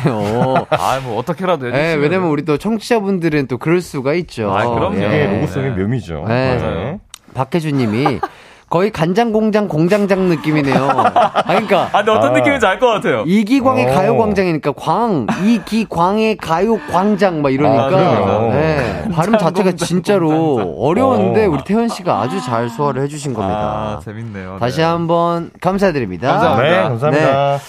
아, 0.72 1.02
뭐 1.04 1.18
어떻게라도 1.18 1.68
해주시면. 1.68 1.90
예, 1.92 1.96
왜냐면 1.96 2.30
우리 2.30 2.46
또 2.46 2.58
청취자분들은 2.58 3.48
또 3.48 3.58
그럴 3.58 3.82
수가 3.82 4.14
있죠. 4.14 4.50
아, 4.50 4.66
그럼요. 4.74 5.02
예. 5.02 5.26
로고송의 5.28 5.72
묘미죠. 5.72 6.24
네. 6.30 6.58
맞아요. 6.58 7.00
박혜주님이 7.34 8.22
거의 8.70 8.92
간장 8.92 9.32
공장 9.32 9.68
공장장 9.68 10.28
느낌이네요. 10.28 10.76
아, 10.90 11.44
그러니까 11.44 11.90
아, 11.94 11.98
근데 12.04 12.12
어떤 12.12 12.32
아. 12.32 12.34
느낌인지 12.34 12.66
알 12.66 12.80
것 12.80 12.88
같아요. 12.88 13.24
이기광의 13.26 13.86
오. 13.86 13.94
가요광장이니까 13.94 14.72
광 14.76 15.28
이기광의 15.44 16.38
가요광장 16.38 17.42
막 17.42 17.50
아, 17.50 17.52
이러니까 17.52 17.88
그럼요. 17.90 18.54
네, 18.54 19.08
발음 19.14 19.38
자체가 19.38 19.70
공장, 19.70 19.78
진짜로 19.78 20.30
공장장. 20.30 20.76
어려운데 20.80 21.46
오. 21.46 21.52
우리 21.54 21.64
태현 21.64 21.88
씨가 21.88 22.22
아주 22.22 22.42
잘 22.42 22.68
소화를 22.70 23.04
해주신 23.04 23.34
겁니다. 23.34 23.56
아, 23.58 24.00
재밌네요. 24.04 24.58
다시 24.60 24.78
네. 24.78 24.84
한번 24.84 25.52
감사드립니다. 25.62 26.28
감사합니다. 26.34 26.70
네, 26.70 26.84
감사합니다. 26.84 27.60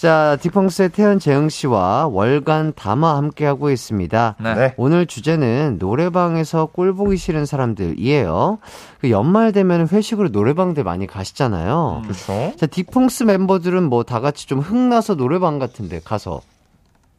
자, 0.00 0.38
디펑스의 0.40 0.88
태연 0.88 1.18
재영 1.18 1.50
씨와 1.50 2.06
월간 2.06 2.72
담화 2.74 3.18
함께하고 3.18 3.70
있습니다. 3.70 4.36
네. 4.42 4.54
네. 4.54 4.74
오늘 4.78 5.04
주제는 5.04 5.76
노래방에서 5.78 6.70
꼴 6.72 6.94
보기 6.94 7.18
싫은 7.18 7.44
사람들이에요. 7.44 8.60
그 9.02 9.10
연말 9.10 9.52
되면 9.52 9.86
회식으로 9.86 10.30
노래방들 10.30 10.84
많이 10.84 11.06
가시잖아요. 11.06 12.00
그렇죠. 12.04 12.56
자, 12.56 12.64
디펑스 12.64 13.24
멤버들은 13.24 13.90
뭐 13.90 14.02
다 14.02 14.20
같이 14.20 14.46
좀 14.48 14.60
흥나서 14.60 15.16
노래방 15.16 15.58
같은데 15.58 16.00
가서 16.02 16.40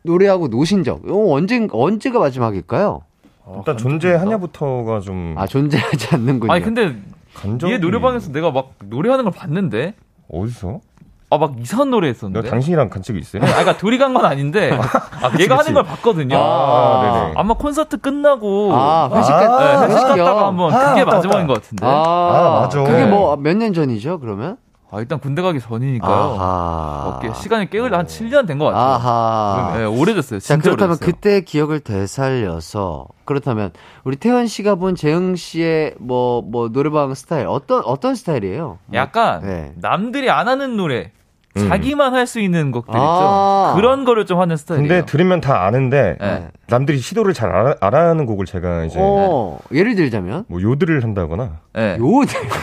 노래하고 0.02 0.48
노신 0.48 0.84
적, 0.84 1.02
이거 1.06 1.32
언제, 1.32 1.68
언제가 1.72 2.18
마지막일까요? 2.18 3.02
일단 3.58 3.78
존재하냐부터가 3.78 5.02
좀 5.02 5.36
아, 5.38 5.46
존재하지 5.46 6.16
않는군요. 6.16 6.52
아니 6.52 6.64
근데 6.64 6.96
간 7.36 7.60
적이 7.60 7.74
얘 7.74 7.78
노래방에서 7.78 8.32
내가 8.32 8.50
막 8.50 8.72
노래하는 8.86 9.24
걸 9.26 9.32
봤는데 9.34 9.94
어디서? 10.34 10.80
아 11.32 11.38
막 11.38 11.54
이상한 11.60 11.90
노래 11.90 12.10
했었는데. 12.10 12.50
당신이랑 12.50 12.90
간 12.90 13.02
적이 13.02 13.20
있어요? 13.20 13.42
아, 13.44 13.46
그러니까 13.48 13.78
둘이 13.78 13.98
간 13.98 14.14
건 14.14 14.26
아닌데 14.26 14.70
그치, 15.32 15.44
얘가 15.44 15.56
그치. 15.58 15.70
하는 15.70 15.74
걸 15.74 15.84
봤거든요. 15.84 16.38
아, 16.38 17.02
네네. 17.24 17.34
아마 17.38 17.54
콘서트 17.54 17.98
끝나고 17.98 18.72
아, 18.74 19.10
회식 19.14 19.34
아, 19.34 19.40
갔, 19.48 19.88
네, 19.88 19.94
회식? 19.94 20.08
갔다가 20.08 20.48
한번 20.48 20.74
아, 20.74 20.90
그게 20.90 21.06
마지막인. 21.06 21.48
것 21.48 21.54
같은데. 21.54 21.86
아, 21.86 21.90
아, 21.90 22.60
맞아. 22.62 22.84
그게 22.84 23.06
뭐 23.06 23.36
몇 23.38 23.56
년 23.58 23.74
전이죠, 23.74 24.20
그러면? 24.20 24.58
아, 24.94 25.00
일단 25.00 25.20
군대 25.20 25.42
가기 25.42 25.62
전이니까요. 25.62 26.12
아하. 26.14 27.04
어, 27.08 27.20
꽤 27.22 27.32
시간이 27.34 27.70
깨을 27.70 27.94
한 27.94 28.06
7년 28.08 28.46
된 28.46 28.60
것 28.60 28.66
같아요. 28.66 28.84
아하. 28.96 29.74
네, 29.78 29.86
오래됐어요. 29.86 30.42
자, 30.42 30.46
진짜 30.56 30.62
그렇다면 30.64 30.98
오래됐어요. 30.98 31.14
그때 31.16 31.42
기억을 31.46 31.80
되살려서 31.80 33.08
그렇다면 33.24 33.72
우리 34.04 34.18
태연 34.18 34.48
씨가 34.48 34.76
본 34.76 34.96
재흥 34.96 35.38
씨의 35.38 35.96
뭐뭐 36.00 36.72
노래방 36.74 37.14
스타일 37.14 37.48
어떤 37.48 37.84
어떤 37.86 38.16
스타일이에요? 38.16 38.80
약간 38.94 39.42
네. 39.44 39.72
남들이 39.78 40.30
안 40.30 40.50
하는 40.50 40.76
노래, 40.76 41.12
음. 41.58 41.68
자기만 41.68 42.14
할 42.14 42.26
수 42.28 42.40
있는 42.40 42.72
곡들 42.72 42.94
아. 42.96 43.72
있죠. 43.74 43.76
그런 43.82 44.06
거를 44.06 44.26
좀 44.26 44.40
하는 44.40 44.56
스타일이에요. 44.56 44.88
근데 44.88 45.06
들으면 45.06 45.42
다 45.42 45.66
아는데 45.66 46.18
네. 46.20 46.48
남들이 46.68 47.00
시도를 47.00 47.34
잘 47.34 47.54
안, 47.54 47.74
안 47.82 47.94
하는 47.94 48.26
곡을 48.26 48.46
제가 48.46 48.86
이제 48.86 48.98
어, 49.00 49.58
예를 49.74 49.96
들자면 49.96 50.46
뭐 50.48 50.62
요들을 50.62 51.04
한다거나 51.04 51.60
네. 51.74 51.98
요 52.00 52.06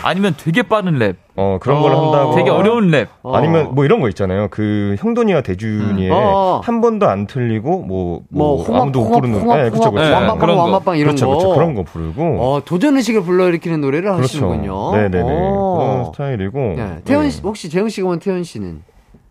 아니면 0.05 0.35
되게 0.39 0.63
빠른 0.63 0.95
랩, 0.99 1.17
어 1.41 1.59
그런 1.61 1.79
어, 1.79 1.83
걸 1.83 1.93
한다고 1.93 2.35
되게 2.35 2.51
어려운 2.51 2.89
랩. 2.91 3.07
어. 3.23 3.37
아니면 3.37 3.75
뭐 3.75 3.85
이런 3.85 4.01
거 4.01 4.09
있잖아요. 4.09 4.49
그 4.51 4.97
형돈이와 4.99 5.43
대준이의 5.43 6.11
음. 6.11 6.13
어. 6.13 6.61
한 6.65 6.81
번도 6.81 7.09
안 7.09 7.29
틀리고 7.29 7.83
뭐, 7.83 8.23
뭐 8.29 8.49
뭐 8.49 8.65
홍합 8.65 8.83
아무도 8.83 9.01
못 9.01 9.05
홍합 9.07 9.21
부르는 9.21 9.41
홍합 9.41 9.59
네, 9.59 9.71
그쵸, 9.71 9.77
홍합 9.85 9.95
그쵸. 9.95 10.05
네, 10.05 10.13
완방빵 10.13 10.39
그런 10.39 10.57
거. 10.57 10.63
완방빵 10.65 10.97
이런 10.99 11.07
그렇죠, 11.15 11.27
거 11.27 11.37
그렇죠. 11.39 11.55
그런 11.55 11.75
거 11.75 11.83
부르고 11.85 12.23
어, 12.41 12.63
도전 12.65 12.97
의식을 12.97 13.23
불러일으키는 13.23 13.81
노래를 13.81 14.11
그렇죠. 14.11 14.23
하시는군요. 14.23 14.93
네네네 14.97 15.23
어. 15.23 15.77
그런 15.79 16.05
스타일이고 16.07 16.59
네. 16.77 16.97
태연 17.05 17.23
네. 17.23 17.31
씨 17.31 17.41
혹시 17.43 17.71
재흥 17.71 17.89
씨가 17.89 18.09
본 18.09 18.19
태연 18.19 18.43
씨는 18.43 18.83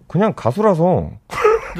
그냥 0.07 0.31
가수라서 0.35 1.09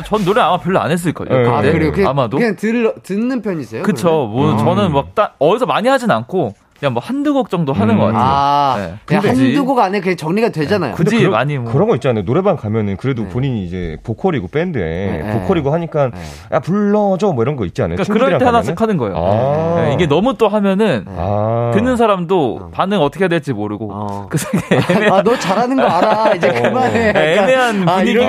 전 0.06 0.26
노래 0.26 0.42
아마 0.42 0.58
별로 0.58 0.80
안 0.80 0.92
했을걸요. 0.92 1.30
네, 1.44 1.50
아 1.50 1.62
네. 1.62 1.72
그래요? 1.72 1.92
그냥, 1.94 2.10
아마도. 2.10 2.38
그냥 2.38 2.56
들 2.58 2.94
듣는 3.04 3.42
편이세요? 3.42 3.84
그쵸. 3.84 4.28
뭐 4.28 4.52
음. 4.52 4.58
저는 4.58 4.92
막 4.92 5.16
따, 5.16 5.34
어디서 5.40 5.66
많이 5.66 5.88
하진 5.88 6.12
않고 6.12 6.54
그냥 6.80 6.94
뭐 6.94 7.02
한두 7.04 7.34
곡 7.34 7.50
정도 7.50 7.74
하는 7.74 7.96
음. 7.96 8.00
것 8.00 8.06
같아요. 8.06 8.24
아, 8.24 8.76
네. 8.78 8.94
그냥 9.06 9.22
근데 9.24 9.44
한두 9.46 9.66
곡 9.66 9.80
안에 9.80 10.00
그냥 10.00 10.16
정리가 10.18 10.50
되잖아요. 10.50 10.94
굳이 10.94 11.12
근데 11.12 11.24
그런- 11.26 11.32
많이 11.32 11.58
뭐. 11.58 11.72
그런 11.72 11.88
거 11.88 11.96
있잖아요. 11.96 12.24
노래방 12.26 12.56
가면은 12.56 12.98
그래도 12.98 13.24
네. 13.24 13.30
본인이 13.30 13.64
이제 13.66 13.98
보컬이고 14.04 14.48
밴드에 14.48 14.84
네. 15.24 15.34
보컬이고 15.34 15.72
하니까 15.74 16.12
네. 16.14 16.20
야 16.54 16.60
불러줘 16.60 17.32
뭐 17.34 17.44
이런 17.44 17.56
거 17.56 17.66
있지 17.66 17.82
않아요? 17.82 17.96
그러니까 17.98 18.14
그럴 18.14 18.38
때 18.38 18.46
하나씩? 18.46 18.80
하는 18.80 18.98
거예요. 18.98 19.16
아. 19.18 19.82
네, 19.82 19.94
이게 19.94 20.06
너무 20.08 20.36
또 20.38 20.48
하면은 20.48 21.06
아. 21.18 21.72
듣는 21.74 21.98
사람도 21.98 22.60
어. 22.62 22.70
반응 22.72 23.02
어떻게 23.02 23.24
해야 23.24 23.30
될지 23.30 23.54
모르고 23.54 23.90
어. 23.92 24.28
그 24.30 24.38
되게 24.38 24.80
애매, 24.94 25.10
아, 25.10 25.24
너 25.24 25.36
잘하는 25.38 25.76
거 25.78 25.84
알아. 25.84 26.36
이제 26.36 26.52
그만해. 26.52 27.10
약간. 27.10 27.24
애매한 27.24 27.90
아, 27.90 27.96
분위기가 27.98 28.26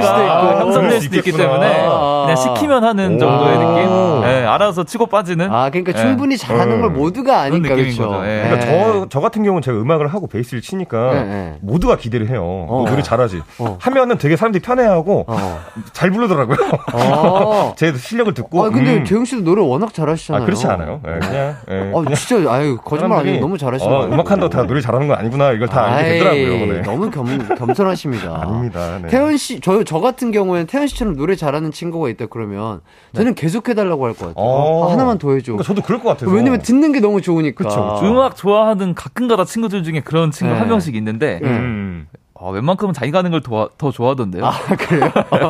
있고. 0.50 0.60
형성될 0.60 1.00
수도 1.02 1.12
수 1.12 1.18
있기. 1.18 1.32
때문에 1.32 1.84
아. 1.86 2.22
그냥 2.26 2.36
시키면 2.36 2.84
하는 2.84 3.16
오. 3.16 3.18
정도의 3.18 3.58
느낌. 3.58 3.92
오. 3.92 4.20
네, 4.22 4.44
알아서 4.46 4.84
치고 4.84 5.06
빠지는. 5.06 5.52
아, 5.52 5.68
그러니까 5.70 5.92
네. 5.92 5.98
충분히 6.00 6.36
잘하는 6.38 6.76
음. 6.76 6.80
걸 6.80 6.90
모두가 6.90 7.40
아니까 7.42 7.74
그렇죠. 7.74 8.22
그러니까 8.42 8.66
저, 8.66 9.06
저 9.08 9.20
같은 9.20 9.42
경우는 9.42 9.62
제가 9.62 9.78
음악을 9.78 10.08
하고 10.08 10.26
베이스를 10.26 10.60
치니까 10.62 11.12
네, 11.14 11.24
네. 11.24 11.58
모두가 11.60 11.96
기대를 11.96 12.28
해요. 12.28 12.42
어. 12.68 12.82
너 12.84 12.90
노래 12.90 13.02
잘하지. 13.02 13.42
어. 13.58 13.76
하면은 13.80 14.18
되게 14.18 14.36
사람들이 14.36 14.62
편해하고 14.62 15.24
어. 15.28 15.60
잘 15.92 16.10
부르더라고요. 16.10 16.56
어. 16.94 17.74
제 17.78 17.92
실력을 17.94 18.32
듣고. 18.34 18.64
아, 18.64 18.70
근데 18.70 18.96
음. 18.98 19.04
재흥 19.04 19.24
씨도 19.24 19.42
노래 19.42 19.62
워낙 19.62 19.92
잘하시잖아요. 19.94 20.42
아, 20.42 20.44
그렇지 20.46 20.66
않아요. 20.66 21.00
예, 21.06 21.18
그냥. 21.18 21.56
예, 21.70 21.90
어, 21.92 22.02
그냥 22.02 22.14
진짜, 22.14 22.52
아유, 22.52 22.76
거짓말 22.84 23.20
아니에요. 23.20 23.40
너무 23.40 23.56
잘하시는 23.58 23.92
어, 23.92 23.98
거예요. 24.00 24.12
음악 24.14 24.30
한다고 24.30 24.50
다 24.50 24.64
노래 24.66 24.80
잘하는 24.80 25.08
거 25.08 25.14
아니구나. 25.14 25.52
이걸 25.52 25.68
다 25.68 25.84
알게 25.84 26.10
아이, 26.10 26.18
되더라고요. 26.44 26.72
네. 26.74 26.82
너무 26.82 27.10
겸, 27.10 27.26
겸손하십니다. 27.56 28.40
아닙니다. 28.42 28.98
네. 29.02 29.08
태연 29.08 29.36
씨, 29.36 29.60
저, 29.60 29.82
저 29.84 30.00
같은 30.00 30.30
경우에는 30.32 30.66
태연 30.66 30.86
씨처럼 30.86 31.16
노래 31.16 31.36
잘하는 31.36 31.70
친구가 31.72 32.08
있다 32.08 32.26
그러면 32.26 32.80
저는 33.14 33.34
계속 33.34 33.68
해달라고 33.68 34.04
할 34.06 34.12
것 34.18 34.28
같아요. 34.28 34.34
어. 34.36 34.88
아, 34.88 34.92
하나만 34.92 35.18
더 35.18 35.32
해줘. 35.32 35.52
그러니까 35.52 35.64
저도 35.64 35.82
그럴 35.82 36.00
것 36.00 36.08
같아서. 36.10 36.30
왜냐면 36.32 36.60
듣는 36.60 36.92
게 36.92 37.00
너무 37.00 37.20
좋으니까. 37.20 37.62
그쵸, 37.64 37.94
그쵸. 37.94 38.06
음악 38.10 38.27
좋아하는 38.34 38.94
가끔가다 38.94 39.44
친구들 39.44 39.82
중에 39.82 40.00
그런 40.00 40.30
친구 40.30 40.52
네. 40.52 40.58
한 40.58 40.68
명씩 40.68 40.94
있는데 40.96 41.40
음. 41.42 42.06
아, 42.40 42.48
웬만큼은 42.50 42.94
자기가 42.94 43.18
하는 43.18 43.32
걸 43.32 43.40
더, 43.42 43.68
더 43.76 43.90
좋아하던데요. 43.90 44.46
아, 44.46 44.52
그래요? 44.78 45.10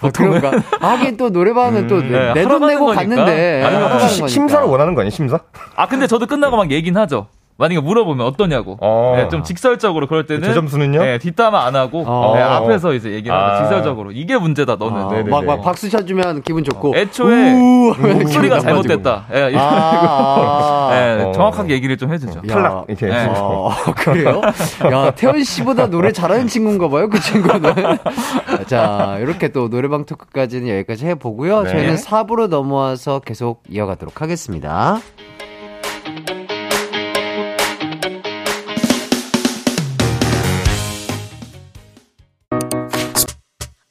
어, 0.00 0.10
그런가? 0.14 0.52
하긴 0.80 1.16
또 1.16 1.30
노래방은 1.30 1.88
또 1.88 2.00
네, 2.00 2.08
내 2.32 2.42
하러 2.42 2.48
돈 2.48 2.60
가는 2.60 2.74
내고 2.74 2.86
거니까. 2.86 3.02
갔는데. 3.02 3.62
아니. 3.64 4.28
심사를 4.28 4.64
원하는 4.66 4.94
거 4.94 5.00
아니에요, 5.00 5.10
심사? 5.10 5.40
아 5.74 5.88
근데 5.88 6.06
저도 6.06 6.26
끝나고 6.26 6.56
막 6.56 6.70
얘기는 6.70 6.98
하죠. 7.00 7.26
만약에 7.58 7.80
물어보면 7.80 8.24
어떠냐고. 8.24 8.78
어. 8.80 9.14
네, 9.16 9.28
좀 9.28 9.42
직설적으로 9.42 10.06
그럴 10.06 10.26
때는 10.26 10.42
제 10.44 10.54
점수는요? 10.54 11.02
네, 11.02 11.18
뒷담화 11.18 11.66
안 11.66 11.74
하고 11.74 12.04
어. 12.06 12.36
네, 12.36 12.40
앞에서 12.40 12.94
이제 12.94 13.10
얘기를 13.10 13.36
하죠. 13.36 13.52
아. 13.52 13.62
직설적으로 13.64 14.12
이게 14.12 14.38
문제다 14.38 14.76
너는. 14.76 14.96
아, 14.96 15.08
네네네. 15.08 15.28
막, 15.30 15.44
막 15.44 15.62
박수 15.62 15.90
쳐주면 15.90 16.42
기분 16.42 16.62
좋고. 16.62 16.96
애초에 16.96 17.54
목소리가 17.54 18.58
기분 18.58 18.60
잘못됐다. 18.60 19.26
예, 19.34 19.38
이런 19.50 19.60
아, 19.60 20.88
네, 20.92 21.24
어. 21.24 21.32
정확하게 21.32 21.74
얘기를 21.74 21.96
좀 21.96 22.12
해주죠. 22.12 22.42
야. 22.48 22.54
탈락 22.54 22.84
이렇게. 22.86 23.06
네. 23.06 23.26
어, 23.28 23.70
그래요? 23.96 24.40
야, 24.92 25.10
태연 25.10 25.42
씨보다 25.42 25.88
노래 25.88 26.12
잘하는 26.12 26.46
친구인가 26.46 26.88
봐요, 26.88 27.08
그 27.08 27.20
친구는. 27.20 27.74
자, 28.68 29.18
이렇게 29.20 29.48
또 29.48 29.68
노래방 29.68 30.04
토크까지는 30.04 30.68
여기까지 30.68 31.06
해보고요. 31.06 31.64
네. 31.64 31.70
저희는 31.70 31.96
4부로 31.96 32.46
넘어와서 32.46 33.18
계속 33.18 33.64
이어가도록 33.68 34.22
하겠습니다. 34.22 35.00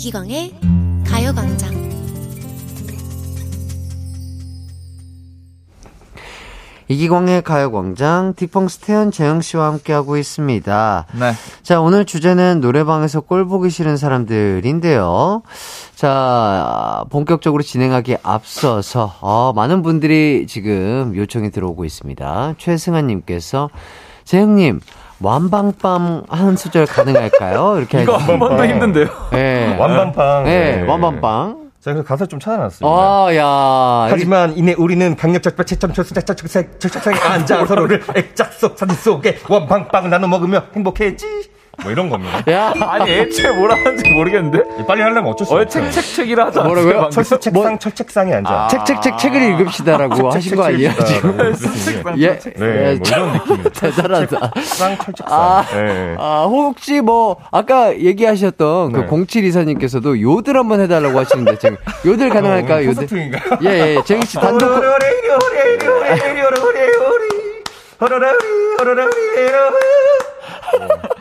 이기광의 0.00 0.54
가요광장 1.06 1.90
이기광의 6.88 7.42
가요광장, 7.42 8.32
디펑스 8.34 8.78
태연 8.78 9.10
재영 9.10 9.42
씨와 9.42 9.66
함께하고 9.66 10.16
있습니다. 10.16 11.06
네. 11.20 11.32
자, 11.62 11.82
오늘 11.82 12.06
주제는 12.06 12.60
노래방에서 12.62 13.20
꼴 13.20 13.46
보기 13.46 13.68
싫은 13.68 13.98
사람들인데요. 13.98 15.42
자, 15.94 17.04
본격적으로 17.10 17.62
진행하기에 17.62 18.20
앞서서, 18.22 19.14
어, 19.20 19.52
많은 19.54 19.82
분들이 19.82 20.46
지금 20.48 21.12
요청이 21.14 21.50
들어오고 21.50 21.84
있습니다. 21.84 22.54
최승아님께서, 22.56 23.68
재영님, 24.24 24.80
완방밤 25.20 26.24
한 26.28 26.56
소절 26.56 26.86
가능할까요? 26.86 27.78
이렇게 27.78 28.02
이거 28.02 28.16
한 28.16 28.38
번도 28.38 28.64
힘든데요. 28.64 29.06
네. 29.32 29.76
완방빵. 29.78 30.44
네, 30.44 30.82
완방빵. 30.82 31.70
제가 31.80 31.96
그 31.96 32.04
가사 32.04 32.26
좀 32.26 32.40
찾아놨습니다. 32.40 32.86
아, 32.86 33.34
야. 33.36 34.08
하지만 34.10 34.54
이내 34.56 34.74
우리는 34.74 35.16
강력적 35.16 35.56
채점 35.66 35.92
철수 35.94 36.12
작작적색 36.14 36.78
철책상에 36.78 37.18
앉아 37.18 37.64
서로를 37.66 38.02
액자 38.16 38.44
속 38.44 38.78
사진 38.78 38.96
속에 38.96 39.38
원방빵 39.48 40.10
나눠 40.10 40.28
먹으며 40.28 40.64
행복해지. 40.74 41.26
뭐 41.82 41.90
이런 41.92 42.08
겁니다. 42.10 42.42
야, 42.50 42.72
아니 42.80 43.10
애초에 43.10 43.50
뭐라 43.52 43.74
하는지 43.76 44.10
모르겠는데. 44.10 44.86
빨리 44.86 45.02
하려면 45.02 45.26
어쩔 45.32 45.46
수 45.46 45.54
어, 45.54 45.60
없어요. 45.60 45.84
책책책이라 45.90 46.46
하지? 46.46 46.58
뭐라고요? 46.60 46.92
방금? 46.94 47.10
철수 47.10 47.38
책상 47.40 47.78
철책상에 47.78 48.34
앉아. 48.34 48.68
책, 48.70 48.84
책, 48.84 49.02
책, 49.02 49.18
책을 49.18 49.42
읽읍시다라고 49.60 50.30
하신 50.30 50.56
거 50.56 50.64
아니에요, 50.64 50.92
지금? 51.04 51.36
책책상. 51.54 52.20
예, 52.20 52.38
네, 52.38 52.52
예, 52.60 52.94
뭐 52.96 53.08
이런 53.08 53.32
느낌이에요. 53.32 53.68
대단하다. 53.70 54.50
책상 54.54 54.96
철책상. 54.98 55.38
아, 55.38 55.64
네. 55.72 56.16
아, 56.18 56.44
혹시 56.48 57.00
뭐, 57.00 57.36
아까 57.50 57.94
얘기하셨던 57.96 58.92
네. 58.92 59.06
그 59.06 59.16
07이사님께서도 59.26 60.20
요들 60.20 60.56
한번 60.56 60.80
해달라고 60.80 61.18
하시는데, 61.18 61.58
지금 61.58 61.76
요들 62.04 62.28
가능할까요, 62.30 62.86
요들? 62.88 63.06
콘서트인가? 63.06 63.58
예, 63.64 63.96
예, 63.96 64.02
재희 64.04 64.20
씨 64.22 64.36
단독. 64.38 64.68
콘- 64.68 64.80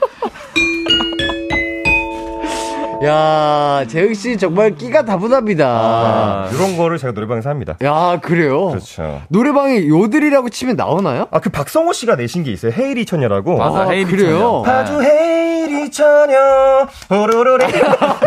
야, 3.02 3.86
재희 3.88 4.14
씨 4.14 4.38
정말 4.38 4.76
끼가 4.76 5.06
다분합니다. 5.06 5.66
아, 5.66 6.50
이런 6.54 6.76
거를 6.76 6.98
제가 6.98 7.14
노래방에서 7.14 7.50
합니다. 7.50 7.78
야, 7.82 8.20
그래요? 8.22 8.68
그렇죠. 8.70 9.22
노래방에 9.30 9.88
요들이라고 9.88 10.50
치면 10.50 10.76
나오나요? 10.76 11.28
아, 11.32 11.40
그 11.40 11.50
박성호 11.50 11.94
씨가 11.94 12.16
내신 12.18 12.44
게 12.44 12.52
있어요. 12.52 12.74
헤이리 12.78 13.06
처녀라고. 13.06 13.58
맞아, 13.58 13.80
아, 13.84 13.90
헤이리 13.90 14.06
그래요? 14.12 14.38
처녀. 14.38 14.62
파주 14.64 15.02
헤이리 15.02 15.92
처녀 15.92 16.88
호로로레 17.10 17.68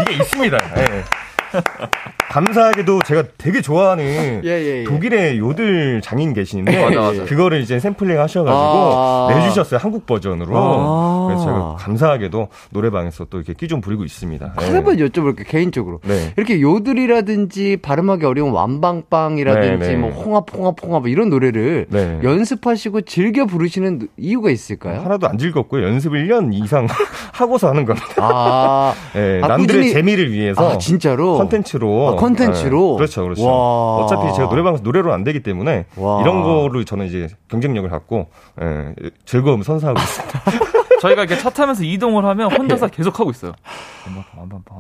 이게 0.01 0.14
있습니다. 0.14 0.59
예. 0.79 1.05
감사하게도 2.33 3.01
제가 3.05 3.24
되게 3.37 3.61
좋아하는 3.61 4.41
예, 4.43 4.49
예, 4.49 4.78
예. 4.80 4.85
독일의 4.85 5.39
요들 5.39 6.01
장인 6.03 6.33
계시는데 6.33 6.83
맞아, 6.83 7.01
맞아. 7.01 7.24
그거를 7.24 7.61
이제 7.61 7.78
샘플링 7.78 8.18
하셔가지고 8.18 8.57
아. 8.57 9.28
내주셨어요 9.35 9.78
한국 9.78 10.07
버전으로 10.07 10.53
아. 10.57 11.26
그래서 11.28 11.45
제가 11.45 11.76
감사하게도 11.78 12.49
노래방에서 12.70 13.26
또 13.26 13.37
이렇게 13.39 13.53
끼 13.55 13.72
좀 13.72 13.80
부리고 13.80 14.05
있습니다. 14.05 14.55
예. 14.61 14.66
한번 14.66 14.97
여쭤볼게요, 14.99 15.49
개인적으로. 15.49 16.01
네. 16.05 16.33
이렇게 16.37 16.61
요들이라든지 16.61 17.78
발음하기 17.80 18.26
어려운 18.26 18.53
완방빵이라든지 18.53 19.78
네, 19.87 19.93
네. 19.95 19.97
뭐 19.97 20.11
홍합, 20.11 20.45
홍합, 20.55 20.74
홍합 20.83 21.07
이런 21.09 21.30
노래를 21.30 21.87
네. 21.89 22.18
연습하시고 22.22 23.03
즐겨 23.03 23.47
부르시는 23.47 24.09
이유가 24.18 24.51
있을까요? 24.51 25.01
하나도 25.01 25.26
안 25.26 25.39
즐겁고요. 25.39 25.85
연습을 25.87 26.26
1년 26.28 26.53
이상 26.53 26.87
하고서 27.33 27.68
하는 27.68 27.87
겁니다. 27.87 28.07
아, 28.18 28.95
예, 29.16 29.41
아, 29.43 29.49
남들의 29.49 29.85
꾸준히- 29.85 29.93
재미를 29.95 30.33
위해서 30.33 30.72
아, 30.72 30.78
진짜로? 30.78 31.39
컨텐츠로 31.39 32.09
아, 32.11 32.16
컨텐츠로? 32.23 32.93
예, 32.95 32.97
그렇죠, 32.97 33.23
그렇죠. 33.25 33.45
와. 33.47 33.97
어차피 33.99 34.33
제가 34.35 34.49
노래방에서 34.49 34.83
노래로 34.83 35.12
안 35.12 35.25
되기 35.25 35.43
때문에 35.43 35.87
와. 35.97 36.20
이런 36.23 36.43
거를 36.43 36.85
저는 36.85 37.07
이제 37.07 37.29
경쟁력을 37.49 37.89
갖고 37.91 38.29
예, 38.61 38.95
즐거움 39.25 39.62
선사하고 39.62 39.99
있습니다. 40.01 40.41
저희가 41.03 41.23
이렇게 41.25 41.37
차 41.37 41.51
타면서 41.51 41.83
이동을 41.83 42.25
하면 42.25 42.53
혼자서 42.53 42.87
계속 42.89 43.19
하고 43.19 43.33
있어요. 43.33 43.53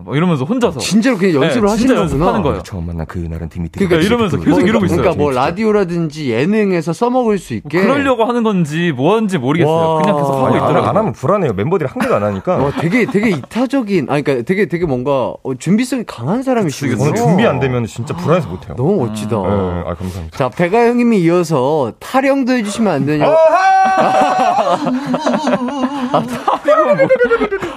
뭐 0.04 0.14
이러면서 0.16 0.44
혼자서. 0.44 0.78
진짜로 0.78 1.18
그냥 1.18 1.42
연습을 1.42 1.66
네, 1.66 1.70
하시는 1.72 1.96
거구나. 1.96 2.42
거예요. 2.42 2.62
처음 2.62 2.86
만난 2.86 3.06
그날은 3.06 3.48
디미트. 3.48 3.80
그러니까 3.80 4.06
이러면서 4.06 4.38
계속 4.38 4.60
이러고 4.60 4.84
있어요. 4.84 4.98
그러니까 4.98 5.20
뭐 5.20 5.32
라디오라든지 5.32 6.30
예능에서 6.30 6.92
써먹을 6.92 7.38
수 7.38 7.54
있게. 7.54 7.80
그러려고 7.80 8.24
하는 8.24 8.44
건지 8.44 8.92
뭐 8.94 9.16
하는지 9.16 9.38
모르겠어요. 9.38 9.74
와. 9.74 10.00
그냥 10.00 10.16
계속 10.16 10.32
하고 10.32 10.56
있더라고요. 10.56 10.88
안 10.88 10.96
하면 10.96 11.12
불안해요. 11.12 11.54
멤버들이 11.54 11.88
한 11.92 12.00
개도 12.00 12.14
안 12.14 12.22
하니까. 12.22 12.56
와, 12.56 12.70
되게 12.70 13.04
되게 13.06 13.30
이타적인 13.30 14.06
아니 14.08 14.22
그러니까 14.22 14.44
되게 14.46 14.66
되게 14.66 14.86
뭔가 14.86 15.34
어, 15.42 15.54
준비성이 15.58 16.04
강한 16.06 16.44
사람이시군요. 16.44 16.98
저는 16.98 17.14
준비 17.16 17.44
안 17.46 17.58
되면 17.58 17.84
진짜 17.86 18.14
불안해서 18.14 18.48
못 18.48 18.64
해요. 18.66 18.74
너무 18.76 19.06
멋지다. 19.06 19.36
예, 19.36 19.90
아 19.90 19.94
감사합니다. 19.94 20.38
자, 20.38 20.48
배가 20.48 20.86
형님이 20.86 21.18
이어서 21.22 21.92
타령도 21.98 22.52
해 22.52 22.62
주시면 22.62 22.92
안 22.92 23.06
되냐고. 23.06 23.32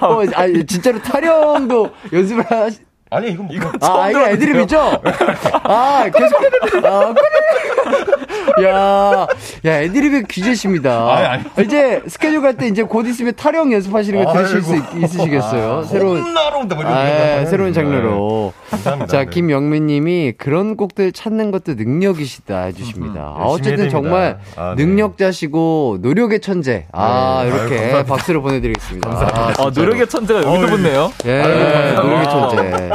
어, 0.00 0.22
아니, 0.34 0.64
진짜로 0.66 1.00
타령도 1.00 1.90
연습을 2.12 2.44
하시, 2.50 2.78
아니 3.16 3.30
이건 3.30 3.46
뭐 3.46 3.56
아, 3.80 4.10
이거 4.10 4.28
애드립이죠? 4.28 5.00
아, 5.64 6.04
계속, 6.14 6.36
아, 6.84 7.14
그래. 7.14 8.68
야, 8.68 9.26
야, 9.66 9.80
애드립의 9.82 10.24
귀재십니다. 10.28 11.14
아니, 11.56 11.64
이제 11.64 12.02
스케줄 12.06 12.40
갈 12.42 12.56
때 12.56 12.66
이제 12.68 12.82
곧 12.82 13.06
있으면 13.06 13.34
타령 13.36 13.72
연습하시는 13.72 14.24
거 14.24 14.32
들으실 14.32 14.62
수 14.62 14.76
있, 14.76 14.82
있으시겠어요? 15.04 15.82
새로운. 15.84 16.22
혼나로 16.22 16.60
아, 16.60 16.66
거 16.66 17.40
예, 17.40 17.46
새로운 17.46 17.70
거. 17.70 17.74
장르로. 17.74 18.52
감사합니다. 18.70 19.06
자, 19.10 19.24
네. 19.24 19.30
김영민 19.30 19.86
님이 19.86 20.32
그런 20.38 20.76
곡들 20.76 21.12
찾는 21.12 21.50
것도 21.50 21.74
능력이시다 21.74 22.64
해주십니다. 22.64 23.20
아, 23.20 23.40
열심히 23.40 23.52
어쨌든 23.52 23.70
해야 23.70 23.76
됩니다. 23.76 23.90
정말 23.98 24.38
아, 24.56 24.74
네. 24.76 24.84
능력자시고 24.84 25.98
노력의 26.00 26.40
천재. 26.40 26.86
아, 26.92 27.40
네. 27.42 27.48
이렇게 27.48 27.62
아유, 27.74 27.80
감사합니다. 27.82 28.14
박수를 28.14 28.40
보내드리겠습니다. 28.40 29.10
아, 29.10 29.52
아. 29.58 29.70
노력의 29.74 30.08
천재가 30.08 30.42
여기서 30.42 30.66
붙네요. 30.66 31.12
예, 31.26 31.42
노력의 31.42 32.24
감사합니다. 32.26 32.30
천재. 32.56 32.90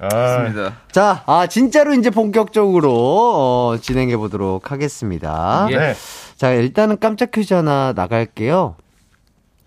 아, 0.00 0.08
맞습니다. 0.08 0.76
자, 0.90 1.22
아, 1.26 1.46
진짜로 1.46 1.94
이제 1.94 2.10
본격적으로, 2.10 2.92
어, 2.92 3.76
진행해 3.80 4.16
보도록 4.16 4.70
하겠습니다. 4.72 5.66
예. 5.70 5.76
네. 5.76 5.94
자, 6.36 6.52
일단은 6.52 6.98
깜짝 7.00 7.30
퀴즈 7.30 7.54
하나 7.54 7.92
나갈게요. 7.94 8.76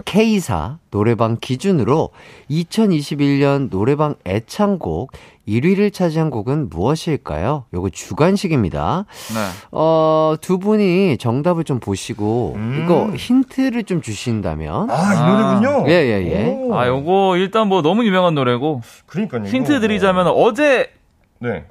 K사 0.05 0.77
노래방 0.91 1.37
기준으로 1.39 2.09
2021년 2.49 3.69
노래방 3.69 4.15
애창곡 4.25 5.11
1위를 5.47 5.91
차지한 5.91 6.29
곡은 6.29 6.69
무엇일까요? 6.69 7.65
요거 7.73 7.89
주관식입니다. 7.89 9.05
네. 9.33 9.39
어, 9.71 10.35
두 10.39 10.59
분이 10.59 11.17
정답을 11.17 11.63
좀 11.63 11.79
보시고, 11.79 12.53
음. 12.55 12.83
이거 12.83 13.09
힌트를 13.15 13.83
좀 13.83 14.01
주신다면. 14.01 14.89
아, 14.91 15.13
이 15.13 15.61
노래군요. 15.63 15.89
예, 15.89 15.93
예, 15.93 16.31
예. 16.31 16.45
오. 16.45 16.75
아, 16.75 16.87
요거 16.87 17.37
일단 17.37 17.67
뭐 17.67 17.81
너무 17.81 18.05
유명한 18.05 18.35
노래고 18.35 18.81
그러니까요. 19.07 19.45
힌트 19.45 19.79
드리자면 19.79 20.27
어제 20.27 20.91
네. 21.39 21.65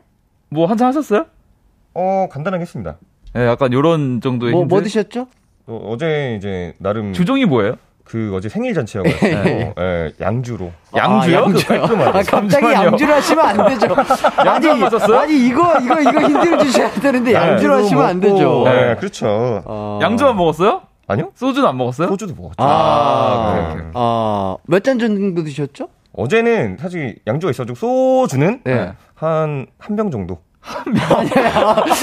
뭐 0.49 0.67
한잔 0.67 0.89
하셨어요? 0.89 1.27
어, 1.95 2.27
간단하게 2.31 2.63
했습니다. 2.63 2.97
예, 3.37 3.47
약간 3.47 3.73
요런 3.73 4.21
정도의 4.21 4.53
뭐, 4.53 4.63
힌트. 4.63 4.75
뭐 4.75 4.83
드셨죠? 4.83 5.29
어, 5.69 5.91
어제 5.93 6.35
이제 6.37 6.75
나름 6.79 7.13
주종이 7.13 7.45
뭐예요? 7.45 7.77
그 8.09 8.33
어제 8.35 8.49
생일 8.49 8.73
잔치여가지고 8.75 9.27
예, 9.79 10.13
양주로 10.21 10.73
양주요? 10.97 11.39
아, 11.39 11.43
양주요? 11.43 11.79
깔끔하게. 11.79 12.19
아, 12.19 12.23
갑자기. 12.23 12.67
양주를 12.67 13.15
하시면 13.15 13.45
안 13.45 13.67
되죠. 13.69 13.87
양주 14.47 14.71
안 14.71 14.81
마셨어요? 14.81 15.19
아니, 15.19 15.47
이거, 15.47 15.79
이거, 15.79 16.01
이거 16.01 16.21
힌트를 16.23 16.59
주셔야 16.61 16.91
되는데 16.93 17.35
양주를 17.35 17.77
네, 17.77 17.83
하시면 17.83 18.05
안 18.05 18.21
되죠. 18.21 18.63
네, 18.65 18.97
그렇죠. 18.97 19.63
어. 19.67 19.99
양주만 20.03 20.37
먹었어요? 20.37 20.83
아니요? 21.07 21.31
소주는 21.35 21.69
안 21.69 21.77
먹었어요? 21.77 22.09
소주도 22.09 22.35
먹었죠. 22.35 22.55
아, 22.59 23.53
네. 23.55 23.61
오케이, 23.61 23.77
오케이. 23.81 23.91
어, 23.95 24.57
몇잔 24.67 24.99
정도 24.99 25.45
드셨죠? 25.45 25.89
어제는 26.15 26.79
사실 26.81 27.17
양주가 27.27 27.51
있어가지고 27.51 27.77
소주는 28.27 28.63
네. 28.65 28.93
한한 29.15 29.67
병 29.97 30.11
정도. 30.11 30.39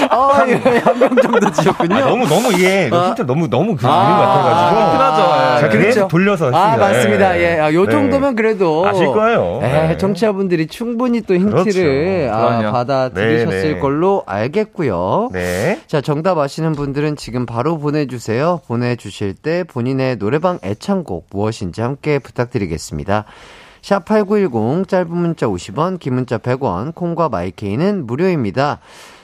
아, 0.09 0.45
예, 0.47 0.53
한병 0.79 1.15
정도 1.21 1.51
드셨군요. 1.51 1.95
아, 1.95 1.99
너무 2.09 2.27
너무 2.27 2.51
이게 2.53 2.89
아. 2.91 3.07
힌트 3.07 3.21
너무 3.23 3.47
너무 3.49 3.75
그 3.75 3.85
아, 3.87 4.01
있는 4.01 4.17
것 4.17 4.25
같아가지고. 4.25 4.81
흔하죠. 4.91 5.55
예. 5.55 5.59
제가 5.59 5.69
그렇죠. 5.83 6.07
돌려서 6.07 6.45
했습니다. 6.45 6.73
아, 6.73 6.77
맞습니다. 6.77 7.39
예. 7.39 7.59
아, 7.59 7.73
요 7.73 7.85
네. 7.85 7.91
정도면 7.91 8.35
그래도. 8.35 8.85
아실 8.87 9.07
거예요. 9.07 9.59
예, 9.63 9.67
네. 9.67 9.97
청취자분들이 9.97 10.67
충분히 10.67 11.21
또 11.21 11.35
힌트를 11.35 12.29
그렇죠. 12.29 12.33
아. 12.33 12.71
받아들이셨을 12.71 13.61
네, 13.61 13.73
네. 13.73 13.79
걸로 13.79 14.23
알겠고요. 14.25 15.29
네. 15.31 15.79
자, 15.87 16.01
정답 16.01 16.37
아시는 16.37 16.73
분들은 16.73 17.15
지금 17.17 17.45
바로 17.45 17.77
보내주세요. 17.77 18.61
보내주실 18.67 19.35
때 19.35 19.63
본인의 19.63 20.17
노래방 20.17 20.59
애창곡 20.63 21.27
무엇인지 21.31 21.81
함께 21.81 22.19
부탁드리겠습니다. 22.19 23.25
샵8910, 23.85 24.87
짧은 24.87 25.15
문자 25.15 25.45
50원, 25.45 25.99
긴 25.99 26.15
문자 26.15 26.39
100원, 26.39 26.95
콩과 26.95 27.29
마이케이는 27.29 28.07
무료입니다. 28.07 28.79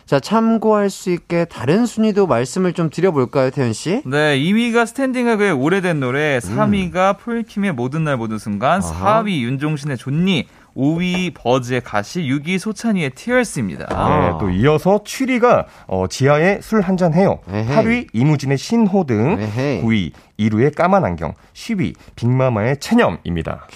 자, 0.05 0.19
참고할 0.19 0.89
수 0.91 1.09
있게 1.09 1.45
다른 1.45 1.85
순위도 1.87 2.27
말씀을 2.27 2.73
좀 2.73 2.89
드려볼까요, 2.91 3.49
태현 3.49 3.73
씨? 3.73 4.03
네, 4.05 4.37
2위가 4.37 4.85
스탠딩에그의 4.85 5.53
오래된 5.53 5.99
노래, 5.99 6.37
3위가 6.39 7.17
폴킴의 7.17 7.73
모든 7.73 8.03
날 8.03 8.17
모든 8.17 8.37
순간, 8.37 8.81
음. 8.81 8.85
아하. 8.85 9.23
4위 9.23 9.41
윤종신의 9.41 9.97
좋니, 9.97 10.47
5위 10.75 11.33
버즈의 11.33 11.81
가시, 11.81 12.21
6위 12.21 12.57
소찬휘의 12.57 13.11
Tears입니다. 13.11 13.87
아. 13.89 14.19
네, 14.31 14.37
또 14.39 14.49
이어서 14.49 14.99
7위가 15.03 15.65
어, 15.87 16.07
지아의 16.07 16.59
술 16.61 16.81
한잔 16.81 17.13
해요. 17.13 17.39
에헤이. 17.51 17.67
8위 17.67 18.07
이무진의 18.13 18.57
신호등 18.57 19.37
에헤이. 19.39 19.81
9위 19.83 20.11
이루의 20.37 20.71
까만 20.71 21.05
안경, 21.05 21.33
10위 21.53 21.93
빅마마의 22.15 22.79
체념입니다. 22.79 23.67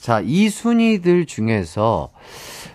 자, 0.00 0.20
이 0.24 0.48
순위들 0.48 1.26
중에서 1.26 2.10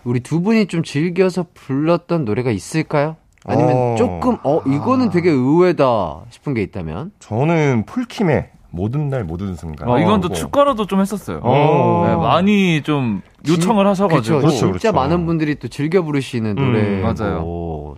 우리 0.04 0.20
두 0.20 0.42
분이 0.42 0.66
좀 0.68 0.84
즐겨서 0.84 1.46
불렀던 1.54 2.26
노래가 2.26 2.52
있을까요? 2.52 3.16
아니면 3.46 3.72
어. 3.76 3.96
조금, 3.98 4.38
어, 4.44 4.62
이거는 4.68 5.10
되게 5.10 5.30
의외다 5.32 6.26
싶은 6.30 6.54
게 6.54 6.62
있다면? 6.62 7.12
저는 7.20 7.86
폴킴의 7.88 8.50
모든 8.72 9.10
날 9.10 9.24
모든 9.26 9.56
순간. 9.56 9.88
어, 9.90 10.00
이건 10.00 10.22
또 10.22 10.30
뭐. 10.30 10.36
축가로도 10.38 10.86
좀 10.88 11.02
했었어요. 11.02 11.42
어. 11.44 12.06
네, 12.08 12.16
많이 12.16 12.82
좀 12.84 13.22
요청을 13.48 13.86
하셔가지고. 13.86 14.38
그쵸, 14.40 14.50
진짜 14.50 14.68
그렇죠. 14.68 14.92
많은 14.94 15.26
분들이 15.26 15.56
또 15.56 15.68
즐겨 15.68 16.02
부르시는 16.02 16.58
음, 16.58 16.66
노래고 16.74 17.02
맞아요. 17.02 17.38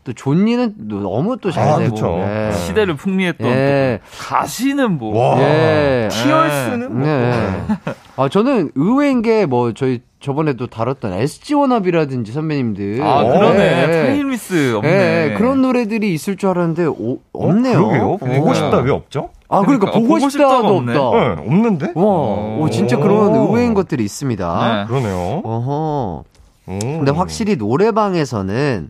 또 0.04 0.14
존니는 0.16 0.74
너무 0.88 1.38
또잘 1.38 1.68
아, 1.68 1.78
되고. 1.78 1.96
예. 2.20 2.52
시대를 2.54 2.96
풍미했던 2.96 3.48
예. 3.48 4.00
또 4.04 4.18
가시는 4.28 4.98
뭐. 4.98 5.18
와. 5.36 5.40
예. 5.42 6.10
Tears는 6.12 6.94
뭐. 6.98 7.06
네. 7.08 7.62
아, 8.18 8.28
저는 8.30 8.72
의외인 8.76 9.22
게 9.22 9.46
뭐 9.46 9.74
저희 9.74 10.02
저번에도 10.20 10.68
다뤘던 10.68 11.14
SG 11.14 11.54
워너비라든지 11.54 12.32
선배님들. 12.32 13.02
아, 13.04 13.24
그러네. 13.26 13.60
예, 13.60 13.84
예. 13.84 14.06
Timeless 14.08 14.76
없네. 14.78 14.90
예, 14.90 15.34
그런 15.38 15.62
노래들이 15.62 16.14
있을 16.14 16.38
줄 16.38 16.50
알았는데 16.50 16.86
오, 16.86 17.20
없네요. 17.34 17.80
어, 17.80 18.18
그러게요. 18.18 18.40
보고 18.40 18.54
싶다 18.54 18.78
왜 18.78 18.92
없죠? 18.92 19.30
아, 19.54 19.62
그러니까, 19.62 19.86
그러니까, 19.88 19.92
보고, 19.92 20.08
보고 20.16 20.30
싶다도 20.30 20.56
싶다가 20.56 20.68
없네. 20.70 20.96
없다. 20.98 21.36
네, 21.36 21.48
없는데? 21.48 21.92
와, 21.96 22.04
오, 22.04 22.70
진짜 22.72 22.98
그런 22.98 23.36
의외인 23.36 23.74
것들이 23.74 24.04
있습니다. 24.04 24.84
네. 24.84 24.88
그러네요. 24.88 25.42
어허. 25.44 26.24
음. 26.70 26.80
근데 26.80 27.12
확실히 27.12 27.56
노래방에서는 27.56 28.90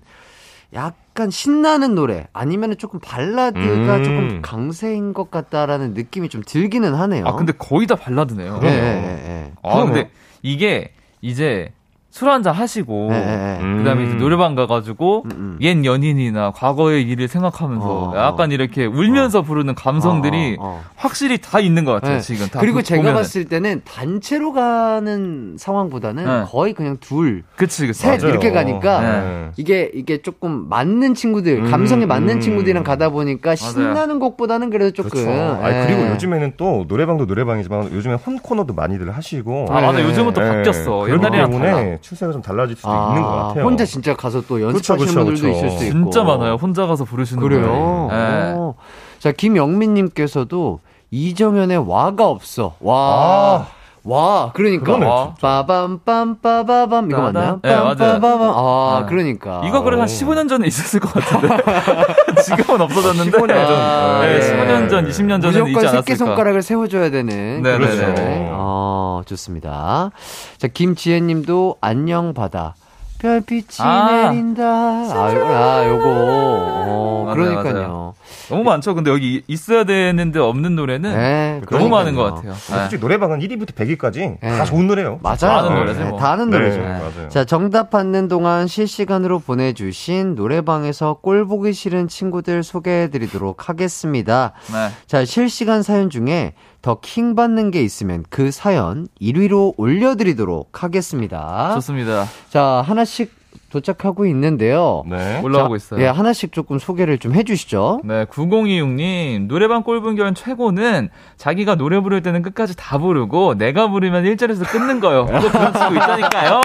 약간 0.73 1.29
신나는 1.29 1.95
노래 1.95 2.27
아니면 2.33 2.77
조금 2.77 2.99
발라드가 2.99 3.97
음. 3.97 4.03
조금 4.03 4.41
강세인 4.41 5.13
것 5.13 5.29
같다라는 5.29 5.93
느낌이 5.93 6.29
좀 6.29 6.41
들기는 6.45 6.93
하네요. 6.93 7.25
아, 7.27 7.33
근데 7.33 7.53
거의 7.53 7.85
다 7.87 7.95
발라드네요. 7.95 8.59
예, 8.63 8.67
예, 8.67 8.71
예. 8.71 9.51
아, 9.63 9.83
근데 9.83 10.09
이게 10.41 10.91
이제 11.21 11.71
술 12.13 12.29
한잔 12.29 12.53
하시고 12.53 13.09
예, 13.11 13.15
예, 13.15 13.57
예. 13.59 13.77
그다음에 13.79 14.03
이제 14.03 14.13
노래방 14.13 14.53
가가지고 14.53 15.23
음, 15.25 15.31
음. 15.31 15.57
옛 15.61 15.83
연인이나 15.83 16.51
과거의 16.51 17.01
일을 17.09 17.27
생각하면서 17.27 17.87
어, 17.87 18.13
약간 18.15 18.51
이렇게 18.51 18.85
울면서 18.85 19.41
부르는 19.41 19.73
감성들이 19.73 20.57
어, 20.59 20.63
어, 20.63 20.67
어. 20.67 20.83
확실히 20.95 21.39
다 21.39 21.59
있는 21.59 21.85
것 21.85 21.93
같아요 21.93 22.17
네. 22.17 22.19
지금 22.21 22.45
다 22.49 22.59
그리고 22.59 22.75
보- 22.77 22.81
제가 22.83 22.99
보면은. 23.01 23.19
봤을 23.19 23.45
때는 23.45 23.81
단체로 23.83 24.53
가는 24.53 25.55
상황보다는 25.57 26.23
네. 26.23 26.43
거의 26.45 26.73
그냥 26.73 26.97
둘, 26.99 27.41
그치 27.55 27.87
그치 27.87 28.01
셋 28.01 28.19
맞아요. 28.21 28.29
이렇게 28.31 28.51
가니까 28.51 29.01
네. 29.01 29.51
이게 29.57 29.89
이게 29.95 30.21
조금 30.21 30.69
맞는 30.69 31.15
친구들, 31.15 31.63
음, 31.65 31.71
감성에 31.71 32.05
맞는 32.05 32.35
음. 32.35 32.39
친구들이랑 32.41 32.83
가다 32.83 33.09
보니까 33.09 33.55
신나는 33.55 34.19
곡보다는 34.19 34.69
그래도 34.69 34.91
조금. 34.91 35.09
그렇죠. 35.09 35.63
아 35.63 35.71
예. 35.81 35.87
그리고 35.87 36.07
요즘에는 36.11 36.53
또 36.57 36.85
노래방도 36.87 37.25
노래방이지만 37.25 37.91
요즘에 37.91 38.13
혼 38.23 38.37
코너도 38.37 38.75
많이들 38.75 39.09
하시고 39.09 39.65
아 39.71 39.81
맞아 39.81 39.97
네. 39.97 40.03
요즘은 40.03 40.33
또 40.33 40.43
예, 40.43 40.47
바뀌었어 40.47 41.09
옛날이랑 41.09 41.49
때문에 41.49 41.71
달라 41.71 41.97
추세가 42.03 42.31
좀 42.31 42.41
달라질 42.41 42.75
수도 42.75 42.89
있는 42.89 43.21
것 43.23 43.29
같아요. 43.29 43.63
혼자 43.65 43.85
진짜 43.85 44.15
가서 44.15 44.41
또 44.41 44.61
연습하시는 44.61 44.97
그렇죠, 44.97 45.25
그렇죠, 45.25 45.25
분들도 45.25 45.41
그렇죠. 45.41 45.65
있을 45.65 45.77
수 45.79 45.85
있고. 45.85 45.93
진짜 46.11 46.23
많아요 46.23 46.55
혼자 46.55 46.85
가서 46.85 47.05
부르시는 47.05 47.41
그래요. 47.41 47.61
분들이. 47.61 48.19
예. 48.19 48.53
어. 48.57 48.75
자, 49.19 49.31
김영민님께서도 49.31 50.79
이정현의 51.09 51.89
와가 51.89 52.27
없어. 52.27 52.75
와. 52.81 53.65
아. 53.65 53.67
와, 54.05 54.51
그러니까. 54.53 54.83
그러네, 54.83 55.05
와. 55.05 55.33
빠밤, 55.39 55.99
빰, 56.05 56.41
빠바밤. 56.41 57.09
이거 57.09 57.21
맞나요? 57.21 57.59
네, 57.63 57.73
맞아요. 57.73 57.95
빰빠바밤. 57.95 58.53
아, 58.55 58.99
네. 59.01 59.05
그러니까. 59.09 59.61
이거 59.65 59.81
그래 59.81 59.97
한 59.97 60.07
15년 60.07 60.49
전에 60.49 60.67
있었을 60.67 60.99
것 60.99 61.13
같은데 61.13 61.57
지금은 62.43 62.81
없어졌는데 62.81 63.37
15년 63.37 63.47
전. 63.47 63.79
아, 63.79 64.21
네, 64.21 64.35
예. 64.35 64.39
15년 64.39 64.89
전 64.89 65.07
20년 65.07 65.41
전에 65.41 65.47
있지 65.47 65.59
무조건 65.61 65.77
않았을까 65.77 66.01
새끼 66.01 66.15
손가락을 66.17 66.61
세워 66.61 66.87
줘야 66.87 67.09
되는. 67.09 67.61
네, 67.63 67.77
그런 67.77 67.89
네, 67.89 67.95
노래. 68.05 68.13
네. 68.13 68.49
어, 68.51 69.21
좋습니다. 69.25 70.11
자, 70.57 70.67
김지혜 70.67 71.21
님도 71.21 71.77
안녕 71.79 72.33
바다. 72.33 72.75
별빛이 73.19 73.63
아. 73.79 74.29
내린다. 74.31 74.63
아, 74.63 75.33
요- 75.33 75.47
아, 75.47 75.87
요거. 75.87 76.03
어, 76.05 77.23
맞아요, 77.25 77.35
그러니까요. 77.35 77.73
맞아요. 77.73 78.13
너무 78.49 78.63
많죠 78.63 78.93
근데 78.95 79.11
여기 79.11 79.43
있어야 79.47 79.83
되는데 79.83 80.39
없는 80.39 80.75
노래는 80.75 81.13
네, 81.13 81.61
너무 81.69 81.89
많은 81.89 82.13
그러니까요. 82.13 82.15
것 82.15 82.35
같아요 82.35 82.53
네. 82.53 82.59
솔직히 82.59 83.01
노래방은 83.01 83.39
1위부터 83.39 83.73
100위까지 83.73 84.37
네. 84.41 84.57
다 84.57 84.65
좋은 84.65 84.87
노래예요. 84.87 85.19
맞아요. 85.21 85.57
아는 85.57 85.75
노래죠, 85.75 85.99
네, 86.03 86.09
뭐. 86.09 86.19
다 86.19 86.31
아는 86.31 86.49
네, 86.49 86.57
노래죠. 86.57 86.79
맞아요. 86.81 87.29
자, 87.29 87.45
정답 87.45 87.89
받는 87.89 88.27
동안 88.27 88.67
실시간으로 88.67 89.39
보내주신 89.39 90.35
노래방에서 90.35 91.19
꼴 91.21 91.45
보기 91.47 91.73
싫은 91.73 92.07
친구들 92.07 92.63
소개해드리도록 92.63 93.69
하겠습니다. 93.69 94.53
네. 94.71 94.89
자, 95.07 95.25
실시간 95.25 95.83
사연 95.83 96.09
중에 96.09 96.53
더킹 96.81 97.35
받는 97.35 97.71
게 97.71 97.81
있으면 97.81 98.23
그 98.29 98.51
사연 98.51 99.07
1위로 99.21 99.73
올려드리도록 99.77 100.83
하겠습니다. 100.83 101.71
좋습니다 101.75 102.25
자, 102.49 102.83
하나씩 102.85 103.42
도착하고 103.73 104.27
있는데요. 104.27 105.03
네. 105.07 105.41
올라오고 105.41 105.77
자, 105.79 105.83
있어요 105.95 106.01
예, 106.03 106.07
하나씩 106.07 106.51
조금 106.51 106.77
소개를 106.77 107.17
좀 107.17 107.33
해주시죠. 107.33 108.01
네, 108.03 108.25
9026님, 108.25 109.47
노래방 109.47 109.81
꼴분결 109.81 110.35
최고는 110.35 111.09
자기가 111.37 111.73
노래 111.73 111.99
부를 111.99 112.21
때는 112.21 112.43
끝까지 112.43 112.77
다 112.77 112.99
부르고, 112.99 113.55
내가 113.57 113.89
부르면 113.89 114.25
1절에서 114.25 114.69
끊는 114.69 114.99
거요. 114.99 115.25
또 115.25 115.49
그런 115.49 115.73
친구 115.73 115.95
있다니까요? 115.97 116.61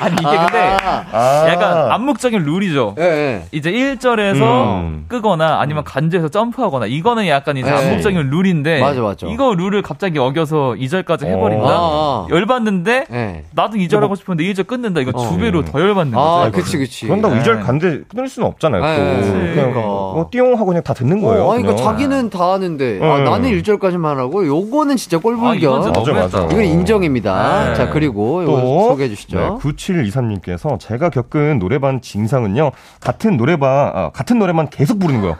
아니, 0.00 0.14
이게 0.14 0.36
근데, 0.38 0.76
아. 1.12 1.44
약간 1.48 1.92
암묵적인 1.92 2.42
룰이죠. 2.42 2.94
예, 2.98 3.02
예. 3.02 3.44
이제 3.52 3.70
1절에서 3.70 4.80
음. 4.80 5.04
끄거나 5.08 5.60
아니면 5.60 5.84
간주해서 5.84 6.28
점프하거나, 6.30 6.86
이거는 6.86 7.28
약간 7.28 7.58
이제 7.58 7.70
네. 7.70 7.76
암묵적인 7.76 8.30
룰인데, 8.30 8.80
맞아, 8.80 9.02
맞아. 9.02 9.26
이거 9.26 9.54
룰을 9.54 9.82
갑자기 9.82 10.18
어겨서 10.18 10.74
2절까지 10.78 11.26
해버린다? 11.26 11.66
아. 11.68 12.26
열받는데, 12.30 13.06
예. 13.12 13.44
나도 13.52 13.76
2절 13.76 14.00
하고 14.00 14.14
싶은데 14.14 14.44
1절 14.44 14.66
끊는다. 14.66 15.00
이거 15.02 15.10
어. 15.14 15.28
두 15.28 15.36
배로 15.38 15.64
더 15.64 15.80
열받 15.80 15.97
는 16.04 16.12
거죠. 16.12 16.20
아. 16.26 16.50
그치, 16.50 16.78
그치. 16.78 17.06
그런다고 17.06 17.34
네. 17.34 17.40
이 17.40 17.44
2절 17.44 17.64
간데 17.64 18.02
끊을 18.08 18.28
수는 18.28 18.48
없잖아요. 18.48 18.82
네, 18.82 18.96
또 18.96 19.20
그치. 19.20 19.30
그냥. 19.54 19.72
뭐 19.74 20.28
띠용 20.30 20.54
하고 20.54 20.66
그냥 20.66 20.82
다 20.82 20.94
듣는 20.94 21.20
거예요. 21.20 21.44
어, 21.44 21.52
아니, 21.54 21.62
그러니까. 21.62 21.82
자기는 21.82 22.30
다 22.30 22.52
하는데, 22.52 22.98
아, 23.02 23.18
네. 23.18 23.24
나는 23.24 23.50
1절까지만 23.50 24.16
하고, 24.16 24.46
요거는 24.46 24.96
진짜 24.96 25.16
아, 25.16 25.20
꼴불견. 25.20 25.82
진짜 25.82 26.00
맞아. 26.00 26.12
맞아. 26.12 26.44
이건 26.52 26.64
인정입니다. 26.64 27.68
네. 27.68 27.74
자, 27.74 27.90
그리고 27.90 28.44
또 28.44 28.88
소개해 28.90 29.08
주시죠. 29.08 29.38
네, 29.38 29.48
9723님께서 29.60 30.78
제가 30.78 31.10
겪은 31.10 31.58
노래방 31.58 32.00
진상은요. 32.00 32.70
같은 33.00 33.36
노래방 33.36 33.92
아, 33.94 34.10
같은 34.10 34.38
노래만 34.38 34.68
계속 34.70 34.98
부르는 34.98 35.20
거예요. 35.20 35.36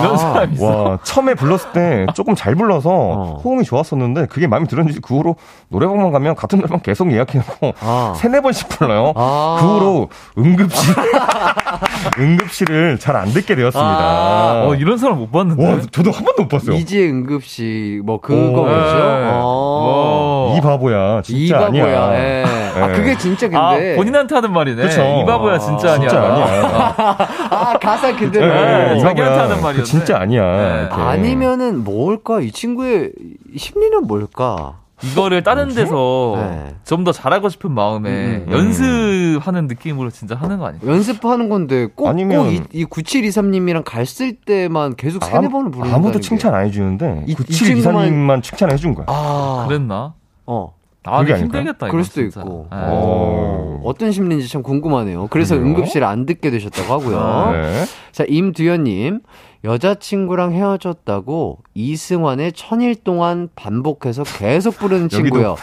이런 0.00 0.16
사람이 0.18 0.54
있어. 0.54 0.82
와, 0.82 0.98
처음에 1.02 1.34
불렀을 1.34 1.72
때 1.72 2.06
조금 2.14 2.34
잘 2.34 2.54
불러서 2.54 2.90
어. 2.90 3.40
호응이 3.44 3.64
좋았었는데 3.64 4.26
그게 4.26 4.46
마음에 4.46 4.66
들었는지 4.66 5.00
그 5.00 5.16
후로 5.16 5.36
노래방만 5.68 6.12
가면 6.12 6.34
같은 6.34 6.58
노래방 6.58 6.80
계속 6.80 7.10
예약해놓고 7.12 7.74
아. 7.80 8.14
세네 8.16 8.40
번씩 8.40 8.68
불러요. 8.68 9.12
아. 9.16 9.58
그 9.60 9.66
후로 9.66 10.08
응급실 10.38 10.94
응급실을 12.18 12.98
잘 12.98 13.18
안 13.18 13.32
듣게 13.32 13.56
되었습니다. 13.56 13.88
아. 13.90 14.64
어, 14.66 14.74
이런 14.76 14.96
사람 14.96 15.18
못 15.18 15.32
봤는데. 15.32 15.64
와, 15.72 15.80
저도 15.90 16.12
한 16.12 16.24
번도 16.24 16.42
못 16.42 16.48
봤어요. 16.48 16.76
이지혜 16.76 17.08
응급실, 17.10 18.02
뭐, 18.04 18.20
그거 18.20 18.60
오. 18.60 18.64
뭐죠? 18.64 18.94
네. 18.96 19.30
어. 19.42 20.54
이 20.56 20.60
바보야, 20.60 21.20
진짜 21.22 21.58
이 21.60 21.64
아니야. 21.64 21.84
바보야. 21.84 22.67
예. 22.78 22.82
아, 22.82 22.86
네. 22.88 22.92
그게 22.94 23.16
진짜 23.18 23.46
아, 23.54 23.74
근데. 23.74 23.96
본인한테 23.96 24.34
하는 24.34 24.52
말이네. 24.52 24.82
그쵸. 24.82 25.02
이 25.02 25.26
바보야, 25.26 25.58
진짜 25.58 25.94
아니야. 25.94 26.08
진짜 26.08 26.24
아니야. 26.24 27.16
아, 27.50 27.78
가사 27.78 28.14
그대로. 28.16 28.46
네, 28.46 28.96
이 28.96 29.00
자기한테. 29.00 29.38
하는 29.38 29.56
그 29.56 29.62
말이었네. 29.62 29.84
진짜 29.84 30.18
아니야. 30.18 30.42
네. 30.56 30.80
이렇게. 30.80 30.94
아니면은 31.02 31.84
뭘까? 31.84 32.40
이 32.40 32.50
친구의 32.50 33.12
심리는 33.56 34.06
뭘까? 34.06 34.76
이거를 35.00 35.44
다른 35.44 35.68
데서 35.68 36.34
네. 36.38 36.74
좀더 36.84 37.12
잘하고 37.12 37.48
싶은 37.50 37.70
마음에 37.70 38.10
음, 38.10 38.46
음. 38.48 38.52
연습하는 38.52 39.68
느낌으로 39.68 40.10
진짜 40.10 40.34
하는 40.34 40.58
거 40.58 40.66
아니에요? 40.66 40.90
연습하는 40.90 41.48
건데 41.48 41.86
꼭, 41.94 42.08
아니면- 42.08 42.46
꼭 42.46 42.50
이, 42.52 42.62
이 42.72 42.84
9723님이랑 42.84 43.84
갔을 43.84 44.34
때만 44.40 44.96
계속 44.96 45.22
세네 45.22 45.50
번을 45.50 45.70
부르는 45.70 45.94
아무도 45.94 46.18
칭찬 46.18 46.52
안 46.52 46.66
해주는데 46.66 47.26
이- 47.28 47.30
이 47.30 47.34
9724님만 47.36 48.42
칭찬해 48.42 48.74
준 48.74 48.96
거야. 48.96 49.06
아, 49.08 49.66
그랬나? 49.68 50.14
어. 50.46 50.72
아, 51.04 51.20
그게? 51.24 51.38
힘들겠다. 51.38 51.88
그럴 51.88 52.04
수도 52.04 52.20
진짜. 52.20 52.40
있고. 52.40 52.66
네. 52.70 52.76
어. 52.80 53.80
어떤 53.84 54.12
심리인지 54.12 54.48
참 54.48 54.62
궁금하네요. 54.62 55.28
그래서 55.28 55.54
그래요? 55.54 55.68
응급실에 55.68 56.04
안 56.04 56.26
듣게 56.26 56.50
되셨다고 56.50 56.92
하고요. 56.92 57.52
네. 57.52 57.84
자, 58.12 58.24
임두현님. 58.28 59.20
여자친구랑 59.64 60.52
헤어졌다고 60.52 61.58
이승환의 61.74 62.52
천일 62.52 62.94
동안 62.94 63.48
반복해서 63.56 64.22
계속 64.22 64.76
부르는 64.78 65.08
친구요. 65.10 65.56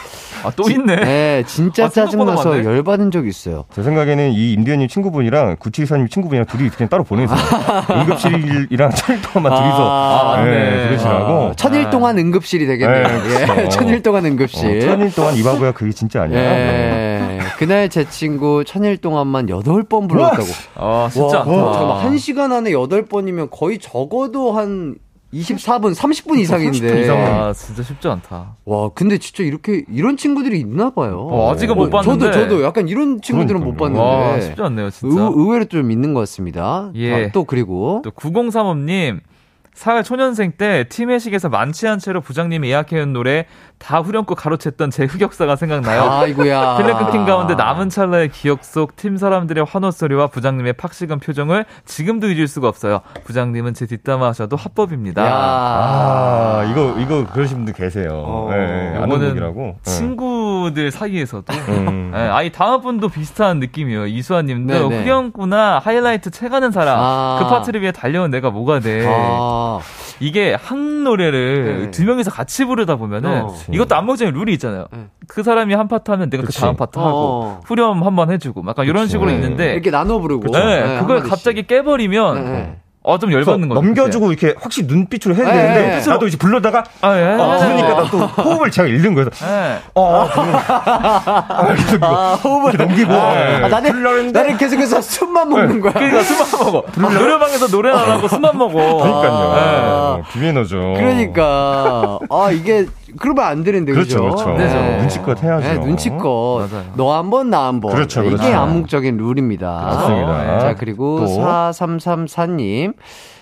아, 0.43 0.51
또 0.55 0.69
있네. 0.69 0.95
네, 0.97 1.43
진짜 1.47 1.85
아, 1.85 1.89
짜증나서. 1.89 2.63
열받은 2.63 3.09
적 3.11 3.25
있어요. 3.27 3.65
제 3.73 3.81
생각에는 3.83 4.31
이 4.33 4.53
임대현님 4.53 4.87
친구분이랑 4.89 5.55
9724님 5.55 6.11
친구분이랑 6.11 6.45
둘이 6.45 6.69
그냥 6.69 6.89
따로 6.89 7.03
보내세요. 7.03 7.37
응급실이랑 7.89 8.91
천일 8.91 9.21
동안만 9.21 9.59
둘이서 9.61 9.89
아, 9.89 10.35
맞네. 10.37 10.51
네, 10.51 10.87
그러시라고. 10.87 11.33
아, 11.47 11.53
천일 11.55 11.89
동안 11.89 12.17
응급실이 12.19 12.67
되겠네요. 12.67 13.07
네, 13.07 13.41
예, 13.41 13.45
그렇죠. 13.45 13.69
천일 13.77 14.03
동안 14.03 14.25
어, 14.25 14.27
응급실. 14.27 14.81
천일 14.81 15.11
동안 15.13 15.35
이 15.35 15.41
바보야 15.43 15.71
그게 15.71 15.91
진짜 15.91 16.23
아니야. 16.23 16.39
네. 16.39 17.04
예. 17.45 17.57
그날 17.57 17.89
제 17.89 18.07
친구 18.09 18.63
천일 18.65 18.97
동안만 18.97 19.49
여덟 19.49 19.83
번 19.83 20.07
불렀다고. 20.07 20.47
아, 20.75 21.09
진짜 21.11 21.39
와, 21.39 21.41
않다. 21.43 21.71
잠깐만, 21.73 22.05
한 22.05 22.17
시간 22.17 22.51
안에 22.51 22.71
여덟 22.71 23.05
번이면 23.05 23.49
거의 23.51 23.79
적어도 23.79 24.51
한 24.53 24.95
24분, 25.33 25.93
30분 25.93 26.39
이상인데. 26.39 26.79
30분 26.79 27.01
이상은. 27.03 27.25
아, 27.25 27.53
진짜 27.53 27.83
쉽지 27.83 28.07
않다. 28.07 28.55
와, 28.63 28.89
근데 28.95 29.17
진짜 29.17 29.43
이렇게, 29.43 29.83
이런 29.91 30.15
친구들이 30.15 30.59
있나 30.59 30.91
봐요. 30.91 31.27
어, 31.29 31.51
아직은 31.51 31.75
못 31.75 31.89
봤는데. 31.89 32.31
저도, 32.31 32.39
저도 32.49 32.63
약간 32.63 32.87
이런 32.87 33.21
친구들은 33.21 33.59
못 33.61 33.75
그러니까요. 33.75 34.01
봤는데. 34.05 34.33
와, 34.33 34.41
쉽지 34.41 34.61
않네요, 34.61 34.89
진짜. 34.91 35.21
의, 35.21 35.31
의외로 35.35 35.65
좀 35.65 35.91
있는 35.91 36.13
것 36.13 36.21
같습니다. 36.21 36.91
예. 36.95 37.25
아, 37.25 37.31
또 37.33 37.43
그리고. 37.43 38.01
또 38.03 38.11
9035님 38.11 39.19
사회 39.73 40.03
초년생 40.03 40.53
때 40.57 40.85
팀회식에서 40.87 41.49
만취한 41.49 41.99
채로 41.99 42.21
부장님이 42.21 42.69
예약해온 42.69 43.11
노래 43.11 43.45
다 43.77 43.99
후렴구 43.99 44.35
가로챘던 44.35 44.91
제 44.91 45.05
흑역사가 45.05 45.55
생각나요. 45.55 46.03
아이고야. 46.09 46.77
필름 46.77 46.97
끊긴 46.97 47.25
가운데 47.25 47.55
남은 47.55 47.89
찰나의 47.89 48.29
기억 48.29 48.63
속 48.63 48.95
팀 48.95 49.17
사람들의 49.17 49.65
환호 49.67 49.91
소리와 49.91 50.27
부장님의 50.27 50.73
팍식은 50.73 51.19
표정을 51.19 51.65
지금도 51.85 52.29
잊을 52.29 52.47
수가 52.47 52.67
없어요. 52.67 53.01
부장님은 53.25 53.73
제 53.73 53.85
뒷담화 53.85 54.27
하셔도 54.27 54.55
합법입니다. 54.55 55.21
아, 55.23 56.63
이거, 56.71 56.95
이거 56.99 57.25
그러신 57.31 57.57
분들 57.57 57.73
계세요. 57.73 58.47
예, 58.51 58.55
예, 58.55 58.97
아는 58.97 59.07
이거는 59.07 59.27
분이라고. 59.29 59.75
예. 59.85 59.89
친구들 59.89 60.91
사이에서도 60.91 61.45
음. 61.69 62.11
예, 62.15 62.19
아니 62.19 62.51
다음 62.51 62.81
분도 62.81 63.09
비슷한 63.09 63.59
느낌이에요. 63.59 64.07
이수아님도 64.07 64.89
네네. 64.89 65.01
후렴구나 65.03 65.79
하이라이트 65.79 66.31
채가는 66.31 66.71
사람 66.71 66.97
아. 66.99 67.39
그 67.41 67.49
파트를 67.49 67.81
위해 67.81 67.91
달려온 67.91 68.31
내가 68.31 68.49
뭐가 68.49 68.79
돼. 68.79 69.05
아, 69.07 69.79
이게 70.19 70.55
한 70.59 71.03
노래를 71.03 71.81
네. 71.85 71.91
두 71.91 72.03
명이서 72.05 72.31
같이 72.31 72.65
부르다 72.65 72.95
보면은 72.95 73.43
어. 73.43 73.55
이것도 73.73 73.95
암묵적인 73.95 74.33
룰이 74.33 74.53
있잖아요. 74.53 74.85
네. 74.91 74.99
그 75.27 75.43
사람이 75.43 75.73
한 75.73 75.87
파트 75.87 76.11
하면 76.11 76.29
내가 76.29 76.43
그치. 76.43 76.59
그 76.59 76.65
다음 76.65 76.75
파트 76.75 76.99
하고 76.99 77.11
어. 77.11 77.59
후렴 77.65 78.03
한 78.03 78.15
번 78.15 78.31
해주고 78.31 78.63
약간 78.67 78.85
이런 78.85 79.03
그치. 79.03 79.11
식으로 79.13 79.29
네. 79.29 79.35
있는데 79.35 79.73
이렇게 79.73 79.91
나눠 79.91 80.19
부르고. 80.19 80.51
네, 80.51 80.83
네, 80.83 80.99
그걸. 80.99 81.21
갑자기 81.23 81.65
깨버리면 81.67 82.43
네. 82.45 82.77
어좀 83.07 83.31
열받는 83.31 83.69
거죠. 83.69 83.81
넘겨주고 83.81 84.31
이렇게 84.31 84.55
확실히 84.59 84.87
눈빛으로 84.87 85.35
해야 85.35 85.47
예, 85.49 85.51
되는데 85.75 86.01
예. 86.03 86.09
나도 86.09 86.25
이제 86.25 86.37
부르려다가 86.39 86.83
아, 87.01 87.15
예. 87.15 87.37
아, 87.39 87.57
부르니까 87.59 87.89
나 88.01 88.09
또 88.09 88.17
호흡을 88.17 88.71
제가 88.71 88.87
잃는 88.87 89.13
거예요. 89.13 89.29
예. 89.43 89.77
어, 89.93 90.27
아, 90.27 91.73
계속 91.75 91.95
이거 91.97 92.05
아, 92.07 92.33
호흡을. 92.35 92.77
넘기고 92.77 93.13
아, 93.13 93.35
예. 93.35 93.55
아, 93.63 93.67
나는, 93.67 93.91
부르려는데 93.91 94.39
나는 94.39 94.57
계속해서 94.57 95.01
숨만 95.01 95.49
먹는 95.49 95.81
거야. 95.81 95.93
그러니까 95.93 96.23
술만 96.23 96.47
먹어. 96.65 96.85
노래방에서 96.97 97.67
노래 97.67 97.91
안 97.91 98.09
하고 98.09 98.27
술만 98.27 98.57
먹어. 98.57 98.73
그러니까요. 98.73 99.31
아. 99.53 100.17
예, 100.17 100.23
비매너죠. 100.33 100.93
그러니까 100.97 102.19
아 102.31 102.49
이게 102.51 102.87
그러면 103.19 103.45
안 103.45 103.63
되는데 103.63 103.91
그렇죠, 103.93 104.23
그죠? 104.29 104.45
그렇죠. 104.45 104.57
네. 104.57 104.97
눈치껏 104.99 105.43
해야죠. 105.43 105.67
네, 105.67 105.77
눈치껏 105.85 106.69
맞아요. 106.71 106.85
너 106.95 107.09
한 107.11 107.29
번 107.29 107.49
나 107.49 107.67
한 107.67 107.79
번. 107.79 107.93
그렇죠, 107.93 108.21
이게 108.23 108.35
그렇죠. 108.35 108.53
암묵적인 108.55 109.17
룰입니다. 109.17 109.71
맞습니다. 109.71 110.59
자 110.59 110.75
그리고 110.75 111.19
또. 111.19 111.25
4334님 111.25 112.93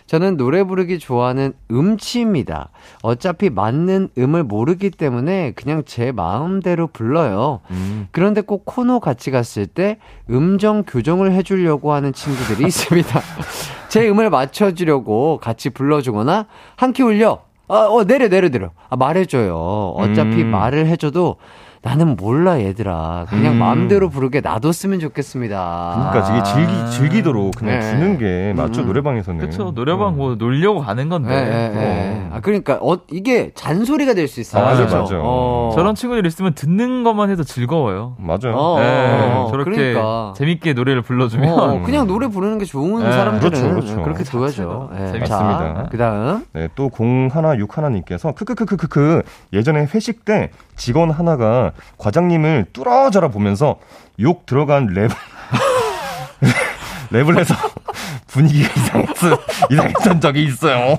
저는 0.06 0.36
노래 0.38 0.64
부르기 0.64 1.00
좋아하는 1.00 1.54
음치입니다. 1.72 2.70
어차피 3.02 3.50
맞는 3.50 4.10
음을 4.18 4.44
모르기 4.44 4.90
때문에 4.92 5.54
그냥 5.56 5.84
제 5.86 6.12
마음대로 6.12 6.88
불러요. 6.88 7.62
음. 7.72 8.08
그런데 8.12 8.42
꼭 8.42 8.66
코너 8.66 9.00
같이 9.00 9.32
갔을 9.32 9.66
때 9.66 9.98
음정 10.30 10.84
교정을 10.84 11.32
해주려고 11.32 11.94
하는 11.94 12.12
친구들이 12.14 12.68
있습니다. 12.68 13.22
제 13.88 14.08
음을 14.10 14.30
맞춰주려고 14.30 15.40
같이 15.42 15.70
불러주거나 15.70 16.48
한 16.76 16.92
키 16.94 17.02
올려. 17.02 17.40
아, 17.68 17.76
어, 17.90 18.04
내려, 18.06 18.28
내려, 18.28 18.50
내려. 18.50 18.72
아, 18.90 18.96
말해줘요. 18.96 19.94
어차피 19.98 20.42
음. 20.42 20.52
말을 20.52 20.88
해줘도 20.88 21.38
나는 21.86 22.16
몰라, 22.16 22.62
얘들아. 22.62 23.26
그냥 23.30 23.56
음. 23.56 23.60
마음대로 23.60 24.08
부르게 24.10 24.40
놔뒀으면 24.40 25.02
좋겠습니다. 25.02 26.12
그러니까 26.14 26.34
이게 26.34 26.44
즐기 26.66 26.92
즐기도록 26.92 27.56
그냥 27.58 27.80
네. 27.80 27.92
주는 27.92 28.18
게 28.18 28.54
맞죠 28.56 28.82
음. 28.82 28.88
노래방에서는. 28.88 29.40
그렇죠. 29.42 29.74
노래방 29.76 30.16
뭐 30.16 30.36
놀려고 30.36 30.80
가는 30.80 31.10
건데. 31.10 31.34
예, 31.34 31.78
예, 31.78 31.82
예. 31.82 32.28
아, 32.32 32.40
그러니까, 32.40 32.80
어, 32.82 33.00
이게 33.12 33.52
잔소리가 33.54 34.14
될 34.14 34.30
수 34.30 34.40
있어요. 34.40 34.64
아, 34.64 34.70
맞아, 34.70 34.86
그죠? 34.86 34.98
맞아. 35.02 35.16
어. 35.22 35.72
저런 35.76 35.94
친구들 35.96 36.26
있으면 36.26 36.54
듣는 36.54 37.04
것만 37.04 37.30
해도 37.30 37.44
즐거워요. 37.44 38.16
맞아요. 38.18 38.56
어, 38.56 38.80
예, 38.82 38.86
어, 39.34 39.44
어, 39.44 39.52
저렇게 39.52 39.72
그러니까. 39.72 40.34
재밌게 40.38 40.72
노래를 40.74 41.02
불러주면 41.02 41.60
어, 41.60 41.82
그냥 41.84 42.08
노래 42.08 42.28
부르는 42.28 42.60
게 42.60 42.66
좋은 42.66 43.04
네, 43.04 43.12
사람들은 43.12 43.52
그렇죠, 43.52 43.70
그렇죠. 43.70 44.04
그렇게 44.04 44.24
둬야죠. 44.24 44.90
예. 44.94 44.98
재밌습니다. 45.12 45.28
자, 45.28 45.88
그 45.92 45.98
다음. 45.98 46.46
네, 46.54 46.70
또 46.76 46.90
0161님께서 46.90 48.34
크크크크크크 48.34 49.24
예전에 49.52 49.82
회식 49.94 50.24
때 50.24 50.50
직원 50.78 51.12
하나가 51.12 51.73
과장님을 51.98 52.66
뚫어져라 52.74 53.30
보면서 53.30 53.78
욕 54.20 54.46
들어간 54.46 54.88
랩 54.88 55.10
랩을 57.12 57.40
해서 57.40 57.54
분위기가 58.28 58.70
이상했어 58.76 59.38
이상했던 59.72 60.22
적이 60.22 60.46
있어요. 60.46 60.98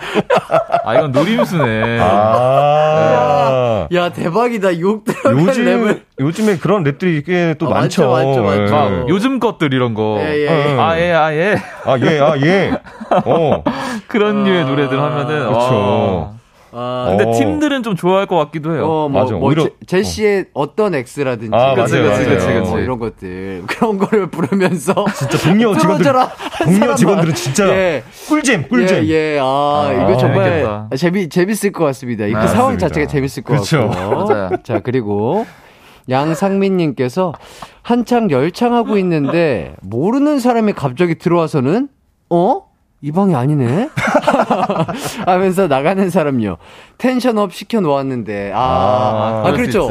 아 0.85 0.95
이건 0.95 1.11
노림수네. 1.13 1.99
아. 2.01 3.89
야, 3.93 4.09
대박이다. 4.11 4.79
욕 4.81 5.05
들어간 5.05 5.39
요즘 5.41 5.65
랩을. 5.65 6.03
요즘에 6.21 6.59
그런 6.59 6.85
랩들이 6.85 7.27
꽤또 7.27 7.67
어, 7.67 7.71
많죠. 7.71 8.11
많죠, 8.11 8.43
많죠, 8.43 8.43
많죠. 8.43 8.75
막 8.75 8.93
예. 8.93 9.05
요즘 9.09 9.41
것들 9.41 9.75
이런 9.75 9.95
거. 9.95 10.19
예, 10.21 10.47
예, 10.47 10.47
예. 10.47 10.79
아, 10.79 10.99
예, 10.99 11.13
아, 11.13 11.35
예. 11.35 11.57
아, 11.85 11.99
예, 11.99 12.21
아, 12.21 12.37
예. 12.41 12.73
어. 13.25 13.65
그런 14.07 14.45
류의 14.45 14.65
노래들 14.65 14.99
하면은. 15.01 15.47
그렇죠. 15.49 16.34
아, 16.34 16.34
근데 16.75 17.25
어. 17.25 17.33
팀들은 17.33 17.83
좀 17.85 17.95
좋아할 17.95 18.27
것 18.27 18.37
같기도 18.37 18.75
해요. 18.75 18.85
어, 18.85 19.09
뭐, 19.09 19.23
맞아, 19.23 19.35
뭐, 19.37 19.49
오히려- 19.49 19.65
제, 19.65 19.71
제시의 19.87 20.47
어. 20.55 20.75
떤 20.75 20.95
X라든지. 20.95 21.51
아, 21.55 21.75
그치, 21.75 21.95
맞아요, 21.95 22.11
그치, 22.11 22.25
맞아요. 22.25 22.37
그치, 22.37 22.47
그치. 22.59 22.71
뭐 22.71 22.79
이런 22.81 22.99
것들. 22.99 23.63
그런 23.69 23.99
거를 23.99 24.27
부르면서. 24.27 24.93
진짜 25.15 25.39
동료 25.39 25.75
직원들, 25.79 26.13
동료. 26.65 26.95
직원들은 26.97 27.35
진짜 27.35 27.69
예. 27.69 28.03
꿀잼, 28.29 28.69
꿀잼. 28.69 29.05
예, 29.05 29.09
예. 29.35 29.39
아, 29.41 29.91
이거 29.93 30.15
아, 30.15 30.17
정말 30.17 30.45
재밌겠다. 30.51 30.89
재미, 30.97 31.29
재밌을 31.29 31.71
것 31.73 31.85
같습니다. 31.85 32.25
이그 32.27 32.35
맞습니다. 32.37 32.57
상황 32.57 32.79
자체가 32.79 33.07
재밌을 33.07 33.43
것 33.45 33.53
그렇죠. 33.55 33.89
같고. 33.89 34.25
맞아요. 34.35 34.51
자, 34.65 34.81
그리고 34.81 35.47
양상민님께서 36.11 37.33
한창 37.83 38.31
열창하고 38.31 38.99
있는데 38.99 39.75
모르는 39.83 40.39
사람이 40.39 40.73
갑자기 40.73 41.15
들어와서는 41.17 41.89
어? 42.31 42.63
이 43.05 43.13
방이 43.13 43.35
아니네? 43.35 43.91
하면서 45.27 45.67
나가는 45.69 46.09
사람요. 46.09 46.57
텐션업 46.97 47.53
시켜 47.53 47.83
놓았는데, 47.83 48.53
아, 48.55 48.59
아, 48.59 49.43
아, 49.47 49.53
그렇죠. 49.53 49.91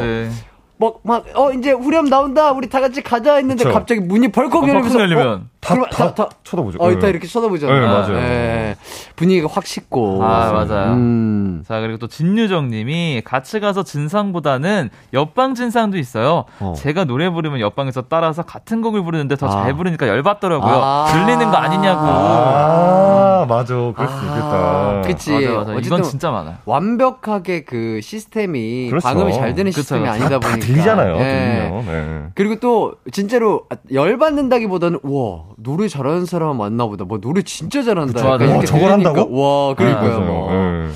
막, 0.78 0.98
막, 1.04 1.24
어, 1.36 1.52
이제 1.52 1.70
후렴 1.70 2.06
나온다. 2.06 2.50
우리 2.50 2.68
다 2.68 2.80
같이 2.80 3.02
가자 3.04 3.36
했는데 3.36 3.62
그쵸. 3.62 3.72
갑자기 3.72 4.00
문이 4.00 4.32
벌컥 4.32 4.64
어, 4.64 4.66
열리면서. 4.66 4.98
벌컥 4.98 5.00
열리면. 5.00 5.28
어, 5.28 5.42
다, 5.64 5.74
그러면 5.74 5.90
다, 5.90 6.14
다 6.14 6.28
쳐다보죠. 6.44 6.78
어, 6.80 6.90
예. 6.90 6.92
이따 6.92 7.08
이렇게 7.08 7.26
쳐다보잖아요. 7.26 7.80
네, 7.80 7.86
맞아요. 7.86 8.16
예. 8.18 8.76
분위기가 9.16 9.48
확 9.50 9.66
식고. 9.66 10.22
아, 10.22 10.52
맞아요. 10.52 10.92
음. 10.92 11.64
자, 11.66 11.80
그리고 11.80 11.96
또 11.98 12.06
진유정 12.06 12.68
님이 12.68 13.22
같이 13.24 13.60
가서 13.60 13.82
진상보다는 13.82 14.90
옆방 15.14 15.54
진상도 15.54 15.96
있어요. 15.96 16.44
어. 16.60 16.74
제가 16.76 17.04
노래 17.04 17.30
부르면 17.30 17.60
옆방에서 17.60 18.02
따라서 18.08 18.42
같은 18.42 18.82
곡을 18.82 19.02
부르는데 19.02 19.36
더잘 19.36 19.70
아. 19.70 19.74
부르니까 19.74 20.06
열받더라고요. 20.06 20.74
아. 20.74 21.06
들리는 21.10 21.50
거 21.50 21.56
아니냐고. 21.56 22.00
아, 22.04 23.46
맞아. 23.48 23.74
그럴 23.74 24.08
수 24.08 24.14
아, 24.14 25.00
있겠다. 25.00 25.02
그치. 25.06 25.32
맞아, 25.48 25.70
맞아. 25.70 25.80
이건 25.80 26.02
진짜 26.02 26.30
많아요. 26.30 26.56
완벽하게 26.66 27.64
그 27.64 28.00
시스템이 28.02 28.88
그렇죠. 28.90 29.08
방음이 29.08 29.32
잘 29.32 29.54
되는 29.54 29.70
그쵸, 29.70 29.80
시스템이 29.80 30.02
그쵸. 30.02 30.12
아니다 30.12 30.28
다 30.28 30.38
보니까. 30.38 30.66
들리잖아요. 30.66 31.14
예. 31.14 31.18
들리면. 31.18 31.86
네. 31.86 32.22
그리고 32.34 32.56
또 32.56 32.94
진짜로 33.12 33.62
열받는다기보다는 33.92 34.98
와 35.02 35.42
노래 35.56 35.88
잘하는 35.88 36.26
사람 36.26 36.56
맞나 36.58 36.86
보다. 36.86 37.04
뭐 37.04 37.18
노래 37.20 37.42
진짜 37.42 37.82
잘한다. 37.82 38.12
그쵸, 38.12 38.26
약간. 38.26 38.40
이렇게 38.48 38.62
어, 38.62 38.64
저걸 38.64 38.92
한다고? 38.92 39.20
와 39.68 39.74
그러니까요. 39.74 40.08
맞아요. 40.08 40.20
뭐. 40.20 40.52
예. 40.52 40.88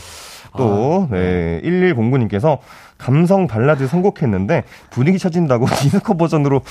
또, 0.57 1.07
네, 1.13 1.61
1109님께서 1.63 2.59
감성 2.97 3.47
발라드 3.47 3.87
선곡했는데 3.87 4.65
분위기 4.91 5.19
찾은다고 5.19 5.67
디스코 5.67 6.17
버전으로 6.19 6.63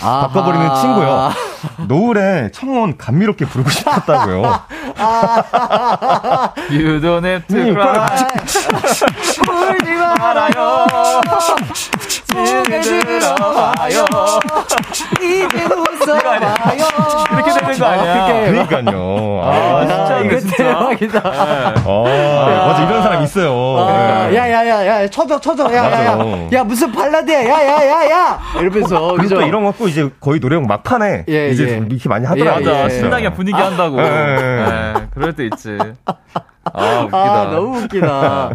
아하. 0.00 0.26
바꿔버리는 0.26 0.74
친구요. 0.74 1.30
노을에 1.86 2.50
청혼 2.52 2.96
감미롭게 2.96 3.44
부르고 3.44 3.70
싶었다고요. 3.70 4.42
You 6.70 7.00
don't 7.00 7.24
have 7.24 7.46
to 7.46 7.58
음, 7.58 7.74
cry. 7.74 8.08
울지 9.72 9.90
말아요. 10.18 10.86
집에 12.28 12.80
들어와요. 12.80 14.04
이제 15.20 15.64
웃어봐요. 15.64 16.54
이렇게 17.72 17.72
되는 17.72 17.78
거 17.78 17.86
아니야? 17.86 18.26
그렇게 18.26 18.50
그러니까요. 18.50 19.40
아, 19.42 19.48
아, 19.50 19.86
진짜 19.86 20.20
이거 20.20 20.38
진짜. 20.38 20.56
대박이다. 20.56 21.20
아, 21.24 22.66
맞아. 22.66 22.82
이런 22.84 23.02
사람 23.02 23.22
있어요. 23.22 23.78
아, 23.78 24.28
네. 24.28 24.36
야, 24.36 24.50
야, 24.50 24.66
야, 24.68 24.86
야, 24.86 25.08
쳐줘, 25.08 25.40
쳐줘, 25.40 25.64
야, 25.74 25.84
야, 25.84 26.04
야, 26.04 26.16
맞아. 26.16 26.48
야, 26.52 26.64
무슨 26.64 26.92
발라드야, 26.92 27.44
야, 27.44 27.64
야, 27.64 27.86
야, 27.86 28.10
야, 28.10 28.40
이러면서, 28.60 29.14
그리고? 29.16 29.34
또 29.36 29.42
이런 29.42 29.64
것도 29.64 29.88
이제 29.88 30.08
거의 30.20 30.40
노래방 30.40 30.66
막판에 30.66 31.24
예, 31.28 31.48
이제 31.48 31.64
예. 31.64 31.86
이렇게 31.88 32.08
많이 32.08 32.26
하더라고요. 32.26 32.64
맞아. 32.64 32.84
예. 32.84 32.88
신나게 32.90 33.30
분위기 33.32 33.56
한다고. 33.56 34.00
예. 34.00 34.04
예, 34.04 34.94
그럴 35.14 35.32
때 35.34 35.44
있지. 35.44 35.76
아, 36.64 37.00
웃기다. 37.02 37.18
아, 37.18 37.50
너무 37.52 37.78
웃기다. 37.78 38.50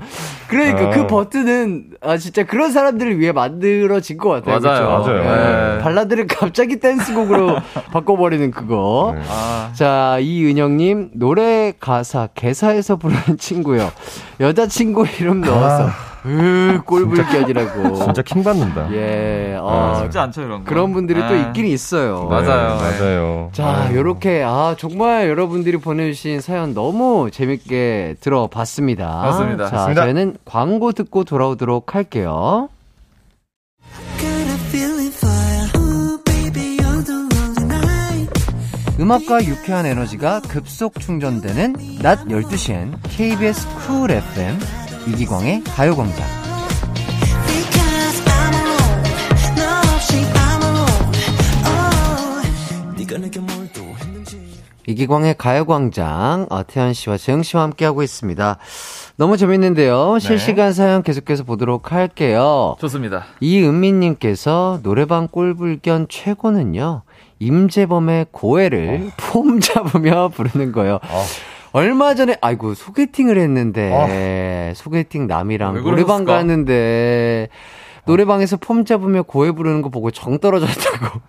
그러니까 0.47 0.87
어. 0.87 0.89
그 0.91 1.07
버튼은, 1.07 1.85
아, 2.01 2.17
진짜 2.17 2.43
그런 2.45 2.71
사람들을 2.71 3.19
위해 3.19 3.31
만들어진 3.31 4.17
것 4.17 4.29
같아요. 4.29 4.59
맞아요. 4.59 4.99
그쵸? 4.99 5.11
맞아요. 5.13 5.77
예. 5.77 5.81
발라드를 5.81 6.27
갑자기 6.27 6.79
댄스곡으로 6.79 7.57
바꿔버리는 7.91 8.49
그거. 8.51 9.13
네. 9.15 9.21
아, 9.29 9.71
자, 9.73 10.17
이은영님, 10.19 11.11
노래 11.15 11.73
가사, 11.79 12.27
개사에서 12.33 12.95
부르는 12.95 13.37
친구요. 13.37 13.91
여자 14.39 14.67
친구 14.67 15.05
이름 15.19 15.41
넣어서 15.41 15.89
으, 16.27 16.81
꼴불견이라고. 16.85 17.95
진짜 17.95 18.21
킹 18.21 18.43
받는다. 18.43 18.91
예, 18.93 19.57
어, 19.59 19.99
쉽지 20.03 20.19
않죠, 20.19 20.41
이런 20.41 20.63
거. 20.63 20.69
그런 20.69 20.91
분들이 20.93 21.19
또 21.21 21.29
네. 21.29 21.41
있긴 21.41 21.65
있어요. 21.67 22.25
맞아요. 22.25 22.77
네, 22.77 22.99
맞아요. 22.99 23.49
자, 23.53 23.89
요렇게, 23.93 24.43
아, 24.45 24.75
정말 24.77 25.29
여러분들이 25.29 25.77
보내주신 25.77 26.41
사연 26.41 26.73
너무 26.73 27.29
재밌게 27.31 28.15
들어봤습니다. 28.19 29.05
맞습니다. 29.07 29.69
자, 29.69 29.75
맞습니다. 29.75 30.01
저희는 30.03 30.37
광고 30.45 30.91
듣고 30.91 31.23
돌아오도록 31.23 31.95
할게요. 31.95 32.69
음악과 38.99 39.45
유쾌한 39.45 39.85
에너지가 39.85 40.41
급속 40.41 40.99
충전되는 40.99 41.75
낮 42.01 42.25
12시엔 42.25 42.97
KBS 43.03 43.67
쿨 43.87 44.09
FM 44.11 44.57
이기광의 45.07 45.63
가요광장. 45.63 46.27
이기광의 54.85 55.35
가요광장, 55.37 56.47
어, 56.49 56.63
태연 56.65 56.93
씨와 56.93 57.17
재영 57.17 57.43
씨와 57.43 57.63
함께하고 57.63 58.03
있습니다. 58.03 58.57
너무 59.17 59.37
재밌는데요. 59.37 60.19
실시간 60.19 60.73
사연 60.73 61.03
계속해서 61.03 61.43
보도록 61.43 61.91
할게요. 61.91 62.75
좋습니다. 62.79 63.25
이은미님께서 63.39 64.79
노래방 64.83 65.27
꼴불견 65.27 66.07
최고는요, 66.09 67.01
임재범의 67.39 68.27
고해를 68.31 69.11
폼 69.17 69.59
잡으며 69.59 70.29
부르는 70.29 70.71
거예요. 70.71 70.99
얼마 71.73 72.15
전에, 72.15 72.37
아이고, 72.41 72.73
소개팅을 72.73 73.37
했는데, 73.37 74.73
소개팅 74.75 75.27
남이랑 75.27 75.75
왜 75.75 75.81
노래방? 75.81 76.25
갔는데, 76.25 77.49
노래방에서 78.05 78.55
폼 78.55 78.85
잡으며 78.85 79.23
고해 79.23 79.51
부르는 79.51 79.81
거 79.81 79.89
보고 79.89 80.11
정 80.11 80.39
떨어졌다고. 80.39 81.19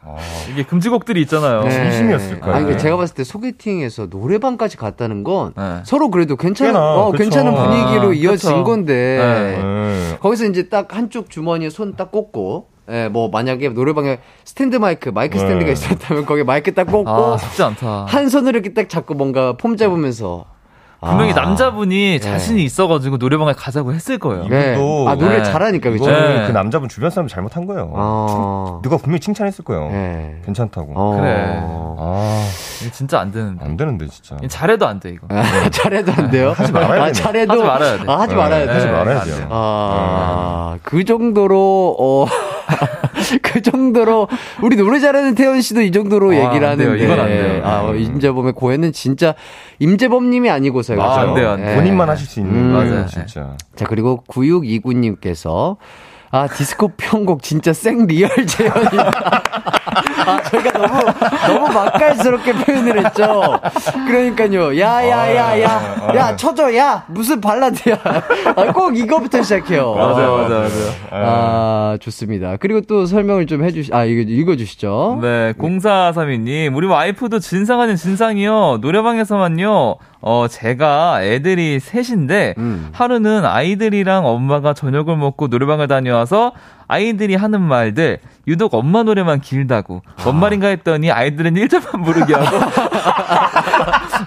이게 0.53 0.63
금지곡들이 0.63 1.21
있잖아요. 1.23 1.65
네. 1.65 1.71
진심이었을까요? 1.71 2.55
아니, 2.55 2.67
네. 2.67 2.77
제가 2.77 2.97
봤을 2.97 3.17
때 3.17 3.25
소개팅에서 3.25 4.07
노래방까지 4.09 4.77
갔다는 4.77 5.25
건 5.25 5.55
네. 5.57 5.81
서로 5.83 6.09
그래도 6.11 6.37
괜찮은, 6.37 6.73
꽤나, 6.73 6.95
어, 6.95 7.11
그쵸. 7.11 7.25
괜찮은 7.25 7.53
분위기로 7.53 8.11
아, 8.11 8.15
이어진 8.15 8.51
그쵸. 8.51 8.65
건데, 8.65 9.19
네. 9.19 10.17
거기서 10.21 10.45
이제 10.47 10.69
딱 10.69 10.95
한쪽 10.95 11.31
주머니에 11.31 11.69
손 11.71 11.97
딱 11.97 12.13
꽂고, 12.13 12.69
예, 12.91 13.09
뭐, 13.09 13.29
만약에 13.29 13.69
노래방에 13.71 14.19
스탠드 14.45 14.77
마이크, 14.77 15.11
마이크 15.11 15.35
네. 15.37 15.41
스탠드가 15.41 15.71
있었다면 15.71 16.25
거기에 16.27 16.45
마이크 16.45 16.73
딱 16.73 16.85
꽂고, 16.85 17.11
아, 17.11 17.37
쉽지 17.37 17.63
않다. 17.63 18.07
한 18.09 18.29
손으로 18.29 18.59
이렇게 18.59 18.73
딱 18.73 18.89
잡고 18.89 19.15
뭔가 19.15 19.55
폼 19.57 19.77
잡으면서. 19.77 20.47
분명히 21.01 21.31
아. 21.31 21.35
남자분이 21.37 22.19
자신이 22.19 22.65
있어가지고 22.65 23.19
노래방에 23.19 23.53
가자고 23.53 23.93
했을 23.95 24.19
거예요. 24.19 24.49
네. 24.49 24.73
이분도 24.73 25.09
아, 25.09 25.15
노래 25.15 25.37
네. 25.37 25.45
잘하니까, 25.45 25.91
그죠? 25.91 26.11
네. 26.11 26.45
그 26.49 26.51
남자분 26.51 26.89
주변 26.89 27.11
사람 27.11 27.29
잘못한 27.29 27.67
거예요. 27.67 27.89
어. 27.95 28.81
누가 28.83 28.97
분명히 28.97 29.21
칭찬했을 29.21 29.65
거예요. 29.65 29.89
네. 29.91 30.41
괜찮다고. 30.45 30.93
어. 30.97 31.17
그래. 31.21 31.61
아, 32.01 32.45
이게 32.81 32.91
진짜 32.91 33.21
안 33.21 33.31
되는데. 33.31 33.65
안 33.65 33.77
되는데 33.77 34.09
진짜. 34.09 34.37
잘해도 34.49 34.89
안 34.89 34.99
돼, 34.99 35.11
이거. 35.11 35.29
아, 35.31 35.43
잘해도 35.71 36.11
안 36.17 36.31
돼요? 36.33 36.51
하지 36.57 36.73
말아야 36.73 36.91
아, 37.03 37.05
되네. 37.05 37.13
잘해도. 37.13 37.53
하지 37.53 37.63
말아야 37.63 37.97
돼. 37.99 38.05
아, 38.09 38.19
하지 38.19 38.35
네, 38.35 38.41
말아야 38.41 38.67
돼. 38.67 38.73
하지 38.73 38.87
네, 38.87 38.93
말아야 38.93 39.19
안 39.21 39.25
돼요. 39.25 39.37
돼요. 39.37 39.49
아, 39.53 40.79
그 40.83 41.05
정도로, 41.05 41.97
어, 41.97 42.27
그 43.43 43.63
정도로, 43.63 44.29
우리 44.63 44.77
노래 44.77 45.01
잘하는 45.01 45.35
태연 45.35 45.61
씨도 45.61 45.83
이 45.83 45.91
정도로 45.91 46.31
아, 46.31 46.35
얘기를 46.35 46.67
안 46.67 46.79
돼요. 46.79 46.91
하는데. 46.91 47.05
이건 47.05 47.21
안 47.21 47.27
돼요. 47.29 47.63
아, 47.65 47.83
어, 47.85 47.95
임재범의 47.95 48.53
고해는 48.53 48.93
진짜, 48.93 49.35
임재범 49.79 50.31
님이 50.31 50.51
아니고서요. 50.51 51.01
아, 51.01 51.21
안? 51.21 51.35
돼요, 51.35 51.51
안 51.51 51.61
돼요. 51.61 51.71
예. 51.71 51.75
본인만 51.77 52.09
하실 52.09 52.27
수 52.27 52.41
있는 52.41 52.55
음. 52.55 52.73
맞아요. 52.73 53.07
진짜. 53.07 53.57
자, 53.75 53.87
그리고 53.87 54.23
9629님께서, 54.29 55.77
아, 56.31 56.47
디스코 56.47 56.89
편곡 56.97 57.43
진짜 57.43 57.73
생 57.73 58.07
real 58.07 58.31
재현이다. 58.47 59.11
아, 60.27 60.43
저희가 60.43 60.73
너무, 60.73 61.01
너무 61.47 61.73
맛깔스럽게 61.73 62.53
표현을 62.53 63.05
했죠. 63.07 63.59
그러니까요. 64.07 64.79
야, 64.79 65.09
야, 65.09 65.35
야, 65.35 65.61
야. 65.63 66.13
야, 66.15 66.37
쳐줘, 66.37 66.75
야. 66.77 67.05
무슨 67.09 67.41
발라드야. 67.41 67.97
아, 68.57 68.73
꼭 68.73 68.97
이거부터 68.97 69.43
시작해요. 69.43 69.95
맞아요, 69.95 70.37
맞아요, 70.37 70.49
맞아요. 70.49 70.69
아, 71.11 71.97
좋습니다. 72.01 72.57
그리고 72.59 72.83
또 72.83 73.07
설명을 73.07 73.47
좀 73.47 73.65
해주시, 73.65 73.91
아, 73.95 74.05
이거, 74.05 74.21
읽어주시죠. 74.31 75.21
네, 75.23 75.55
0432님, 75.55 76.77
우리 76.77 76.87
와이프도 76.87 77.39
진상 77.39 77.81
아닌 77.81 77.97
진상이요. 77.97 78.79
노래방에서만요, 78.83 79.97
어, 80.21 80.47
제가 80.49 81.23
애들이 81.23 81.79
셋인데, 81.79 82.55
음. 82.59 82.89
하루는 82.93 83.45
아이들이랑 83.45 84.27
엄마가 84.27 84.75
저녁을 84.75 85.17
먹고 85.17 85.47
노래방을 85.47 85.87
다녀와서, 85.87 86.53
아이들이 86.89 87.35
하는 87.37 87.61
말들, 87.61 88.19
유독 88.47 88.75
엄마 88.75 89.03
노래만 89.03 89.41
길다고. 89.41 90.03
뭔 90.25 90.41
말인가 90.41 90.69
했더니 90.69 91.13
아이들은 91.13 91.55
1절만 91.55 92.05
부르게 92.05 92.35
하고, 92.35 92.59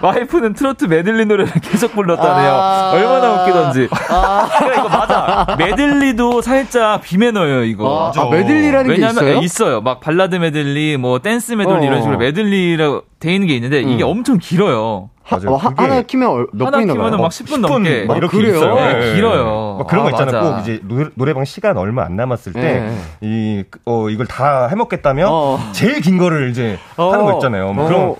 와이프는 0.00 0.54
트로트 0.54 0.86
메들리 0.86 1.26
노래를 1.26 1.52
계속 1.60 1.92
불렀다네요. 1.92 2.50
아. 2.50 2.92
얼마나 2.94 3.42
웃기던지. 3.42 3.88
아, 4.08 4.48
그러니까 4.58 4.80
이거 4.80 4.88
맞아. 4.88 5.56
메들리도 5.58 6.40
살짝 6.40 7.02
비매너예요, 7.02 7.64
이거. 7.64 8.12
아, 8.16 8.20
아, 8.20 8.28
메들리라는 8.30 8.94
게 8.94 9.02
왜냐면 9.02 9.42
있어요? 9.42 9.80
막 9.80 10.00
발라드 10.00 10.36
메들리, 10.36 10.96
뭐 10.96 11.18
댄스 11.18 11.52
메들리 11.52 11.76
어. 11.76 11.82
이런 11.82 12.00
식으로 12.00 12.16
메들리라고 12.18 13.02
돼 13.20 13.34
있는 13.34 13.46
게 13.46 13.54
있는데 13.56 13.80
이게 13.80 14.02
음. 14.02 14.08
엄청 14.08 14.38
길어요. 14.38 15.10
하, 15.24 15.36
맞아요. 15.36 15.54
어, 15.54 15.56
하, 15.56 15.72
하나 15.76 16.02
키면 16.02 16.28
얼- 16.30 16.46
몇 16.52 16.66
하나 16.66 16.76
분이나 16.78 16.92
키면은 16.94 17.10
가요? 17.12 17.22
막 17.22 17.30
10분 17.30 17.60
넘게. 17.60 18.04
막 18.06 18.16
이렇게 18.16 18.36
그래요? 18.36 18.56
있어요. 18.56 18.74
네, 18.74 19.10
예, 19.10 19.14
길어요. 19.14 19.72
예. 19.74 19.78
막 19.78 19.86
그런 19.86 20.02
거 20.04 20.08
아, 20.08 20.10
있잖아요. 20.12 20.42
맞아. 20.42 20.54
꼭 20.56 20.60
이제 20.62 20.80
노래, 20.82 21.06
노래 21.14 21.32
방 21.34 21.44
시간 21.44 21.76
얼마 21.78 22.04
안 22.04 22.16
남았을 22.16 22.52
때, 22.52 22.60
예. 22.60 22.92
이, 23.20 23.64
어, 23.86 24.08
이걸 24.10 24.26
다 24.26 24.66
해먹겠다면, 24.68 25.28
어. 25.30 25.58
제일 25.72 26.00
긴 26.00 26.18
거를 26.18 26.50
이제 26.50 26.78
어. 26.96 27.10
하는 27.12 27.24
거 27.24 27.34
있잖아요. 27.34 27.72
뭐 27.72 27.84
어. 27.84 27.88
그런, 27.88 28.14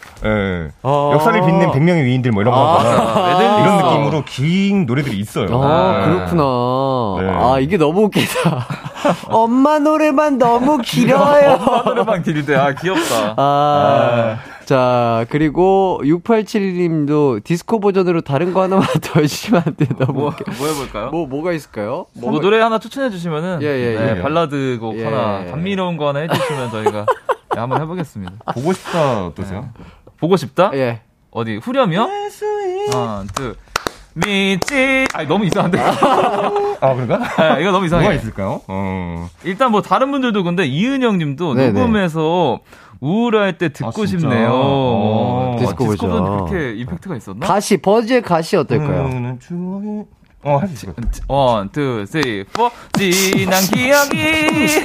예. 0.66 0.70
어. 0.82 1.10
역사를 1.14 1.40
빛낸 1.40 1.70
100명의 1.70 2.04
위인들 2.04 2.30
뭐 2.32 2.42
이런 2.42 2.54
거 2.54 2.60
아, 2.78 3.26
메들리 3.28 3.62
이런. 3.62 3.76
느낌으로 3.78 4.22
긴 4.24 4.86
노래들이 4.86 5.18
있어요. 5.18 5.48
아, 5.62 6.00
예. 6.02 6.04
그렇구나. 6.06 6.42
네. 7.20 7.28
아, 7.36 7.58
이게 7.60 7.76
너무 7.76 8.02
웃기다. 8.04 8.66
엄마 9.28 9.78
노래만 9.80 10.38
너무 10.38 10.78
길어요. 10.78 11.58
엄마 11.66 11.82
노래방 11.82 12.22
길대. 12.22 12.54
아, 12.54 12.72
귀엽다. 12.74 13.34
아, 13.36 14.36
자, 14.72 15.26
그리고 15.28 16.00
6871님도 16.02 17.44
디스코 17.44 17.78
버전으로 17.78 18.22
다른 18.22 18.54
거 18.54 18.62
하나만 18.62 18.86
더 19.04 19.20
해주시면 19.20 19.62
안 19.66 19.76
돼요? 19.76 19.90
너무 19.98 20.12
뭐. 20.14 20.34
뭐 20.56 20.66
해볼까요? 20.66 21.10
뭐, 21.10 21.26
뭐가 21.26 21.52
있을까요? 21.52 22.06
뭐 22.14 22.40
노래 22.40 22.58
하나 22.58 22.78
추천해 22.78 23.10
주시면은 23.10 23.58
예, 23.60 23.66
예, 23.66 23.98
네, 23.98 24.16
예. 24.16 24.22
발라드 24.22 24.78
곡 24.80 24.96
예. 24.96 25.04
하나 25.04 25.44
감미로운 25.50 25.98
거 25.98 26.08
하나 26.08 26.20
해주시면 26.20 26.70
저희가 26.70 27.04
네, 27.54 27.60
한번 27.60 27.82
해보겠습니다. 27.82 28.32
보고 28.54 28.72
싶다 28.72 29.26
어떠세요? 29.26 29.68
보고 30.16 30.38
싶다? 30.38 30.70
예. 30.72 31.02
어디 31.32 31.56
후렴이요? 31.58 32.08
하나, 32.94 33.24
둘, 33.34 33.54
미치. 34.14 35.06
아 35.12 35.24
너무 35.24 35.44
이상한데. 35.44 35.78
아, 35.80 36.94
그런가? 36.94 37.20
아, 37.36 37.58
이거 37.58 37.72
너무 37.72 37.84
이상해. 37.84 38.04
뭐가 38.04 38.14
있을까요? 38.14 38.62
어. 38.68 39.28
일단 39.44 39.70
뭐 39.70 39.82
다른 39.82 40.10
분들도 40.10 40.42
근데 40.44 40.64
이은영님도 40.64 41.54
네네. 41.54 41.72
녹음해서 41.72 42.60
우울할 43.12 43.58
때 43.58 43.68
듣고 43.70 44.02
아? 44.04 44.06
싶네요. 44.06 44.48
어, 44.52 45.56
디스코 45.58 45.86
버전. 45.86 45.96
디스코는 45.96 46.46
그렇게 46.46 46.72
임팩트가 46.76 47.16
있었나? 47.16 47.44
가시, 47.44 47.76
버즈의 47.78 48.22
가시 48.22 48.56
어떨까요? 48.56 49.06
음, 49.06 49.38
추억이- 49.42 50.06
어, 50.44 50.56
할수 50.58 50.74
있어요. 50.74 50.94
one, 51.26 51.68
two, 51.70 52.04
three, 52.06 52.44
four. 52.52 52.70
지난 52.96 53.60
기억이, 53.64 54.84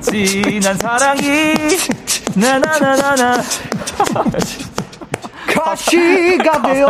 지난 0.00 0.74
사랑이, 0.78 1.54
나나나나나. 2.34 3.42
가시가 5.54 6.62
돼요! 6.62 6.86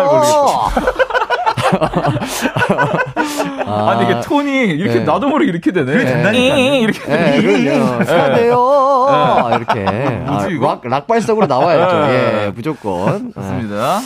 아, 3.67 3.97
근데 3.97 4.13
이게 4.13 4.21
톤이 4.21 4.51
이렇게 4.51 4.99
네. 5.01 5.05
나도 5.05 5.29
모르게 5.29 5.51
이렇게 5.51 5.73
되네. 5.73 5.93
그게 5.93 6.05
된다니까요. 6.05 6.75
이렇게. 6.77 7.13
예, 7.13 7.41
그럼요. 7.41 8.05
사돼요! 8.05 9.51
이렇게. 9.57 10.25
아, 10.27 10.47
이거? 10.49 10.67
락, 10.67 10.87
락 10.87 11.07
발성으로 11.07 11.47
나와야죠. 11.47 12.07
네. 12.07 12.47
예, 12.47 12.53
무조건. 12.55 13.29
예. 13.29 13.33
좋습니다. 13.41 14.01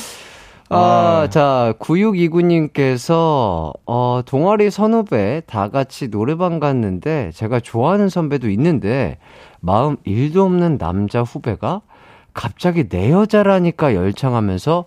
아, 0.68 1.28
자, 1.30 1.74
9629님께서, 1.78 3.72
어, 3.86 4.20
동아리 4.26 4.70
선후배 4.70 5.43
다 5.47 5.68
같이 5.68 6.10
노래방 6.10 6.59
갔는데, 6.59 7.30
제가 7.34 7.60
좋아하는 7.60 8.09
선배도 8.09 8.51
있는데, 8.51 9.18
마음 9.60 9.97
일도 10.05 10.43
없는 10.43 10.78
남자 10.78 11.22
후배가 11.22 11.82
갑자기 12.34 12.88
내 12.88 13.12
여자라니까 13.12 13.94
열창하면서, 13.94 14.86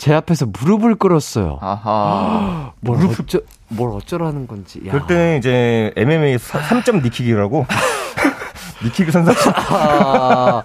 제 0.00 0.14
앞에서 0.14 0.46
무릎을 0.46 0.94
꿇었어요. 0.94 1.58
아하. 1.60 2.72
뭘 2.80 2.98
어쩌, 3.04 3.38
뭘 3.68 3.90
어쩌라는 3.94 4.46
건지. 4.46 4.80
야. 4.86 4.92
그럴 4.92 5.06
때 5.06 5.36
이제 5.38 5.92
MMA 5.94 6.36
3점 6.38 7.02
니킥이라고. 7.04 7.66
니킥 8.82 9.12
선수. 9.12 9.30
아, 9.68 10.62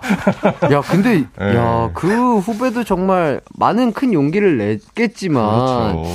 야, 0.72 0.80
근데, 0.80 1.26
네. 1.38 1.56
야, 1.58 1.90
그 1.94 2.38
후배도 2.38 2.86
정말 2.86 3.42
많은 3.58 3.92
큰 3.92 4.14
용기를 4.14 4.58
냈겠지만, 4.58 5.44
그렇죠. 5.96 6.06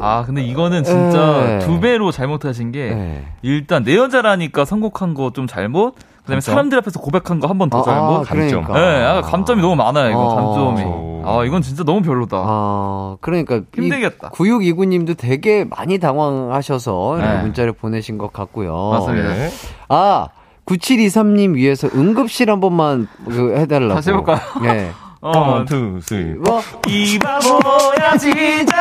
아, 0.00 0.24
근데 0.26 0.42
이거는 0.42 0.84
진짜 0.84 1.44
네. 1.46 1.58
두 1.60 1.80
배로 1.80 2.10
잘못하신 2.10 2.72
게 2.72 2.90
네. 2.94 3.26
일단 3.40 3.84
내 3.84 3.96
여자라니까 3.96 4.66
선곡한 4.66 5.14
거 5.14 5.30
좀 5.30 5.46
잘못. 5.46 5.94
그다음에 6.24 6.36
감점? 6.36 6.52
사람들 6.54 6.78
앞에서 6.78 7.00
고백한 7.00 7.40
거 7.40 7.48
한 7.48 7.58
번더 7.58 7.80
아, 7.80 7.82
잘못. 7.82 8.16
아, 8.16 8.20
그러니까. 8.22 8.72
네, 8.74 9.04
아, 9.04 9.20
감점이 9.22 9.60
너무 9.62 9.76
많아요. 9.76 10.10
이거 10.10 10.20
어. 10.20 10.74
감점이. 10.74 11.04
아, 11.26 11.44
이건 11.44 11.62
진짜 11.62 11.84
너무 11.84 12.02
별로다. 12.02 12.36
아, 12.38 13.16
그러니까 13.20 13.60
힘들겠다. 13.74 14.30
9629님도 14.30 15.16
되게 15.16 15.64
많이 15.64 15.98
당황하셔서 15.98 17.18
네. 17.20 17.42
문자를 17.42 17.72
보내신 17.72 18.18
것 18.18 18.32
같고요. 18.32 18.90
맞습니다. 18.90 19.28
네. 19.34 19.50
아, 19.88 20.28
9723님 20.66 21.54
위해서 21.54 21.88
응급실 21.94 22.50
한 22.50 22.60
번만 22.60 23.06
그 23.26 23.56
해달라고. 23.56 23.94
다시 23.94 24.10
해볼까요? 24.10 24.38
네. 24.62 24.90
어, 25.20 25.38
one, 25.38 25.64
two, 25.64 25.98
three. 26.02 26.34
뭐, 26.34 26.60
이 26.86 27.18
바보야 27.18 28.14
진짜 28.18 28.76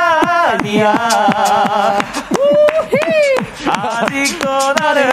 아니야. 0.60 0.94
아직도 4.04 4.74
나는 4.74 5.10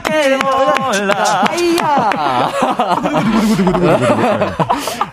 그렇게 0.00 0.36
몰라. 0.36 1.44
아이야! 1.48 2.52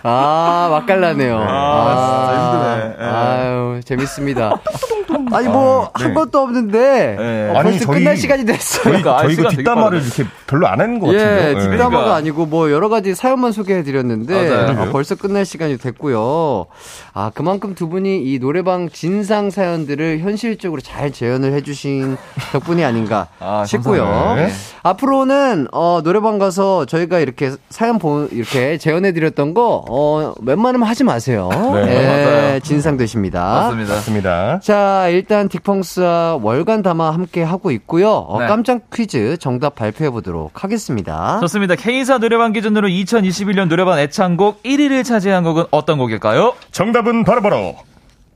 아, 0.02 0.68
맛깔나네요. 0.70 1.38
아, 1.48 2.30
진짜 2.32 2.84
힘드네. 2.86 2.96
예. 3.00 3.10
아유, 3.10 3.80
재밌습니다. 3.84 4.60
아니, 5.32 5.48
뭐, 5.48 5.90
네. 5.98 6.04
한 6.04 6.14
것도 6.14 6.38
없는데, 6.40 7.16
예. 7.18 7.50
어, 7.52 7.58
아니, 7.58 7.70
벌써 7.70 7.84
저희- 7.86 7.98
끝날 7.98 8.16
시간이 8.16 8.44
됐어요. 8.46 8.82
저희, 8.82 9.02
그러니까, 9.02 9.18
아, 9.18 9.22
저희 9.22 9.32
이거 9.34 9.42
시간 9.42 9.50
되게 9.50 9.56
뒷담화를. 9.62 10.00
이렇게 10.02 10.24
별로 10.46 10.66
안 10.68 10.80
하는 10.80 10.98
것 10.98 11.12
예, 11.12 11.18
같은데요. 11.18 11.54
네. 11.54 11.60
뒷담화가 11.60 11.88
그러니까. 11.90 12.14
아니고 12.16 12.46
뭐 12.46 12.70
여러 12.70 12.88
가지 12.88 13.14
사연만 13.14 13.52
소개해 13.52 13.82
드렸는데 13.82 14.48
맞아요. 14.48 14.80
아, 14.80 14.84
벌써 14.90 15.14
끝날 15.14 15.44
시간이 15.44 15.78
됐고요. 15.78 16.66
아, 17.12 17.30
그만큼 17.34 17.74
두 17.74 17.88
분이 17.88 18.22
이 18.24 18.38
노래방 18.40 18.88
진상 18.88 19.50
사연들을 19.50 20.20
현실적으로 20.20 20.80
잘 20.80 21.12
재현을 21.12 21.52
해 21.52 21.60
주신 21.62 22.16
덕분이 22.52 22.84
아닌가 22.84 23.28
아, 23.40 23.64
싶고요. 23.66 24.34
네. 24.36 24.50
앞으로는 24.82 25.68
어, 25.72 26.00
노래방 26.02 26.38
가서 26.38 26.86
저희가 26.86 27.18
이렇게 27.20 27.52
사연 27.68 27.98
보 27.98 28.26
이렇게 28.32 28.78
재현해 28.78 29.12
드렸던 29.12 29.54
거 29.54 29.84
어, 29.92 30.34
웬만하면 30.42 30.86
하지 30.86 31.02
마세요. 31.02 31.48
네, 31.52 32.06
맞아요. 32.06 32.60
진상 32.60 32.96
되십니다. 32.96 33.40
맞습니다. 33.40 33.94
맞습니다. 33.94 34.60
자, 34.60 35.08
일단 35.08 35.48
딕펑스와 35.48 36.40
월간 36.42 36.82
담화 36.82 37.10
함께 37.10 37.42
하고 37.42 37.72
있고요. 37.72 38.12
어, 38.12 38.40
네. 38.40 38.46
깜짝 38.46 38.82
퀴즈 38.94 39.36
정답 39.38 39.74
발표해 39.74 40.10
보도록 40.10 40.62
하겠습니다. 40.62 41.40
좋습니다. 41.40 41.74
K사 41.74 42.18
노래방 42.18 42.52
기준으로 42.52 42.86
2021년 42.86 43.68
노래방 43.68 43.98
애창곡 43.98 44.62
1위를 44.62 45.04
차지한 45.04 45.42
곡은 45.42 45.64
어떤 45.72 45.98
곡일까요? 45.98 46.54
정답은 46.70 47.24
바로바로 47.24 47.74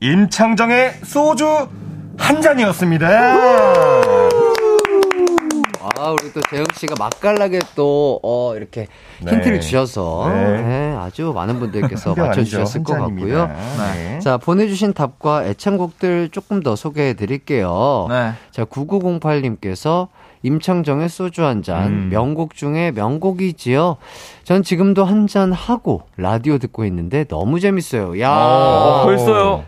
임창정의 0.01 0.95
소주 1.03 1.67
한 2.17 2.41
잔이었습니다. 2.41 3.07
아, 6.05 6.11
우리 6.11 6.31
또 6.31 6.39
재영 6.51 6.65
씨가 6.75 6.93
맛깔나게 6.99 7.59
또, 7.75 8.19
어, 8.21 8.55
이렇게 8.55 8.87
네. 9.23 9.31
힌트를 9.31 9.59
주셔서, 9.59 10.29
네. 10.31 10.61
네, 10.61 10.95
아주 10.95 11.31
많은 11.33 11.59
분들께서 11.59 12.13
맞춰주셨을. 12.13 12.83
것. 12.83 12.93
같고요. 12.93 13.47
네. 13.47 14.19
자, 14.19 14.37
보내주신 14.37 14.93
답과 14.93 15.45
애창곡들 15.45 16.29
조금 16.29 16.61
더 16.61 16.75
소개해 16.75 17.15
드릴게요. 17.15 18.05
네. 18.09 18.33
자, 18.51 18.65
9908님께서 18.65 20.09
임창정의 20.43 21.09
소주 21.09 21.43
한 21.45 21.63
잔, 21.63 21.85
음. 21.87 22.09
명곡 22.11 22.55
중에 22.55 22.91
명곡이지요. 22.91 23.97
전 24.43 24.61
지금도 24.63 25.03
한 25.05 25.25
잔 25.27 25.51
하고 25.51 26.03
라디오 26.17 26.59
듣고 26.59 26.85
있는데 26.85 27.23
너무 27.23 27.59
재밌어요. 27.59 28.19
야, 28.21 28.29
어, 28.31 29.01
벌써요. 29.05 29.63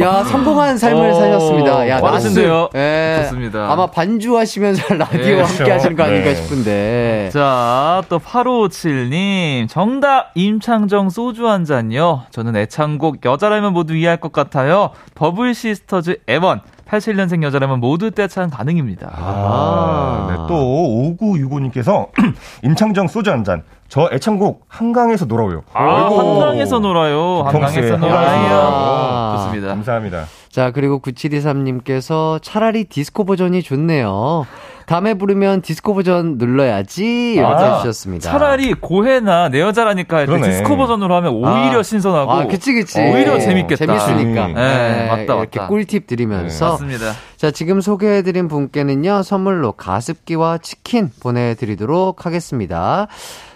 야 0.00 0.22
성공한 0.24 0.78
삶을 0.78 1.10
어, 1.10 1.14
사셨습니다. 1.14 1.88
야. 1.88 2.00
nice. 2.00 2.70
예. 2.76 3.22
좋습니다. 3.22 3.72
아마 3.72 3.86
반주하시면서 3.86 4.94
라디오 4.94 5.20
예, 5.36 5.40
함께 5.40 5.56
그렇죠. 5.56 5.72
하시는 5.72 5.96
거 5.96 6.02
아닌가 6.04 6.24
네. 6.30 6.34
싶은데. 6.36 7.30
자, 7.32 8.02
또 8.08 8.18
8557님. 8.20 9.68
정답 9.68 10.30
임창정 10.34 11.10
소주 11.10 11.48
한 11.48 11.64
잔요. 11.64 12.22
저는 12.30 12.56
애창곡 12.56 13.24
여자라면 13.24 13.72
모두 13.72 13.94
이해할 13.96 14.18
것 14.18 14.32
같아요. 14.32 14.90
버블 15.14 15.54
시스터즈 15.54 16.18
에번. 16.28 16.60
87년생 16.90 17.42
여자라면 17.44 17.78
모두 17.80 18.10
떼창 18.10 18.50
가능입니다. 18.50 19.10
아, 19.14 20.26
네, 20.28 20.36
또 20.48 21.16
5965님께서 21.20 22.08
임창정 22.64 23.08
소주 23.08 23.30
한 23.30 23.44
잔. 23.44 23.62
저 23.88 24.08
애창곡 24.12 24.66
한강에서 24.68 25.24
놀아요. 25.24 25.62
아, 25.72 25.82
아이고. 25.82 26.18
한강에서 26.20 26.78
놀아요. 26.78 27.42
한강에서 27.44 27.96
놀아요. 27.96 29.36
좋습니다. 29.38 29.68
감사합니다. 29.68 30.26
자, 30.48 30.70
그리고 30.72 31.00
9723님께서 31.00 32.40
차라리 32.42 32.84
디스코 32.84 33.24
버전이 33.24 33.62
좋네요. 33.62 34.46
다음에 34.90 35.14
부르면 35.14 35.62
디스코 35.62 35.94
버전 35.94 36.36
눌러야지. 36.36 37.34
이렇게 37.34 37.46
아, 37.64 37.74
해주셨습니다. 37.76 38.28
차라리 38.28 38.74
고해나 38.74 39.48
내 39.48 39.60
여자라니까. 39.60 40.26
디스코 40.26 40.76
버전으로 40.76 41.14
하면 41.14 41.32
오히려 41.32 41.78
아. 41.78 41.82
신선하고 41.84 42.32
아, 42.32 42.46
그치, 42.48 42.72
그치. 42.74 42.98
오히려 42.98 43.38
재밌겠다. 43.38 43.86
재밌으니까. 43.86 44.46
음. 44.46 44.54
네, 44.54 45.06
맞다, 45.06 45.22
이렇게 45.38 45.60
맞다. 45.60 45.68
꿀팁 45.68 46.08
드리면서. 46.08 46.72
맞습니다. 46.72 47.12
자, 47.36 47.52
지금 47.52 47.80
소개해드린 47.80 48.48
분께는요, 48.48 49.22
선물로 49.22 49.72
가습기와 49.72 50.58
치킨 50.58 51.08
보내드리도록 51.22 52.26
하겠습니다. 52.26 53.06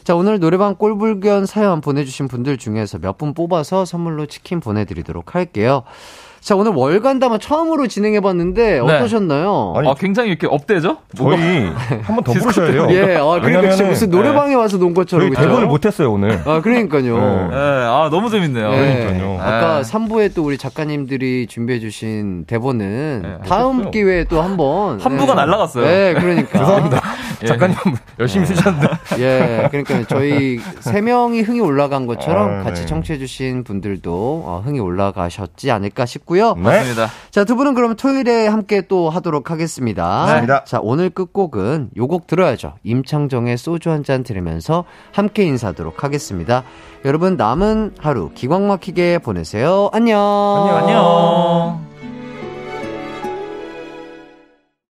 자, 0.04 0.14
오늘 0.14 0.38
노래방 0.38 0.76
꼴불견 0.76 1.46
사연 1.46 1.80
보내주신 1.80 2.28
분들 2.28 2.58
중에서 2.58 2.98
몇 2.98 3.18
분 3.18 3.34
뽑아서 3.34 3.84
선물로 3.84 4.26
치킨 4.26 4.60
보내드리도록 4.60 5.34
할게요. 5.34 5.82
자, 6.44 6.54
오늘 6.56 6.72
월간 6.72 7.20
담화 7.20 7.38
처음으로 7.38 7.86
진행해봤는데 7.86 8.80
어떠셨나요? 8.80 9.72
아니, 9.78 9.88
아, 9.88 9.94
굉장히 9.94 10.28
이렇게 10.28 10.46
업되죠? 10.46 10.98
저희 11.16 11.36
한 12.02 12.14
번 12.14 12.22
더 12.22 12.32
부르셔야 12.34 12.70
돼요. 12.70 12.86
예, 12.90 13.16
아, 13.16 13.40
그러니까 13.40 13.70
진짜 13.70 13.84
무슨 13.88 14.10
노래방에 14.10 14.52
와서 14.54 14.76
논 14.76 14.92
것처럼. 14.92 15.32
저희? 15.32 15.46
대본을 15.46 15.66
못했어요 15.68 16.12
오늘. 16.12 16.38
아, 16.44 16.60
그러니까요. 16.60 17.16
네. 17.16 17.48
네, 17.48 17.56
아, 17.56 18.08
너무 18.10 18.28
재밌네요. 18.28 18.70
네. 18.72 19.04
그러니까요. 19.06 19.38
아까 19.40 19.82
네. 19.82 19.90
3부에 19.90 20.34
또 20.34 20.44
우리 20.44 20.58
작가님들이 20.58 21.46
준비해주신 21.48 22.44
대본은 22.46 23.20
네, 23.22 23.48
다음 23.48 23.76
못했어요. 23.76 23.90
기회에 23.92 24.24
또 24.24 24.42
한 24.42 24.58
번. 24.58 25.00
한 25.00 25.16
부가 25.16 25.32
날라갔어요. 25.34 25.82
네, 25.86 26.12
그러니까. 26.12 26.58
죄송합니다. 26.60 27.00
예. 27.42 27.46
작가님 27.46 27.74
열심히 28.20 28.44
쓰셨는데. 28.46 28.88
예, 29.18 29.68
그러니까 29.70 30.06
저희 30.08 30.58
세 30.80 31.00
명이 31.00 31.40
흥이 31.40 31.60
올라간 31.60 32.06
것처럼 32.06 32.60
아, 32.60 32.62
같이 32.64 32.82
네. 32.82 32.86
청취해주신 32.86 33.64
분들도 33.64 34.12
어, 34.46 34.62
흥이 34.64 34.78
올라가셨지 34.78 35.70
않을까 35.70 36.04
싶고요. 36.04 36.33
네. 36.56 36.62
맞습니다. 36.62 37.08
자, 37.30 37.44
두 37.44 37.56
분은 37.56 37.74
그러면 37.74 37.96
토요일에 37.96 38.46
함께 38.46 38.82
또 38.86 39.10
하도록 39.10 39.50
하겠습니다. 39.50 40.04
맞습니다. 40.26 40.64
자, 40.64 40.78
오늘 40.82 41.10
끝곡은 41.10 41.90
요 41.96 42.06
곡 42.06 42.26
들어야죠. 42.26 42.74
임창정의 42.84 43.56
소주 43.56 43.90
한 43.90 44.04
잔 44.04 44.22
들으면서 44.22 44.84
함께 45.12 45.44
인사하도록 45.44 46.04
하겠습니다. 46.04 46.62
여러분, 47.04 47.36
남은 47.36 47.94
하루 47.98 48.30
기광 48.34 48.66
막히게 48.68 49.18
보내세요. 49.18 49.88
안녕. 49.92 50.20
안녕. 50.76 51.93